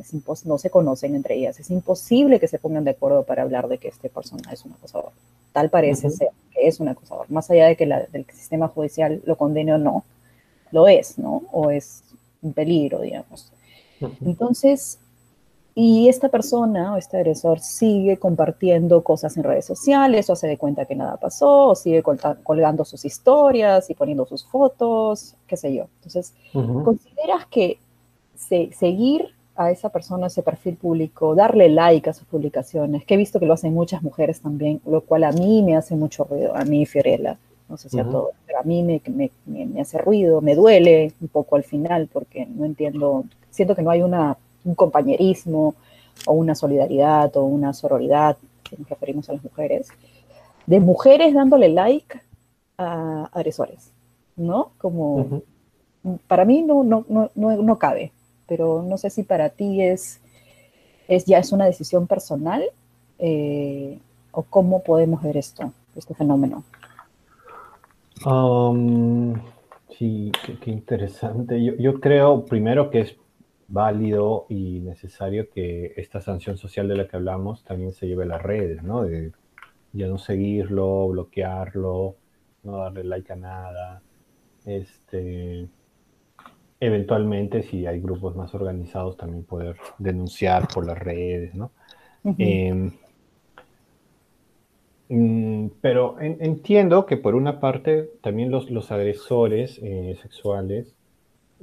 no 0.45 0.57
se 0.57 0.69
conocen 0.69 1.15
entre 1.15 1.35
ellas, 1.35 1.59
es 1.59 1.69
imposible 1.69 2.39
que 2.39 2.47
se 2.47 2.59
pongan 2.59 2.83
de 2.83 2.91
acuerdo 2.91 3.23
para 3.23 3.43
hablar 3.43 3.67
de 3.67 3.77
que 3.77 3.89
este 3.89 4.09
personaje 4.09 4.55
es 4.55 4.65
un 4.65 4.73
acosador. 4.73 5.11
Tal 5.51 5.69
parece 5.69 6.09
ser 6.09 6.29
es 6.67 6.79
un 6.79 6.87
acosador, 6.87 7.29
más 7.29 7.49
allá 7.51 7.67
de 7.67 7.75
que 7.75 7.83
el 7.83 7.93
del 8.11 8.25
sistema 8.33 8.67
judicial 8.67 9.21
lo 9.25 9.35
condene 9.35 9.73
o 9.73 9.77
no, 9.77 10.03
lo 10.71 10.87
es, 10.87 11.17
¿no? 11.17 11.43
O 11.51 11.69
es 11.69 12.03
un 12.41 12.53
peligro, 12.53 13.01
digamos. 13.01 13.51
Entonces, 14.25 14.99
y 15.75 16.07
esta 16.07 16.29
persona 16.29 16.93
o 16.93 16.97
este 16.97 17.17
agresor 17.17 17.59
sigue 17.59 18.17
compartiendo 18.17 19.03
cosas 19.03 19.37
en 19.37 19.43
redes 19.43 19.65
sociales, 19.65 20.29
o 20.29 20.35
se 20.35 20.47
da 20.47 20.57
cuenta 20.57 20.85
que 20.85 20.95
nada 20.95 21.17
pasó, 21.17 21.69
o 21.69 21.75
sigue 21.75 22.03
colgando 22.03 22.85
sus 22.85 23.05
historias 23.05 23.89
y 23.89 23.93
poniendo 23.93 24.25
sus 24.25 24.45
fotos, 24.45 25.35
qué 25.47 25.57
sé 25.57 25.73
yo. 25.73 25.87
Entonces, 25.95 26.33
¿consideras 26.51 27.45
que 27.49 27.79
seguir 28.35 29.33
a 29.55 29.71
esa 29.71 29.89
persona, 29.89 30.27
ese 30.27 30.41
perfil 30.41 30.75
público, 30.75 31.35
darle 31.35 31.69
like 31.69 32.09
a 32.09 32.13
sus 32.13 32.25
publicaciones, 32.27 33.05
que 33.05 33.13
he 33.13 33.17
visto 33.17 33.39
que 33.39 33.45
lo 33.45 33.53
hacen 33.53 33.73
muchas 33.73 34.01
mujeres 34.01 34.41
también, 34.41 34.81
lo 34.85 35.01
cual 35.01 35.23
a 35.23 35.31
mí 35.31 35.61
me 35.61 35.75
hace 35.75 35.95
mucho 35.95 36.23
ruido, 36.23 36.55
a 36.55 36.65
mí 36.65 36.85
Fiorella, 36.85 37.37
no 37.69 37.77
sé 37.77 37.89
si 37.89 37.99
a 37.99 38.03
todos, 38.03 38.31
pero 38.45 38.59
a 38.59 38.63
mí 38.63 38.83
me, 38.83 39.01
me, 39.07 39.31
me, 39.45 39.81
hace 39.81 39.97
ruido, 39.97 40.41
me 40.41 40.55
duele 40.55 41.13
un 41.21 41.27
poco 41.27 41.55
al 41.55 41.63
final, 41.63 42.09
porque 42.11 42.45
no 42.45 42.65
entiendo, 42.65 43.25
siento 43.51 43.75
que 43.75 43.83
no 43.83 43.91
hay 43.91 44.01
una, 44.01 44.37
un 44.63 44.75
compañerismo 44.75 45.75
o 46.25 46.33
una 46.33 46.55
solidaridad 46.55 47.35
o 47.37 47.43
una 47.43 47.73
sororidad, 47.73 48.37
si 48.69 48.75
nos 48.77 48.89
referimos 48.89 49.29
a 49.29 49.33
las 49.33 49.43
mujeres, 49.43 49.87
de 50.65 50.79
mujeres 50.79 51.33
dándole 51.33 51.69
like 51.69 52.19
a 52.77 53.29
agresores, 53.31 53.91
¿no? 54.35 54.71
Como, 54.79 55.41
para 56.27 56.43
mí 56.43 56.63
no, 56.63 56.83
no, 56.83 57.05
no, 57.07 57.29
no 57.35 57.77
cabe 57.77 58.11
pero 58.53 58.83
no 58.87 58.99
sé 58.99 59.09
si 59.09 59.23
para 59.23 59.49
ti 59.49 59.81
es, 59.81 60.21
es 61.07 61.25
ya 61.25 61.39
es 61.39 61.51
una 61.51 61.65
decisión 61.65 62.05
personal 62.05 62.63
eh, 63.17 63.97
o 64.31 64.43
cómo 64.43 64.83
podemos 64.83 65.23
ver 65.23 65.37
esto, 65.37 65.73
este 65.95 66.13
fenómeno. 66.13 66.63
Um, 68.23 69.33
sí, 69.97 70.31
qué, 70.61 70.69
interesante. 70.69 71.63
Yo, 71.63 71.73
yo, 71.77 71.99
creo 71.99 72.45
primero 72.45 72.91
que 72.91 72.99
es 73.01 73.15
válido 73.67 74.45
y 74.49 74.81
necesario 74.81 75.49
que 75.49 75.93
esta 75.97 76.21
sanción 76.21 76.57
social 76.57 76.87
de 76.87 76.95
la 76.95 77.07
que 77.07 77.15
hablamos 77.15 77.63
también 77.63 77.91
se 77.91 78.05
lleve 78.05 78.25
a 78.25 78.27
las 78.27 78.43
redes, 78.43 78.83
¿no? 78.83 79.01
De 79.01 79.31
ya 79.93 80.05
no 80.05 80.19
seguirlo, 80.19 81.07
bloquearlo, 81.07 82.17
no 82.61 82.77
darle 82.77 83.03
like 83.03 83.33
a 83.33 83.35
nada. 83.35 84.03
Este, 84.63 85.67
eventualmente, 86.85 87.63
si 87.63 87.85
hay 87.85 87.99
grupos 88.01 88.35
más 88.35 88.53
organizados, 88.53 89.17
también 89.17 89.43
poder 89.43 89.77
denunciar 89.97 90.67
por 90.67 90.85
las 90.85 90.97
redes, 90.97 91.55
¿no? 91.55 91.71
Em, 92.37 92.91
mm, 95.09 95.67
pero 95.81 96.15
entiendo 96.19 97.05
que 97.05 97.17
por 97.17 97.35
una 97.35 97.59
parte 97.59 98.09
también 98.21 98.49
los, 98.51 98.69
los 98.69 98.91
agresores 98.91 99.79
eh, 99.83 100.17
sexuales 100.21 100.95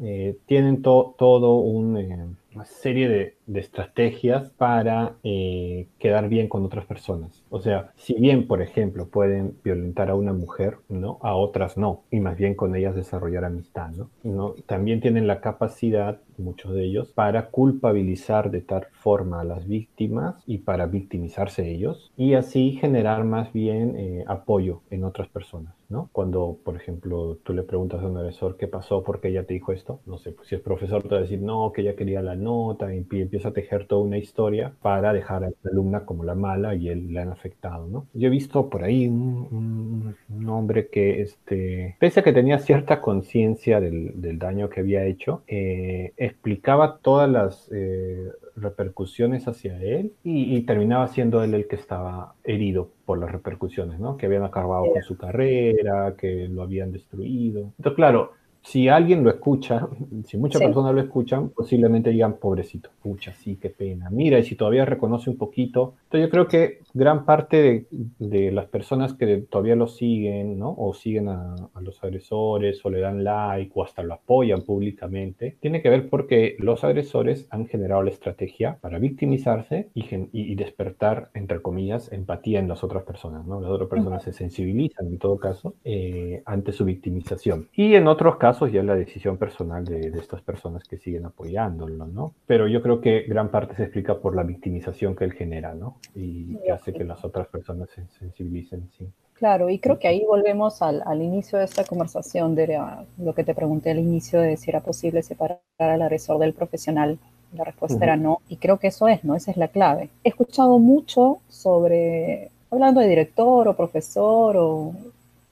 eh, 0.02 0.38
tienen 0.46 0.82
todo 0.82 1.56
un, 1.58 1.96
eh, 1.98 2.26
una 2.54 2.64
serie 2.64 3.08
de, 3.08 3.36
estrategias 3.60 4.50
para 4.50 5.16
eh, 5.22 5.88
quedar 5.98 6.28
bien 6.28 6.48
con 6.48 6.64
otras 6.64 6.86
personas. 6.86 7.44
O 7.50 7.60
sea, 7.60 7.92
si 7.96 8.14
bien, 8.14 8.46
por 8.46 8.62
ejemplo, 8.62 9.08
pueden 9.08 9.56
violentar 9.62 10.08
a 10.08 10.14
una 10.14 10.32
mujer, 10.32 10.78
¿no? 10.88 11.18
A 11.20 11.34
otras 11.34 11.76
no, 11.76 12.02
y 12.10 12.20
más 12.20 12.36
bien 12.36 12.54
con 12.54 12.74
ellas 12.74 12.94
desarrollar 12.94 13.44
amistad, 13.44 13.90
¿no? 13.90 14.10
¿no? 14.22 14.54
También 14.66 15.00
tienen 15.00 15.26
la 15.26 15.40
capacidad, 15.40 16.20
muchos 16.40 16.74
de 16.74 16.84
ellos, 16.84 17.12
para 17.14 17.50
culpabilizar 17.50 18.50
de 18.50 18.60
tal 18.60 18.86
forma 18.92 19.40
a 19.40 19.44
las 19.44 19.66
víctimas 19.66 20.42
y 20.46 20.58
para 20.58 20.86
victimizarse 20.86 21.70
ellos, 21.70 22.10
y 22.16 22.34
así 22.34 22.72
generar 22.72 23.24
más 23.24 23.52
bien 23.52 24.24
apoyo 24.26 24.82
en 24.90 25.04
otras 25.04 25.28
personas. 25.28 25.74
¿no? 25.90 26.08
Cuando, 26.12 26.56
por 26.64 26.76
ejemplo, 26.76 27.36
tú 27.42 27.52
le 27.52 27.64
preguntas 27.64 28.00
a 28.00 28.06
un 28.06 28.16
agresor 28.16 28.56
qué 28.56 28.68
pasó, 28.68 29.02
por 29.02 29.20
qué 29.20 29.28
ella 29.28 29.44
te 29.44 29.54
dijo 29.54 29.72
esto, 29.72 30.00
no 30.06 30.18
sé, 30.18 30.30
pues 30.30 30.48
si 30.48 30.54
es 30.54 30.60
profesor 30.60 31.02
te 31.02 31.08
va 31.08 31.16
a 31.18 31.22
decir, 31.22 31.42
no, 31.42 31.72
que 31.72 31.82
ella 31.82 31.96
quería 31.96 32.22
la 32.22 32.36
nota, 32.36 32.94
y 32.94 32.98
empieza 32.98 33.48
a 33.48 33.52
tejer 33.52 33.86
toda 33.86 34.02
una 34.02 34.16
historia 34.16 34.72
para 34.80 35.12
dejar 35.12 35.44
a 35.44 35.50
la 35.50 35.70
alumna 35.70 36.04
como 36.06 36.24
la 36.24 36.36
mala 36.36 36.74
y 36.76 36.88
él 36.88 37.12
le 37.12 37.20
han 37.20 37.30
afectado, 37.30 37.88
¿no? 37.88 38.06
Yo 38.14 38.28
he 38.28 38.30
visto 38.30 38.70
por 38.70 38.84
ahí 38.84 39.08
un, 39.08 40.14
hombre 40.48 40.88
que, 40.88 41.22
este, 41.22 41.96
pese 41.98 42.20
a 42.20 42.22
que 42.22 42.32
tenía 42.32 42.58
cierta 42.60 43.00
conciencia 43.00 43.80
del, 43.80 44.38
daño 44.38 44.70
que 44.70 44.80
había 44.80 45.04
hecho, 45.04 45.42
eh, 45.48 46.12
explicaba 46.30 46.98
todas 46.98 47.30
las... 47.30 47.70
Eh, 47.72 48.30
repercusiones 48.60 49.48
hacia 49.48 49.80
él 49.82 50.12
y, 50.22 50.60
terminaba 50.62 51.08
siendo 51.08 51.42
él 51.42 51.54
el 51.54 51.66
que 51.66 51.76
estaba 51.76 52.34
herido 52.44 52.90
por 53.04 53.18
las 53.18 53.32
repercusiones, 53.32 53.98
¿no? 53.98 54.16
Que 54.16 54.26
habían 54.26 54.44
acabado 54.44 54.84
con 54.92 55.02
su 55.02 55.16
carrera, 55.16 56.14
que 56.16 56.48
lo 56.48 56.62
habían 56.62 56.92
destruido. 56.92 57.72
Entonces, 57.78 57.96
claro, 57.96 58.32
si 58.62 58.88
alguien 58.88 59.24
lo 59.24 59.30
escucha, 59.30 59.88
si 60.24 60.36
muchas 60.36 60.60
personas 60.60 60.94
lo 60.94 61.00
escuchan, 61.00 61.48
posiblemente 61.50 62.10
digan, 62.10 62.34
pobrecito, 62.34 62.90
pucha, 63.02 63.32
sí, 63.32 63.56
qué 63.56 63.70
pena. 63.70 64.10
Mira, 64.10 64.38
y 64.38 64.44
si 64.44 64.54
todavía 64.54 64.84
reconoce 64.84 65.30
un 65.30 65.36
poquito. 65.36 65.94
Entonces 66.04 66.28
yo 66.28 66.30
creo 66.30 66.48
que 66.48 66.80
gran 66.92 67.24
parte 67.24 67.86
de, 68.18 68.52
las 68.52 68.66
personas 68.66 69.14
que 69.14 69.38
todavía 69.38 69.76
lo 69.76 69.86
siguen, 69.86 70.58
¿no? 70.58 70.74
O 70.76 70.92
siguen 70.92 71.28
a, 71.28 71.54
los 71.80 72.02
agresores, 72.04 72.84
o 72.84 72.90
le 72.90 73.00
dan 73.00 73.24
like, 73.24 73.72
o 73.74 73.82
hasta 73.82 74.02
lo 74.02 74.14
apoyan 74.14 74.62
públicamente, 74.62 75.56
tiene 75.60 75.80
que 75.82 75.88
ver 75.88 76.08
porque 76.08 76.56
los 76.58 76.84
agresores 76.84 77.46
han 77.50 77.66
generado 77.66 78.02
la 78.02 78.10
estrategia 78.10 78.78
para 78.80 78.98
victimizarse 78.98 79.88
y, 79.94 80.54
despertar, 80.54 81.30
entre 81.34 81.62
comillas, 81.62 82.12
empatía 82.12 82.58
en 82.58 82.68
las 82.68 82.84
otras 82.84 83.04
personas, 83.04 83.46
¿no? 83.46 83.60
Las 83.60 83.70
otras 83.70 83.88
personas 83.88 84.22
se 84.22 84.32
sensibilizan, 84.32 85.06
en 85.06 85.18
todo 85.18 85.38
caso, 85.38 85.74
eh, 85.84 86.42
ante 86.44 86.72
su 86.72 86.84
victimización. 86.84 87.68
Y 87.72 87.94
en 87.94 88.06
otros 88.06 88.36
casos, 88.36 88.59
ya 88.68 88.80
es 88.80 88.86
la 88.86 88.94
decisión 88.94 89.36
personal 89.36 89.84
de, 89.84 90.08
estas 90.18 90.42
personas 90.42 90.84
que 90.84 90.96
siguen 90.98 91.24
apoyándolo, 91.26 92.06
¿no? 92.06 92.34
Pero 92.46 92.68
yo 92.68 92.82
creo 92.82 93.00
que 93.00 93.22
gran 93.22 93.50
parte 93.50 93.74
se 93.76 93.84
explica 93.84 94.18
por 94.18 94.34
la 94.34 94.42
victimización 94.42 95.14
que 95.14 95.24
él 95.24 95.32
genera, 95.32 95.74
¿no? 95.74 95.96
Y 96.14 96.56
que 96.56 96.72
hace 96.72 96.92
que 96.92 97.04
las 97.04 97.24
otras 97.24 97.46
personas 97.48 97.88
se 97.90 98.06
sensibilicen, 98.18 98.90
sí. 98.96 99.08
Claro, 99.34 99.70
y 99.70 99.78
creo 99.78 99.98
que 99.98 100.06
ahí 100.06 100.22
volvemos 100.26 100.82
al, 100.82 101.22
inicio 101.22 101.58
de 101.58 101.64
esta 101.64 101.84
conversación, 101.84 102.54
de 102.54 102.78
lo 103.16 103.34
que 103.34 103.42
te 103.42 103.54
pregunté 103.54 103.90
al 103.90 103.98
inicio 103.98 104.38
de 104.38 104.58
si 104.58 104.68
era 104.68 104.80
posible 104.80 105.22
separar 105.22 105.60
al 105.78 106.02
agresor 106.02 106.38
del 106.38 106.52
profesional. 106.52 107.18
La 107.54 107.64
respuesta 107.64 108.04
era 108.04 108.18
no, 108.18 108.42
y 108.50 108.56
creo 108.56 108.78
que 108.78 108.88
eso 108.88 109.08
es, 109.08 109.24
¿no? 109.24 109.34
Esa 109.34 109.50
es 109.50 109.56
la 109.56 109.68
clave. 109.68 110.10
He 110.24 110.28
escuchado 110.28 110.78
mucho 110.78 111.38
sobre, 111.48 112.50
hablando 112.70 113.00
de 113.00 113.08
director 113.08 113.66
o 113.66 113.74
profesor 113.74 114.56
o 114.58 114.92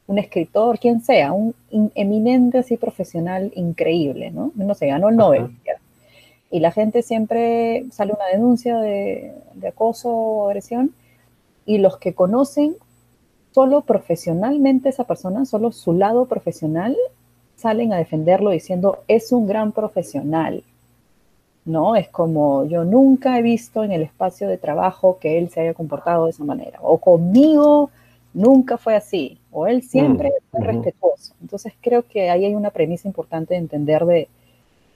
un 0.09 0.19
escritor, 0.19 0.79
quien 0.79 1.03
sea, 1.03 1.33
un 1.33 1.55
eminente 1.95 2.59
así 2.59 2.77
profesional 2.79 3.53
increíble, 3.55 4.31
¿no? 4.31 4.53
No 4.55 4.75
sé, 4.75 4.87
ganó 4.87 5.11
el 5.11 5.17
Nobel. 5.17 5.51
Y 6.51 6.61
la 6.61 6.73
gente 6.73 7.03
siempre 7.03 7.85
sale 7.93 8.15
una 8.15 8.25
denuncia 8.33 8.79
de, 8.79 9.33
acoso 9.69 10.11
o 10.11 10.49
agresión 10.49 10.95
y 11.67 11.77
los 11.77 11.99
que 11.99 12.15
conocen 12.15 12.75
solo 13.55 13.83
profesionalmente 13.83 14.89
esa 14.89 15.05
persona, 15.05 15.45
solo 15.45 15.73
su 15.73 15.93
lado 15.93 16.25
profesional, 16.25 16.97
salen 17.57 17.93
a 17.93 17.99
defenderlo 17.99 18.51
diciendo 18.51 19.01
es 19.09 19.31
un 19.31 19.47
gran 19.47 19.73
profesional. 19.73 20.63
¿No? 21.67 21.97
Es 21.97 22.09
como 22.09 22.65
yo 22.65 22.85
nunca 22.85 23.39
he 23.39 23.43
visto 23.43 23.85
en 23.85 23.93
el 23.93 24.01
espacio 24.01 24.49
de 24.49 24.57
trabajo 24.57 25.19
que 25.21 25.37
él 25.37 25.51
se 25.51 25.61
haya 25.61 25.75
comportado 25.75 26.25
de 26.25 26.31
esa 26.31 26.45
manera. 26.45 26.79
O 26.81 26.97
conmigo 26.97 27.91
nunca 28.33 28.79
fue 28.79 28.97
así, 28.97 29.37
o 29.59 29.67
él 29.67 29.83
siempre 29.83 30.31
mm, 30.31 30.51
fue 30.51 30.61
respetuoso. 30.65 31.35
Entonces 31.41 31.73
creo 31.81 32.03
que 32.03 32.31
ahí 32.31 32.45
hay 32.45 32.55
una 32.55 32.71
premisa 32.71 33.09
importante 33.09 33.55
de 33.55 33.61
entender 33.61 34.05
de 34.05 34.29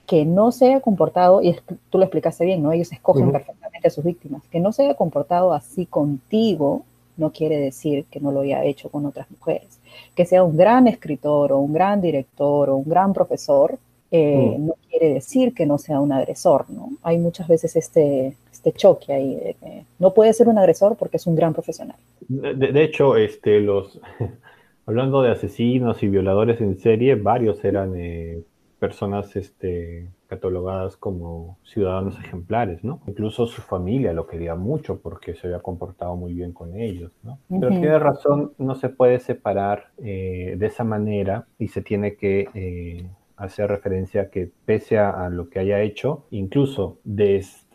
que 0.07 0.25
no 0.25 0.51
se 0.51 0.67
haya 0.67 0.81
comportado, 0.81 1.41
y 1.41 1.55
tú 1.89 1.97
lo 1.97 2.03
explicaste 2.03 2.45
bien, 2.45 2.61
¿no? 2.61 2.71
Ellos 2.71 2.91
escogen 2.91 3.31
perfectamente 3.31 3.87
a 3.87 3.91
sus 3.91 4.03
víctimas, 4.03 4.43
que 4.51 4.59
no 4.59 4.73
se 4.73 4.83
haya 4.83 4.95
comportado 4.95 5.53
así 5.53 5.85
contigo 5.85 6.83
no 7.17 7.31
quiere 7.31 7.59
decir 7.59 8.05
que 8.05 8.19
no 8.19 8.31
lo 8.31 8.41
haya 8.41 8.63
hecho 8.63 8.89
con 8.89 9.05
otras 9.05 9.29
mujeres. 9.29 9.79
Que 10.15 10.25
sea 10.25 10.43
un 10.43 10.57
gran 10.57 10.87
escritor 10.87 11.51
o 11.51 11.59
un 11.59 11.73
gran 11.73 12.01
director 12.01 12.69
o 12.69 12.77
un 12.77 12.89
gran 12.89 13.13
profesor, 13.13 13.77
eh, 14.11 14.55
mm. 14.57 14.67
no 14.67 14.75
quiere 14.89 15.13
decir 15.15 15.53
que 15.53 15.65
no 15.65 15.77
sea 15.77 15.99
un 15.99 16.11
agresor, 16.11 16.69
¿no? 16.69 16.91
Hay 17.03 17.17
muchas 17.17 17.47
veces 17.47 17.75
este, 17.75 18.35
este 18.51 18.71
choque 18.71 19.13
ahí 19.13 19.35
de 19.35 19.55
que 19.55 19.85
no 19.99 20.13
puede 20.13 20.33
ser 20.33 20.47
un 20.47 20.57
agresor 20.57 20.95
porque 20.95 21.17
es 21.17 21.27
un 21.27 21.35
gran 21.35 21.53
profesional. 21.53 21.97
De, 22.27 22.83
hecho, 22.83 23.17
este, 23.17 23.59
los, 23.59 23.99
hablando 24.85 25.21
de 25.21 25.31
asesinos 25.31 26.03
y 26.03 26.07
violadores 26.07 26.61
en 26.61 26.77
serie, 26.77 27.15
varios 27.15 27.63
eran 27.63 27.93
eh, 27.95 28.43
personas 28.79 29.35
este, 29.35 30.09
catalogadas 30.27 30.97
como 30.97 31.57
ciudadanos 31.63 32.19
ejemplares, 32.19 32.83
¿no? 32.83 33.01
Incluso 33.07 33.47
su 33.47 33.61
familia 33.61 34.13
lo 34.13 34.27
quería 34.27 34.55
mucho 34.55 34.99
porque 34.99 35.35
se 35.35 35.47
había 35.47 35.59
comportado 35.59 36.15
muy 36.15 36.33
bien 36.33 36.53
con 36.53 36.75
ellos, 36.75 37.11
¿no? 37.23 37.39
Pero 37.49 37.69
tiene 37.69 37.99
razón, 37.99 38.53
no 38.57 38.75
se 38.75 38.89
puede 38.89 39.19
separar 39.19 39.91
eh, 39.97 40.55
de 40.57 40.65
esa 40.65 40.83
manera 40.83 41.47
y 41.57 41.69
se 41.69 41.81
tiene 41.81 42.15
que 42.15 43.07
hacer 43.37 43.69
referencia 43.69 44.29
que 44.29 44.49
pese 44.65 44.97
a, 44.97 45.29
lo 45.29 45.49
que 45.49 45.59
haya 45.59 45.81
hecho, 45.81 46.25
incluso 46.31 46.99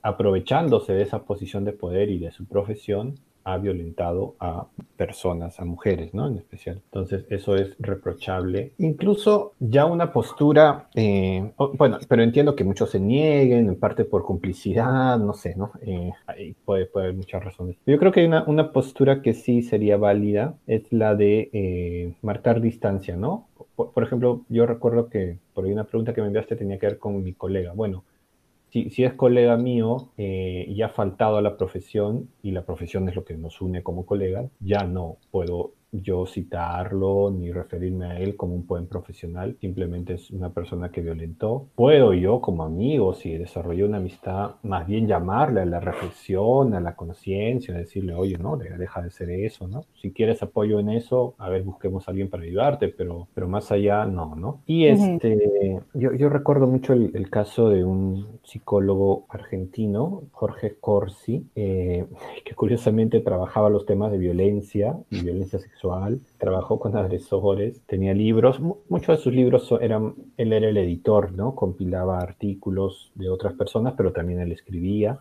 aprovechándose 0.02 0.92
de 0.92 1.02
esa 1.02 1.24
posición 1.24 1.64
de 1.64 1.72
poder 1.72 2.10
y 2.10 2.18
de 2.18 2.30
su 2.30 2.46
profesión, 2.46 3.16
ha 3.52 3.56
violentado 3.58 4.36
a 4.40 4.66
personas, 4.96 5.58
a 5.58 5.64
mujeres, 5.64 6.12
¿no? 6.12 6.28
En 6.28 6.36
especial. 6.36 6.82
Entonces, 6.84 7.24
eso 7.30 7.56
es 7.56 7.74
reprochable. 7.78 8.72
Incluso 8.78 9.54
ya 9.58 9.86
una 9.86 10.12
postura, 10.12 10.88
eh, 10.94 11.52
bueno, 11.74 11.98
pero 12.08 12.22
entiendo 12.22 12.54
que 12.54 12.64
muchos 12.64 12.90
se 12.90 13.00
nieguen, 13.00 13.68
en 13.68 13.76
parte 13.78 14.04
por 14.04 14.24
complicidad, 14.24 15.18
no 15.18 15.32
sé, 15.32 15.54
¿no? 15.56 15.72
Eh, 15.80 16.12
ahí 16.26 16.54
puede, 16.64 16.86
puede, 16.86 17.06
haber 17.06 17.16
muchas 17.16 17.42
razones. 17.42 17.76
Yo 17.86 17.98
creo 17.98 18.12
que 18.12 18.20
hay 18.20 18.26
una, 18.26 18.44
una 18.44 18.72
postura 18.72 19.22
que 19.22 19.32
sí 19.32 19.62
sería 19.62 19.96
válida, 19.96 20.58
es 20.66 20.92
la 20.92 21.14
de 21.14 21.48
eh, 21.52 22.14
marcar 22.22 22.60
distancia, 22.60 23.16
¿no? 23.16 23.48
por, 23.76 24.02
ejemplo, 24.02 24.44
yo 24.48 24.66
recuerdo 24.66 25.08
que 25.08 25.38
por 25.54 25.64
ahí 25.64 25.72
una 25.72 25.84
pregunta 25.84 26.12
que 26.12 26.20
me 26.20 26.26
enviaste 26.26 26.56
tenía 26.56 26.78
que 26.78 26.86
ver 26.86 26.98
con 26.98 27.22
mi 27.22 27.32
colega. 27.32 27.72
Bueno, 27.74 28.04
si, 28.70 28.90
si 28.90 29.04
es 29.04 29.14
colega 29.14 29.56
mío 29.56 30.12
eh, 30.16 30.64
y 30.68 30.82
ha 30.82 30.88
faltado 30.88 31.36
a 31.36 31.42
la 31.42 31.56
profesión 31.56 32.30
y 32.42 32.52
la 32.52 32.64
profesión 32.64 33.08
es 33.08 33.16
lo 33.16 33.24
que 33.24 33.36
nos 33.36 33.60
une 33.60 33.82
como 33.82 34.06
colegas, 34.06 34.50
ya 34.60 34.84
no 34.84 35.18
puedo 35.30 35.72
yo 35.92 36.26
citarlo 36.26 37.30
ni 37.30 37.50
referirme 37.50 38.06
a 38.06 38.18
él 38.18 38.36
como 38.36 38.54
un 38.54 38.66
buen 38.66 38.86
profesional, 38.86 39.56
simplemente 39.60 40.14
es 40.14 40.30
una 40.30 40.50
persona 40.50 40.90
que 40.90 41.00
violentó. 41.00 41.68
Puedo 41.74 42.12
yo 42.12 42.40
como 42.40 42.62
amigo, 42.62 43.14
si 43.14 43.36
desarrollé 43.36 43.84
una 43.84 43.98
amistad, 43.98 44.56
más 44.62 44.86
bien 44.86 45.06
llamarle 45.06 45.62
a 45.62 45.66
la 45.66 45.80
reflexión, 45.80 46.74
a 46.74 46.80
la 46.80 46.94
conciencia, 46.94 47.74
decirle, 47.74 48.14
oye, 48.14 48.36
no, 48.38 48.56
deja 48.56 49.02
de 49.02 49.10
ser 49.10 49.30
eso, 49.30 49.66
¿no? 49.66 49.84
Si 49.94 50.12
quieres 50.12 50.42
apoyo 50.42 50.78
en 50.78 50.90
eso, 50.90 51.34
a 51.38 51.48
ver, 51.48 51.62
busquemos 51.62 52.06
a 52.06 52.10
alguien 52.10 52.28
para 52.28 52.42
ayudarte, 52.42 52.88
pero, 52.88 53.28
pero 53.34 53.48
más 53.48 53.72
allá, 53.72 54.04
no, 54.04 54.34
¿no? 54.36 54.60
Y 54.66 54.86
este, 54.86 55.80
yo, 55.94 56.12
yo, 56.12 56.28
recuerdo 56.28 56.66
mucho 56.66 56.92
el, 56.92 57.28
caso 57.30 57.68
de 57.68 57.84
un 57.84 58.38
psicólogo 58.42 59.26
argentino, 59.28 60.22
Jorge 60.32 60.76
Corsi, 60.80 61.46
eh, 61.54 62.06
que 62.44 62.54
curiosamente 62.54 63.20
trabajaba 63.20 63.70
los 63.70 63.86
temas 63.86 64.12
de 64.12 64.18
violencia 64.18 64.98
y 65.10 65.22
violencia 65.22 65.58
sexual 65.58 65.77
trabajó 66.38 66.78
con 66.78 66.96
agresores, 66.96 67.80
tenía 67.86 68.14
libros, 68.14 68.60
muchos 68.88 69.18
de 69.18 69.22
sus 69.22 69.32
libros 69.32 69.72
eran, 69.80 70.14
él 70.36 70.52
era 70.52 70.68
el 70.68 70.76
editor, 70.76 71.32
¿no? 71.32 71.54
Compilaba 71.54 72.18
artículos 72.18 73.12
de 73.14 73.28
otras 73.28 73.54
personas, 73.54 73.94
pero 73.96 74.12
también 74.12 74.40
él 74.40 74.52
escribía. 74.52 75.18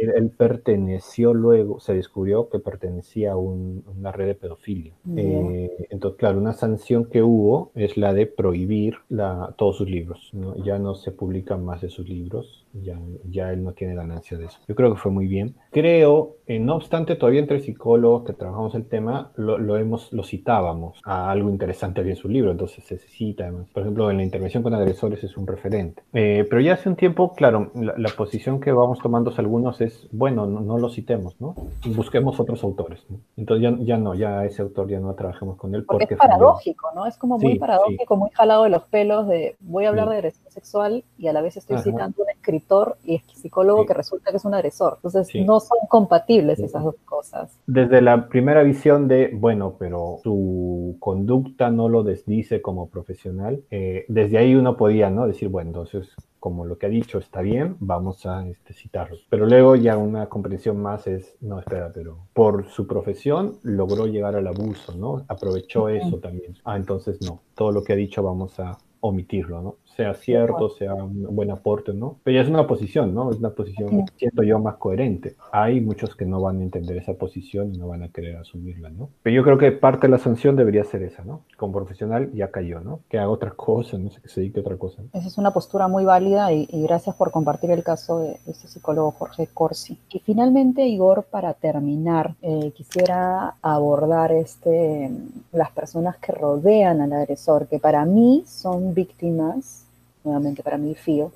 Él, 0.00 0.30
perteneció 0.30 1.34
luego, 1.34 1.80
se 1.80 1.94
descubrió 1.94 2.48
que 2.48 2.58
pertenecía 2.58 3.32
a 3.32 3.36
una 3.36 4.12
red 4.12 4.26
de 4.26 4.34
pedofilia. 4.34 4.94
Eh, 5.16 5.86
entonces, 5.90 6.18
claro, 6.18 6.38
una 6.38 6.52
sanción 6.52 7.06
que 7.06 7.22
hubo 7.22 7.70
es 7.74 7.96
la 7.96 8.12
de 8.14 8.26
prohibir 8.26 8.96
la, 9.08 9.54
todos 9.56 9.76
sus 9.76 9.88
libros, 9.88 10.32
Ya 10.64 10.78
no 10.78 10.94
se 10.94 11.12
publican 11.12 11.64
más 11.64 11.80
de 11.82 11.88
sus 11.88 12.08
libros, 12.08 12.66
ya, 12.72 12.98
ya 13.28 13.52
él 13.52 13.64
no 13.64 13.72
tiene 13.72 13.94
ganancia 13.94 14.38
de 14.38 14.46
eso. 14.46 14.58
Yo 14.68 14.74
creo 14.74 14.92
que 14.92 15.00
fue 15.00 15.10
muy 15.10 15.26
bien. 15.26 15.54
Creo, 15.70 16.36
eh, 16.46 16.58
no 16.58 16.76
obstante, 16.76 17.16
todavía 17.16 17.40
entre 17.40 17.60
psicólogos 17.60 18.24
que 18.24 18.32
trabajamos 18.32 18.74
el 18.74 18.86
tema, 18.86 19.32
lo, 19.36 19.58
lo, 19.58 19.76
hemos, 19.76 20.12
lo 20.12 20.22
citábamos 20.22 21.00
a 21.04 21.30
algo 21.30 21.50
interesante 21.50 22.00
en 22.00 22.16
su 22.16 22.28
libro, 22.28 22.50
entonces 22.50 22.84
se 22.84 22.98
cita 22.98 23.44
además. 23.44 23.68
Por 23.72 23.82
ejemplo, 23.82 24.10
en 24.10 24.18
la 24.18 24.22
intervención 24.22 24.62
con 24.62 24.74
agresores 24.74 25.22
es 25.24 25.36
un 25.36 25.46
referente. 25.46 26.02
Eh, 26.12 26.46
pero 26.48 26.60
ya 26.60 26.74
hace 26.74 26.88
un 26.88 26.96
tiempo, 26.96 27.34
claro, 27.34 27.70
la, 27.74 28.08
posición 28.16 28.60
que 28.60 28.72
vamos 28.72 28.98
tomando 28.98 29.32
algunos 29.36 29.80
es, 29.80 29.87
bueno, 30.12 30.46
no, 30.46 30.78
lo 30.78 30.88
citemos, 30.88 31.40
¿no? 31.40 31.54
Busquemos 31.94 32.38
otros 32.40 32.62
autores. 32.64 33.04
Entonces 33.36 33.62
ya, 33.62 33.84
ya 33.84 33.96
no, 33.96 34.14
ya 34.14 34.44
ese 34.44 34.62
autor 34.62 34.88
ya 34.88 35.00
no 35.00 35.14
trabajemos 35.14 35.56
con 35.56 35.74
él. 35.74 35.84
Porque, 35.84 36.14
es 36.14 36.18
paradójico, 36.18 36.88
¿no? 36.94 37.06
Es 37.06 37.16
como 37.16 37.38
muy 37.38 37.58
paradójico, 37.58 38.16
muy 38.16 38.30
jalado 38.30 38.64
de 38.64 38.70
los 38.70 38.82
pelos 38.84 39.28
de 39.28 39.56
voy 39.60 39.84
a 39.84 39.90
hablar 39.90 40.08
de 40.08 40.16
agresión 40.16 40.50
sexual 40.50 41.04
y 41.18 41.28
a 41.28 41.32
la 41.32 41.40
vez 41.40 41.56
estoy 41.56 41.78
citando 41.78 42.22
un 42.22 42.30
escritor 42.30 42.96
y 43.04 43.18
psicólogo 43.34 43.86
que 43.86 43.94
resulta 43.94 44.30
que 44.30 44.38
es 44.38 44.44
un 44.44 44.54
agresor. 44.54 44.94
Entonces 44.96 45.28
no 45.46 45.60
son 45.60 45.78
compatibles 45.88 46.58
esas 46.60 46.82
dos 46.82 46.96
cosas. 47.04 47.58
Desde 47.66 48.00
la 48.02 48.28
primera 48.28 48.62
visión 48.62 49.08
de, 49.08 49.30
bueno, 49.34 49.74
pero 49.78 50.18
su 50.22 50.96
conducta 50.98 51.70
no 51.70 51.88
lo 51.88 52.02
desdice 52.02 52.62
como 52.62 52.88
profesional, 52.88 53.62
eh, 53.70 54.04
desde 54.08 54.38
ahí 54.38 54.54
uno 54.54 54.76
podía, 54.76 55.10
¿no? 55.10 55.26
Decir, 55.26 55.48
bueno, 55.48 55.70
entonces, 55.70 56.08
como 56.40 56.64
lo 56.64 56.78
que 56.78 56.86
ha 56.86 56.88
dicho 56.88 57.18
está 57.18 57.40
bien, 57.40 57.76
vamos 57.80 58.26
a 58.26 58.46
este, 58.46 58.72
citarlos. 58.72 59.26
Pero 59.28 59.46
luego 59.46 59.76
ya 59.76 59.96
una 59.96 60.28
comprensión 60.28 60.80
más 60.80 61.06
es, 61.06 61.36
no, 61.40 61.58
espera, 61.58 61.90
pero 61.92 62.28
por 62.32 62.68
su 62.68 62.86
profesión 62.86 63.58
logró 63.62 64.06
llegar 64.06 64.36
al 64.36 64.46
abuso, 64.46 64.94
¿no? 64.96 65.24
Aprovechó 65.28 65.88
eso 65.88 66.18
también. 66.18 66.56
Ah, 66.64 66.76
entonces 66.76 67.20
no, 67.22 67.42
todo 67.54 67.72
lo 67.72 67.82
que 67.82 67.92
ha 67.92 67.96
dicho 67.96 68.22
vamos 68.22 68.58
a 68.60 68.78
omitirlo, 69.00 69.62
¿no? 69.62 69.76
Sea 69.98 70.14
cierto, 70.14 70.68
sea 70.68 70.94
un 70.94 71.34
buen 71.34 71.50
aporte, 71.50 71.92
¿no? 71.92 72.20
Pero 72.22 72.36
ya 72.36 72.42
es 72.42 72.48
una 72.48 72.68
posición, 72.68 73.12
¿no? 73.12 73.32
Es 73.32 73.38
una 73.38 73.50
posición, 73.50 74.04
siento 74.14 74.44
yo, 74.44 74.60
más 74.60 74.76
coherente. 74.76 75.34
Hay 75.50 75.80
muchos 75.80 76.14
que 76.14 76.24
no 76.24 76.40
van 76.40 76.60
a 76.60 76.62
entender 76.62 76.96
esa 76.98 77.14
posición 77.14 77.74
y 77.74 77.78
no 77.78 77.88
van 77.88 78.04
a 78.04 78.08
querer 78.08 78.36
asumirla, 78.36 78.90
¿no? 78.90 79.10
Pero 79.24 79.34
yo 79.34 79.42
creo 79.42 79.58
que 79.58 79.72
parte 79.72 80.06
de 80.06 80.12
la 80.12 80.18
sanción 80.18 80.54
debería 80.54 80.84
ser 80.84 81.02
esa, 81.02 81.24
¿no? 81.24 81.42
Como 81.56 81.72
profesional 81.72 82.30
ya 82.32 82.52
cayó, 82.52 82.78
¿no? 82.78 83.00
Que 83.08 83.18
haga 83.18 83.28
otra 83.28 83.50
cosa, 83.50 83.98
no 83.98 84.08
sé, 84.10 84.22
que 84.22 84.28
se 84.28 84.38
dedique 84.38 84.60
a 84.60 84.62
otra 84.62 84.76
cosa. 84.76 85.02
Esa 85.12 85.26
es 85.26 85.36
una 85.36 85.50
postura 85.50 85.88
muy 85.88 86.04
válida 86.04 86.52
y, 86.52 86.68
gracias 86.84 87.16
por 87.16 87.32
compartir 87.32 87.72
el 87.72 87.82
caso 87.82 88.20
de 88.20 88.36
este 88.46 88.68
psicólogo 88.68 89.10
Jorge 89.10 89.48
Corsi. 89.52 89.98
Y 90.12 90.20
finalmente, 90.20 90.86
Igor, 90.86 91.24
para 91.24 91.54
terminar, 91.54 92.36
eh, 92.40 92.70
quisiera 92.72 93.56
abordar 93.62 94.30
este, 94.30 95.10
las 95.50 95.72
personas 95.72 96.18
que 96.18 96.30
rodean 96.30 97.00
al 97.00 97.12
agresor, 97.14 97.66
que 97.66 97.80
para 97.80 98.04
mí 98.04 98.44
son 98.46 98.94
víctimas, 98.94 99.86
nuevamente 100.28 100.62
para 100.62 100.78
mí 100.78 100.94
FIO, 100.94 101.32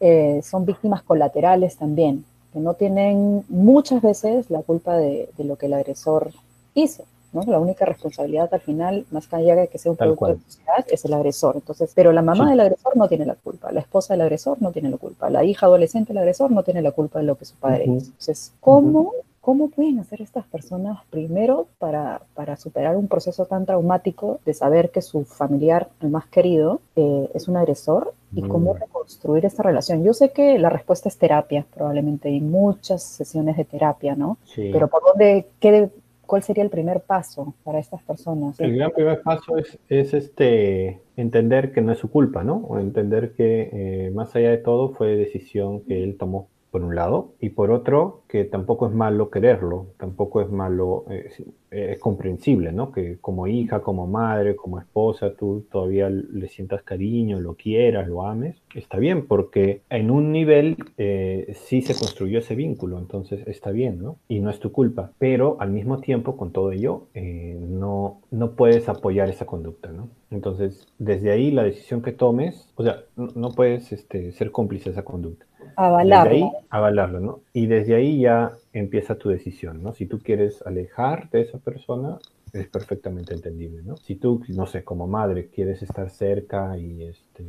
eh, 0.00 0.40
son 0.42 0.66
víctimas 0.66 1.02
colaterales 1.02 1.76
también, 1.76 2.24
que 2.52 2.60
no 2.60 2.74
tienen 2.74 3.44
muchas 3.48 4.02
veces 4.02 4.50
la 4.50 4.62
culpa 4.62 4.96
de, 4.96 5.28
lo 5.38 5.56
que 5.56 5.66
el 5.66 5.74
agresor 5.74 6.32
hizo. 6.74 7.04
¿no? 7.32 7.42
La 7.46 7.58
única 7.58 7.86
responsabilidad 7.86 8.52
al 8.52 8.60
final, 8.60 9.06
más 9.10 9.32
allá 9.32 9.56
de 9.56 9.68
que 9.68 9.78
sea 9.78 9.92
un 9.92 9.96
producto 9.96 10.26
de 10.26 10.38
sociedad, 10.40 10.84
es 10.88 11.04
el 11.04 11.14
agresor. 11.14 11.54
Entonces, 11.56 11.92
pero 11.94 12.12
la 12.12 12.20
mamá 12.20 12.50
del 12.50 12.60
agresor 12.60 12.96
no 12.96 13.08
tiene 13.08 13.24
la 13.24 13.36
culpa, 13.36 13.72
la 13.72 13.80
esposa 13.80 14.14
del 14.14 14.20
agresor 14.22 14.60
no 14.60 14.70
tiene 14.70 14.90
la 14.90 14.98
culpa, 14.98 15.30
la 15.30 15.44
hija 15.44 15.66
adolescente 15.66 16.12
del 16.12 16.18
agresor 16.18 16.50
no 16.50 16.62
tiene 16.62 16.82
la 16.82 16.90
culpa 16.90 17.20
de 17.20 17.24
lo 17.24 17.36
que 17.36 17.46
su 17.46 17.54
padre 17.54 17.84
hizo. 17.84 18.06
Entonces, 18.06 18.52
¿cómo 18.60 19.12
¿Cómo 19.42 19.70
pueden 19.70 19.98
hacer 19.98 20.22
estas 20.22 20.46
personas 20.46 21.00
primero 21.10 21.66
para, 21.80 22.20
superar 22.56 22.96
un 22.96 23.08
proceso 23.08 23.44
tan 23.44 23.66
traumático 23.66 24.38
de 24.46 24.54
saber 24.54 24.92
que 24.92 25.02
su 25.02 25.24
familiar, 25.24 25.88
el 26.00 26.10
más 26.10 26.26
querido, 26.26 26.80
eh, 26.94 27.28
es 27.34 27.48
un 27.48 27.56
agresor? 27.56 28.14
¿Y 28.32 28.42
cómo 28.42 28.72
mm. 28.72 28.78
reconstruir 28.78 29.44
esta 29.44 29.64
relación? 29.64 30.04
Yo 30.04 30.14
sé 30.14 30.30
que 30.30 30.60
la 30.60 30.70
respuesta 30.70 31.08
es 31.08 31.18
terapia, 31.18 31.66
probablemente 31.74 32.28
hay 32.28 32.40
muchas 32.40 33.02
sesiones 33.02 33.56
de 33.56 33.64
terapia, 33.64 34.14
¿no? 34.14 34.38
Pero 34.54 34.86
¿por 34.86 35.02
dónde, 35.04 35.48
qué, 35.58 35.90
cuál 36.24 36.44
sería 36.44 36.62
el 36.62 36.70
primer 36.70 37.00
paso 37.00 37.52
para 37.64 37.80
estas 37.80 38.00
personas? 38.04 38.60
El 38.60 38.76
gran 38.76 38.92
primer 38.92 39.22
paso 39.22 39.56
es, 39.56 40.14
este, 40.14 41.00
entender 41.16 41.72
que 41.72 41.80
no 41.80 41.90
es 41.90 41.98
su 41.98 42.08
culpa, 42.08 42.44
¿no? 42.44 42.58
O 42.68 42.78
entender 42.78 43.32
que 43.32 43.70
eh, 43.72 44.10
más 44.14 44.36
allá 44.36 44.50
de 44.50 44.58
todo 44.58 44.90
fue 44.90 45.16
decisión 45.16 45.80
que 45.80 46.04
él 46.04 46.16
tomó 46.16 46.46
por 46.72 46.82
un 46.82 46.94
lado, 46.94 47.34
y 47.38 47.50
por 47.50 47.70
otro, 47.70 48.22
que 48.28 48.44
tampoco 48.44 48.86
es 48.88 48.94
malo 48.94 49.30
quererlo, 49.30 49.88
tampoco 49.98 50.40
es 50.40 50.50
malo, 50.50 51.04
eh, 51.10 51.30
es 51.70 51.98
comprensible, 52.00 52.72
¿no? 52.72 52.90
Que 52.92 53.18
como 53.20 53.46
hija, 53.46 53.82
como 53.82 54.06
madre, 54.06 54.56
como 54.56 54.80
esposa, 54.80 55.34
tú 55.34 55.66
todavía 55.70 56.08
le 56.08 56.48
sientas 56.48 56.82
cariño, 56.82 57.40
lo 57.40 57.56
quieras, 57.56 58.08
lo 58.08 58.26
ames, 58.26 58.56
está 58.74 58.96
bien, 58.96 59.26
porque 59.26 59.82
en 59.90 60.10
un 60.10 60.32
nivel 60.32 60.78
eh, 60.96 61.52
sí 61.54 61.82
se 61.82 61.94
construyó 61.94 62.38
ese 62.38 62.54
vínculo, 62.54 62.98
entonces 62.98 63.46
está 63.46 63.70
bien, 63.70 64.02
¿no? 64.02 64.16
Y 64.26 64.40
no 64.40 64.48
es 64.48 64.58
tu 64.58 64.72
culpa, 64.72 65.12
pero 65.18 65.58
al 65.60 65.70
mismo 65.72 66.00
tiempo, 66.00 66.38
con 66.38 66.52
todo 66.52 66.72
ello, 66.72 67.02
eh, 67.12 67.58
no, 67.60 68.22
no 68.30 68.52
puedes 68.52 68.88
apoyar 68.88 69.28
esa 69.28 69.44
conducta, 69.44 69.92
¿no? 69.92 70.08
Entonces, 70.30 70.88
desde 70.98 71.32
ahí 71.32 71.50
la 71.50 71.64
decisión 71.64 72.00
que 72.00 72.12
tomes, 72.12 72.72
o 72.76 72.82
sea, 72.82 73.02
no, 73.16 73.50
puedes 73.50 73.92
este, 73.92 74.32
ser 74.32 74.50
cómplice 74.50 74.84
de 74.86 74.92
esa 74.92 75.04
conducta 75.04 75.44
Avalarlo. 75.76 76.52
avalarlo, 76.70 77.20
¿no? 77.20 77.40
Y 77.52 77.66
desde 77.66 77.94
ahí 77.94 78.20
ya 78.20 78.52
empieza 78.72 79.16
tu 79.16 79.28
decisión, 79.28 79.82
¿no? 79.82 79.92
Si 79.92 80.06
tú 80.06 80.18
quieres 80.20 80.62
alejar 80.66 81.30
de 81.30 81.42
esa 81.42 81.58
persona, 81.58 82.18
es 82.52 82.68
perfectamente 82.68 83.34
entendible, 83.34 83.82
¿no? 83.82 83.96
Si 83.96 84.16
tú, 84.16 84.42
no 84.48 84.66
sé, 84.66 84.84
como 84.84 85.06
madre 85.06 85.48
quieres 85.48 85.82
estar 85.82 86.10
cerca 86.10 86.76
y 86.76 87.04
este, 87.04 87.44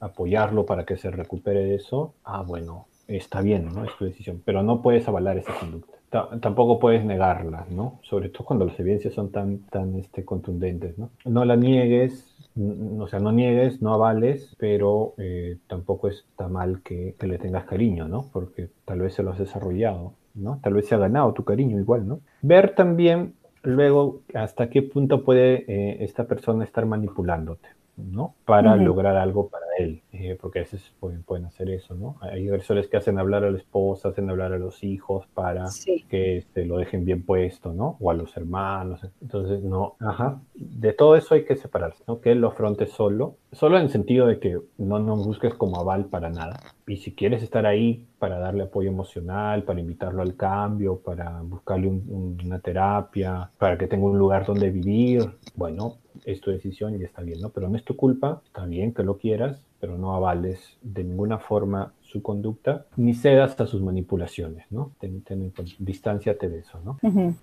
apoyarlo 0.00 0.64
para 0.64 0.84
que 0.84 0.96
se 0.96 1.10
recupere 1.10 1.64
de 1.64 1.74
eso, 1.76 2.14
ah, 2.24 2.42
bueno, 2.42 2.86
está 3.08 3.40
bien, 3.40 3.72
¿no? 3.74 3.84
Es 3.84 3.96
tu 3.98 4.04
decisión, 4.04 4.42
pero 4.44 4.62
no 4.62 4.82
puedes 4.82 5.06
avalar 5.08 5.38
esa 5.38 5.58
conducta. 5.58 5.94
tampoco 6.40 6.78
puedes 6.78 7.04
negarla, 7.04 7.66
¿no? 7.70 7.98
Sobre 8.02 8.28
todo 8.28 8.44
cuando 8.44 8.64
las 8.64 8.78
evidencias 8.78 9.14
son 9.14 9.32
tan, 9.32 9.58
tan 9.70 9.96
este, 9.96 10.24
contundentes, 10.24 10.96
¿no? 10.98 11.10
No 11.24 11.44
la 11.44 11.56
niegues, 11.56 12.33
o 12.56 13.08
sea, 13.08 13.18
no 13.18 13.32
niegues, 13.32 13.82
no 13.82 13.92
avales, 13.92 14.54
pero 14.58 15.14
eh, 15.18 15.58
tampoco 15.66 16.08
está 16.08 16.48
mal 16.48 16.82
que, 16.82 17.14
le 17.20 17.38
tengas 17.38 17.64
cariño, 17.64 18.06
¿no? 18.06 18.26
Porque 18.32 18.68
tal 18.84 19.00
vez 19.00 19.14
se 19.14 19.22
lo 19.22 19.32
has 19.32 19.38
desarrollado, 19.38 20.12
¿no? 20.34 20.60
Tal 20.62 20.74
vez 20.74 20.86
se 20.86 20.94
ha 20.94 20.98
ganado 20.98 21.32
tu 21.32 21.44
cariño 21.44 21.78
igual, 21.78 22.06
¿no? 22.06 22.20
Ver 22.42 22.74
también 22.74 23.34
luego 23.62 24.20
hasta 24.34 24.70
qué 24.70 24.82
punto 24.82 25.24
puede 25.24 25.64
eh, 25.66 26.04
esta 26.04 26.24
persona 26.24 26.64
estar 26.64 26.86
manipulándote, 26.86 27.68
¿no? 27.96 28.34
Para 28.44 28.76
lograr 28.76 29.16
algo 29.16 29.48
para 29.48 29.63
él, 29.78 30.02
eh, 30.12 30.36
porque 30.40 30.60
a 30.60 30.62
veces 30.62 30.92
pueden, 31.00 31.22
pueden, 31.22 31.44
hacer 31.44 31.70
eso, 31.70 31.94
¿no? 31.94 32.16
Hay 32.20 32.48
agresores 32.48 32.88
que 32.88 32.96
hacen 32.96 33.18
hablar 33.18 33.44
a 33.44 33.50
la 33.50 33.58
esposa, 33.58 34.08
hacen 34.08 34.30
hablar 34.30 34.52
a 34.52 34.58
los 34.58 34.82
hijos 34.82 35.26
para 35.34 35.66
que 36.08 36.38
este, 36.38 36.64
lo 36.64 36.78
dejen 36.78 37.04
bien 37.04 37.24
puesto, 37.24 37.72
¿no? 37.72 37.96
O 38.00 38.10
a 38.10 38.14
los 38.14 38.36
hermanos. 38.36 39.00
Entonces, 39.20 39.62
no, 39.62 39.96
ajá. 40.00 40.40
De 40.54 40.92
todo 40.92 41.16
eso 41.16 41.34
hay 41.34 41.44
que 41.44 41.56
separarse, 41.56 42.02
¿no? 42.06 42.20
Que 42.20 42.32
él 42.32 42.40
lo 42.40 42.48
afronte 42.48 42.86
solo, 42.86 43.36
solo 43.52 43.76
en 43.76 43.84
el 43.84 43.90
sentido 43.90 44.26
de 44.26 44.38
que 44.38 44.58
no 44.78 44.98
nos 44.98 45.24
busques 45.26 45.54
como 45.54 45.78
aval 45.78 46.06
para 46.06 46.30
nada. 46.30 46.60
Y 46.86 46.96
si 46.96 47.14
quieres 47.14 47.42
estar 47.42 47.66
ahí 47.66 48.06
para 48.18 48.38
darle 48.38 48.64
apoyo 48.64 48.90
emocional, 48.90 49.64
para 49.64 49.80
invitarlo 49.80 50.22
al 50.22 50.36
cambio, 50.36 50.98
para 50.98 51.40
buscarle 51.42 51.88
una 51.88 52.58
terapia, 52.58 53.50
para 53.58 53.78
que 53.78 53.86
tenga 53.86 54.06
un 54.06 54.18
lugar 54.18 54.46
donde 54.46 54.70
vivir, 54.70 55.22
bueno, 55.54 55.98
es 56.24 56.40
tu 56.40 56.50
decisión 56.50 57.00
y 57.00 57.04
está 57.04 57.22
bien, 57.22 57.40
¿no? 57.40 57.50
Pero 57.50 57.68
no 57.68 57.76
es 57.76 57.84
tu 57.84 57.96
culpa, 57.96 58.42
está 58.46 58.64
bien 58.64 58.92
que 58.92 59.02
lo 59.02 59.18
quieras, 59.18 59.62
pero 59.80 59.98
no 59.98 60.14
avales 60.14 60.78
de 60.82 61.04
ninguna 61.04 61.38
forma 61.38 61.92
su 62.00 62.22
conducta, 62.22 62.86
ni 62.96 63.12
cedas 63.12 63.60
a 63.60 63.66
sus 63.66 63.82
manipulaciones, 63.82 64.64
¿no? 64.70 64.92
Ten, 64.98 65.20
ten, 65.22 65.52
distánciate 65.78 66.48
de 66.48 66.60
eso, 66.60 66.80
¿no? 66.84 66.96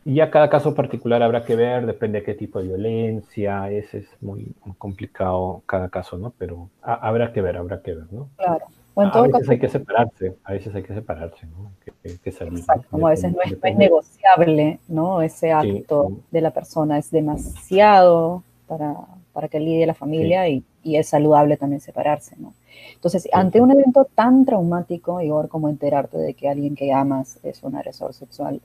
Y 0.05 0.15
ya 0.15 0.31
cada 0.31 0.49
caso 0.49 0.73
particular 0.73 1.21
habrá 1.21 1.43
que 1.43 1.55
ver, 1.55 1.85
depende 1.85 2.19
de 2.19 2.25
qué 2.25 2.33
tipo 2.33 2.57
de 2.57 2.69
violencia, 2.69 3.69
ese 3.69 3.99
es 3.99 4.07
muy 4.21 4.55
complicado 4.77 5.61
cada 5.65 5.89
caso, 5.89 6.17
¿no? 6.17 6.33
Pero 6.37 6.69
habrá 6.81 7.31
que 7.31 7.41
ver, 7.41 7.57
habrá 7.57 7.81
que 7.81 7.93
ver, 7.93 8.11
¿no? 8.11 8.29
Claro. 8.37 8.65
a 8.95 9.21
veces 9.21 9.49
hay 9.49 9.59
que 9.59 9.69
separarse, 9.69 10.35
a 10.43 10.53
veces 10.53 10.73
hay 10.73 10.83
que 10.83 10.93
separarse, 10.93 11.45
¿no? 11.45 11.73
Que, 11.83 12.17
que 12.17 12.31
salir, 12.31 12.63
Como 12.89 13.05
a 13.05 13.11
veces 13.11 13.33
no 13.33 13.39
es, 13.43 13.77
negociable, 13.77 14.79
¿no? 14.87 15.21
Ese 15.21 15.51
acto 15.51 16.21
de 16.31 16.41
la 16.41 16.51
persona 16.51 16.97
es 16.97 17.11
demasiado 17.11 18.43
para, 18.71 18.95
para 19.33 19.49
que 19.49 19.59
lidie 19.59 19.85
la 19.85 19.93
familia 19.93 20.47
y, 20.47 20.63
y, 20.81 20.95
es 20.95 21.09
saludable 21.09 21.57
también 21.57 21.81
separarse, 21.81 22.37
¿no? 22.39 22.53
Entonces, 22.93 23.27
ante 23.33 23.59
un 23.59 23.69
evento 23.69 24.07
tan 24.15 24.45
traumático, 24.45 25.19
Igor, 25.19 25.49
como 25.49 25.67
enterarte 25.67 26.17
de 26.17 26.33
que 26.35 26.47
alguien 26.47 26.73
que 26.73 26.93
amas 26.93 27.37
es 27.43 27.63
un 27.63 27.75
agresor 27.75 28.13
sexual, 28.13 28.61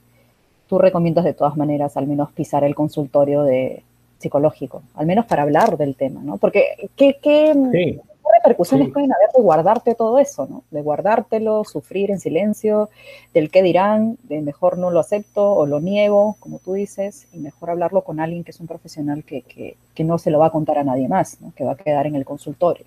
tú 0.69 0.79
recomiendas 0.79 1.25
de 1.25 1.33
todas 1.33 1.57
maneras 1.57 1.97
al 1.97 2.07
menos 2.07 2.31
pisar 2.31 2.63
el 2.63 2.73
consultorio 2.73 3.43
de 3.43 3.83
psicológico, 4.17 4.81
al 4.95 5.07
menos 5.07 5.25
para 5.25 5.43
hablar 5.43 5.75
del 5.75 5.97
tema, 5.97 6.21
¿no? 6.23 6.37
Porque, 6.37 6.89
¿qué, 6.95 7.17
qué, 7.21 7.99
repercusiones 8.47 8.91
pueden 8.91 9.13
haber 9.13 9.29
de 9.35 9.41
guardarte 9.41 9.95
todo 9.95 10.19
eso, 10.19 10.47
¿no? 10.49 10.63
De 10.71 10.81
guardártelo, 10.81 11.63
sufrir 11.63 12.11
en 12.11 12.19
silencio, 12.19 12.89
del 13.33 13.49
qué 13.49 13.61
dirán, 13.61 14.17
de 14.23 14.41
mejor 14.41 14.77
no 14.77 14.91
lo 14.91 14.99
acepto 14.99 15.53
o 15.53 15.65
lo 15.65 15.79
niego, 15.79 16.35
como 16.39 16.59
tú 16.59 16.73
dices, 16.73 17.27
y 17.33 17.39
mejor 17.39 17.69
hablarlo 17.69 18.01
con 18.01 18.19
alguien 18.19 18.43
que 18.43 18.51
es 18.51 18.59
un 18.59 18.67
profesional 18.67 19.23
que, 19.23 19.41
que, 19.43 20.03
no 20.03 20.17
se 20.17 20.31
lo 20.31 20.39
va 20.39 20.47
a 20.47 20.51
contar 20.51 20.77
a 20.77 20.83
nadie 20.83 21.07
más, 21.07 21.41
¿no? 21.41 21.51
Que 21.55 21.65
va 21.65 21.73
a 21.73 21.75
quedar 21.75 22.07
en 22.07 22.15
el 22.15 22.23
consultorio. 22.23 22.85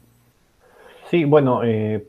Sí, 1.10 1.24
bueno, 1.24 1.64
eh, 1.64 2.06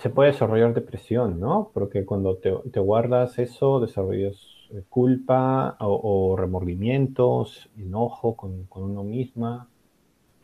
se 0.00 0.10
puede 0.10 0.32
desarrollar 0.32 0.74
depresión, 0.74 1.38
¿no? 1.38 1.70
Porque 1.72 2.04
cuando 2.04 2.36
te, 2.36 2.52
te 2.72 2.80
guardas 2.80 3.38
eso, 3.38 3.80
desarrollas 3.80 4.34
eh, 4.70 4.82
culpa 4.88 5.76
o, 5.80 6.34
remordimientos, 6.36 7.68
enojo 7.78 8.34
con, 8.34 8.64
con 8.64 8.82
uno 8.84 9.04
misma, 9.04 9.68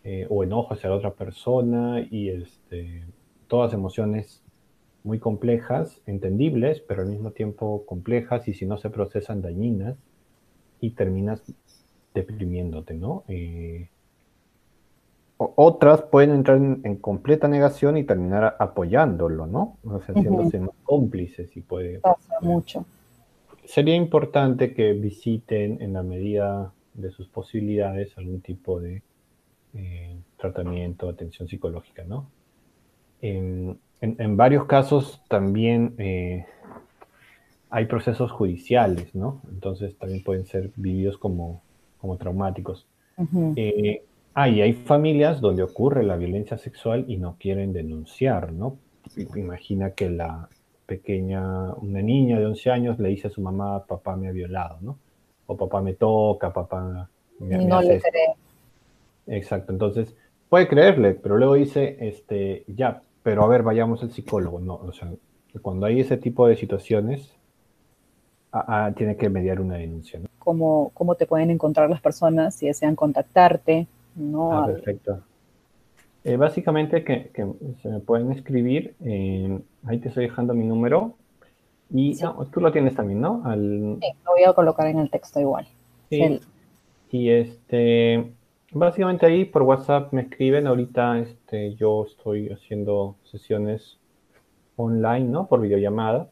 eh, 0.04 0.26
o 0.30 0.44
enojo 0.44 0.74
hacia 0.74 0.90
la 0.90 0.96
otra 0.96 1.14
persona 1.14 2.06
y 2.10 2.28
este, 2.28 3.04
todas 3.46 3.72
emociones 3.72 4.42
muy 5.04 5.18
complejas, 5.18 6.00
entendibles, 6.06 6.80
pero 6.80 7.02
al 7.02 7.08
mismo 7.08 7.30
tiempo 7.32 7.84
complejas 7.86 8.46
y 8.48 8.54
si 8.54 8.66
no 8.66 8.78
se 8.78 8.90
procesan 8.90 9.42
dañinas 9.42 9.96
y 10.80 10.90
terminas 10.90 11.42
deprimiéndote, 12.14 12.94
¿no? 12.94 13.24
Eh, 13.28 13.88
otras 15.38 16.02
pueden 16.02 16.30
entrar 16.30 16.56
en, 16.56 16.96
completa 16.96 17.46
negación 17.46 17.96
y 17.96 18.04
terminar 18.04 18.56
apoyándolo, 18.58 19.46
¿no? 19.46 19.78
O 19.84 20.00
sea, 20.00 20.14
haciéndose 20.14 20.58
más 20.58 20.74
cómplices 20.82 21.56
y 21.56 21.60
puede... 21.60 22.00
Pasa 22.00 22.34
mucho. 22.40 22.84
Sería 23.64 23.94
importante 23.94 24.74
que 24.74 24.94
visiten 24.94 25.80
en 25.80 25.92
la 25.92 26.02
medida 26.02 26.72
de 26.94 27.10
sus 27.10 27.28
posibilidades 27.28 28.16
algún 28.18 28.40
tipo 28.40 28.80
de 28.80 29.02
eh, 29.74 30.16
tratamiento, 30.36 31.08
atención 31.08 31.48
psicológica, 31.48 32.04
¿no? 32.04 32.30
En, 33.20 33.78
varios 34.36 34.66
casos 34.66 35.20
también 35.28 35.94
eh, 35.98 36.46
hay 37.68 37.86
procesos 37.86 38.30
judiciales, 38.30 39.14
¿no? 39.14 39.42
Entonces 39.50 39.96
también 39.98 40.22
pueden 40.22 40.46
ser 40.46 40.70
vividos 40.76 41.18
como, 41.18 41.62
como 41.98 42.16
traumáticos. 42.16 42.86
Eh, 43.56 44.02
Ah, 44.40 44.48
y 44.48 44.62
hay 44.62 44.72
familias 44.72 45.40
donde 45.40 45.64
ocurre 45.64 46.04
la 46.04 46.16
violencia 46.16 46.56
sexual 46.58 47.04
y 47.08 47.16
no 47.16 47.34
quieren 47.40 47.72
denunciar, 47.72 48.52
¿no? 48.52 48.78
Imagina 49.34 49.94
que 49.94 50.10
la 50.10 50.48
pequeña, 50.86 51.74
una 51.74 52.00
niña 52.02 52.38
de 52.38 52.46
11 52.46 52.70
años 52.70 52.98
le 53.00 53.08
dice 53.08 53.26
a 53.26 53.30
su 53.30 53.40
mamá, 53.40 53.84
papá 53.84 54.14
me 54.14 54.28
ha 54.28 54.30
violado, 54.30 54.78
¿no? 54.80 54.96
O 55.48 55.56
papá 55.56 55.82
me 55.82 55.94
toca, 55.94 56.52
papá 56.52 57.10
me, 57.40 57.66
no 57.66 57.82
le 57.82 58.00
cree. 58.00 58.34
Exacto, 59.28 59.72
entonces 59.72 60.14
puede 60.48 60.68
creerle, 60.68 61.14
pero 61.14 61.36
luego 61.36 61.54
dice, 61.54 61.96
este, 62.00 62.64
ya, 62.66 63.02
pero 63.22 63.44
a 63.44 63.48
ver, 63.48 63.62
vayamos 63.62 64.02
al 64.02 64.10
psicólogo. 64.10 64.60
No, 64.60 64.74
o 64.74 64.92
sea, 64.92 65.12
cuando 65.62 65.86
hay 65.86 66.00
ese 66.00 66.16
tipo 66.16 66.46
de 66.46 66.56
situaciones, 66.56 67.34
tiene 68.96 69.16
que 69.16 69.28
mediar 69.28 69.60
una 69.60 69.76
denuncia. 69.76 70.18
¿no? 70.18 70.28
¿Cómo, 70.38 70.90
¿Cómo 70.94 71.14
te 71.14 71.26
pueden 71.26 71.50
encontrar 71.50 71.90
las 71.90 72.00
personas 72.00 72.54
si 72.54 72.66
desean 72.66 72.96
contactarte? 72.96 73.86
¿no? 74.16 74.52
Ah, 74.52 74.66
perfecto. 74.66 75.20
Eh, 76.24 76.36
básicamente 76.36 77.04
que, 77.04 77.30
se 77.82 77.88
me 77.88 78.00
pueden 78.00 78.32
escribir, 78.32 78.94
ahí 79.84 79.98
te 79.98 80.08
estoy 80.08 80.24
dejando 80.24 80.54
mi 80.54 80.64
número 80.64 81.14
y 81.90 82.18
tú 82.52 82.60
lo 82.60 82.72
tienes 82.72 82.94
también, 82.94 83.20
¿no? 83.20 83.42
Al... 83.44 83.98
Sí, 84.00 84.08
lo 84.24 84.32
voy 84.32 84.44
a 84.44 84.52
colocar 84.52 84.86
en 84.88 84.98
el 84.98 85.10
texto 85.10 85.40
igual. 85.40 85.66
Sí. 86.10 86.40
Y 87.10 87.30
este, 87.30 88.32
básicamente 88.72 89.26
ahí 89.26 89.44
por 89.44 89.62
WhatsApp 89.62 90.12
me 90.12 90.22
escriben, 90.22 90.66
ahorita 90.66 91.18
este, 91.20 91.74
yo 91.74 92.04
estoy 92.06 92.48
haciendo 92.48 93.16
sesiones 93.24 93.98
online, 94.76 95.26
¿no? 95.26 95.48
Por 95.48 95.60
videollamada. 95.60 96.30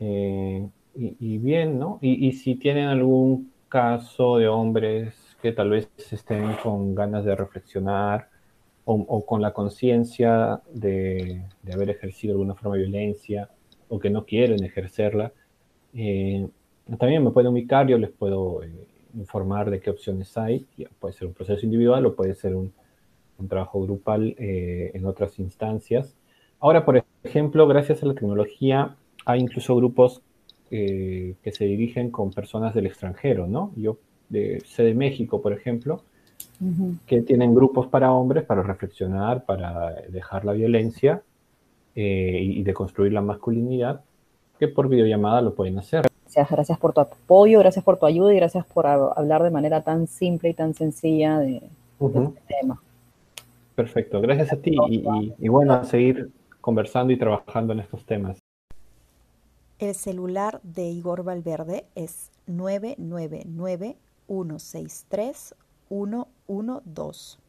Eh, 0.00 0.68
y, 0.96 1.38
bien, 1.38 1.78
¿no? 1.78 1.98
Y, 2.00 2.32
si 2.32 2.54
tienen 2.54 2.86
algún 2.86 3.52
caso 3.68 4.38
de 4.38 4.46
hombres 4.46 5.36
que 5.42 5.50
tal 5.50 5.70
vez 5.70 5.90
estén 6.12 6.52
con 6.62 6.94
ganas 6.94 7.24
de 7.24 7.34
reflexionar 7.34 8.28
o, 8.84 9.26
con 9.26 9.42
la 9.42 9.52
conciencia 9.52 10.60
de, 10.72 11.42
haber 11.72 11.90
ejercido 11.90 12.34
alguna 12.34 12.54
forma 12.54 12.76
de 12.76 12.82
violencia 12.82 13.50
o 13.88 13.98
que 13.98 14.10
no 14.10 14.24
quieren 14.24 14.62
ejercerla, 14.62 15.32
eh, 15.94 16.46
también 16.98 17.24
me 17.24 17.30
pueden 17.30 17.50
ubicar, 17.52 17.88
yo 17.88 17.98
les 17.98 18.10
puedo 18.10 18.62
eh, 18.62 18.86
informar 19.16 19.70
de 19.70 19.80
qué 19.80 19.90
opciones 19.90 20.36
hay. 20.36 20.66
Puede 20.98 21.14
ser 21.14 21.28
un 21.28 21.34
proceso 21.34 21.64
individual 21.64 22.06
o 22.06 22.14
puede 22.14 22.34
ser 22.34 22.54
un, 22.54 22.72
trabajo 23.48 23.82
grupal 23.82 24.34
eh, 24.38 24.92
en 24.94 25.04
otras 25.04 25.38
instancias. 25.38 26.14
Ahora, 26.60 26.84
por 26.84 27.04
ejemplo, 27.24 27.66
gracias 27.66 28.02
a 28.02 28.06
la 28.06 28.14
tecnología, 28.14 28.96
hay 29.26 29.40
incluso 29.40 29.76
grupos 29.76 30.22
que 30.70 31.52
se 31.52 31.66
dirigen 31.66 32.10
con 32.10 32.32
personas 32.32 32.74
del 32.74 32.86
extranjero, 32.86 33.46
¿no? 33.46 33.72
Yo 33.76 33.98
de, 34.28 34.60
sé 34.64 34.82
de 34.82 34.94
México, 34.94 35.40
por 35.40 35.52
ejemplo, 35.52 36.02
que 37.06 37.22
tienen 37.22 37.54
grupos 37.54 37.88
para 37.88 38.12
hombres 38.12 38.44
para 38.44 38.62
reflexionar, 38.62 39.44
para 39.44 39.94
dejar 40.08 40.44
la 40.44 40.52
violencia 40.52 41.22
eh, 41.94 42.40
y, 42.42 42.62
de 42.62 42.74
construir 42.74 43.12
la 43.12 43.20
masculinidad, 43.20 44.02
que 44.58 44.68
por 44.68 44.88
videollamada 44.88 45.42
lo 45.42 45.54
pueden 45.54 45.78
hacer. 45.78 46.06
Gracias, 46.34 46.50
gracias 46.50 46.78
por 46.78 46.92
tu 46.92 47.00
apoyo, 47.00 47.60
gracias 47.60 47.84
por 47.84 47.96
tu 47.96 48.06
ayuda 48.06 48.32
y 48.32 48.36
gracias 48.36 48.66
por 48.66 48.88
hablar 48.88 49.44
de 49.44 49.50
manera 49.50 49.82
tan 49.82 50.08
simple 50.08 50.48
y 50.48 50.54
tan 50.54 50.74
sencilla 50.74 51.38
de, 51.38 51.62
este 52.00 52.42
tema. 52.48 52.82
Perfecto, 53.76 54.20
gracias 54.20 54.52
a 54.52 54.56
ti 54.56 54.76
y, 54.88 55.04
y 55.38 55.48
bueno, 55.48 55.74
a 55.74 55.84
seguir 55.84 56.32
conversando 56.60 57.12
y 57.12 57.18
trabajando 57.18 57.72
en 57.72 57.80
estos 57.80 58.04
temas. 58.04 58.38
El 59.78 59.94
celular 59.94 60.60
de 60.64 60.88
Igor 60.88 61.22
Valverde 61.22 61.84
es 61.94 62.32
999 62.48 63.96
163 64.26 65.54
112. 65.88 67.43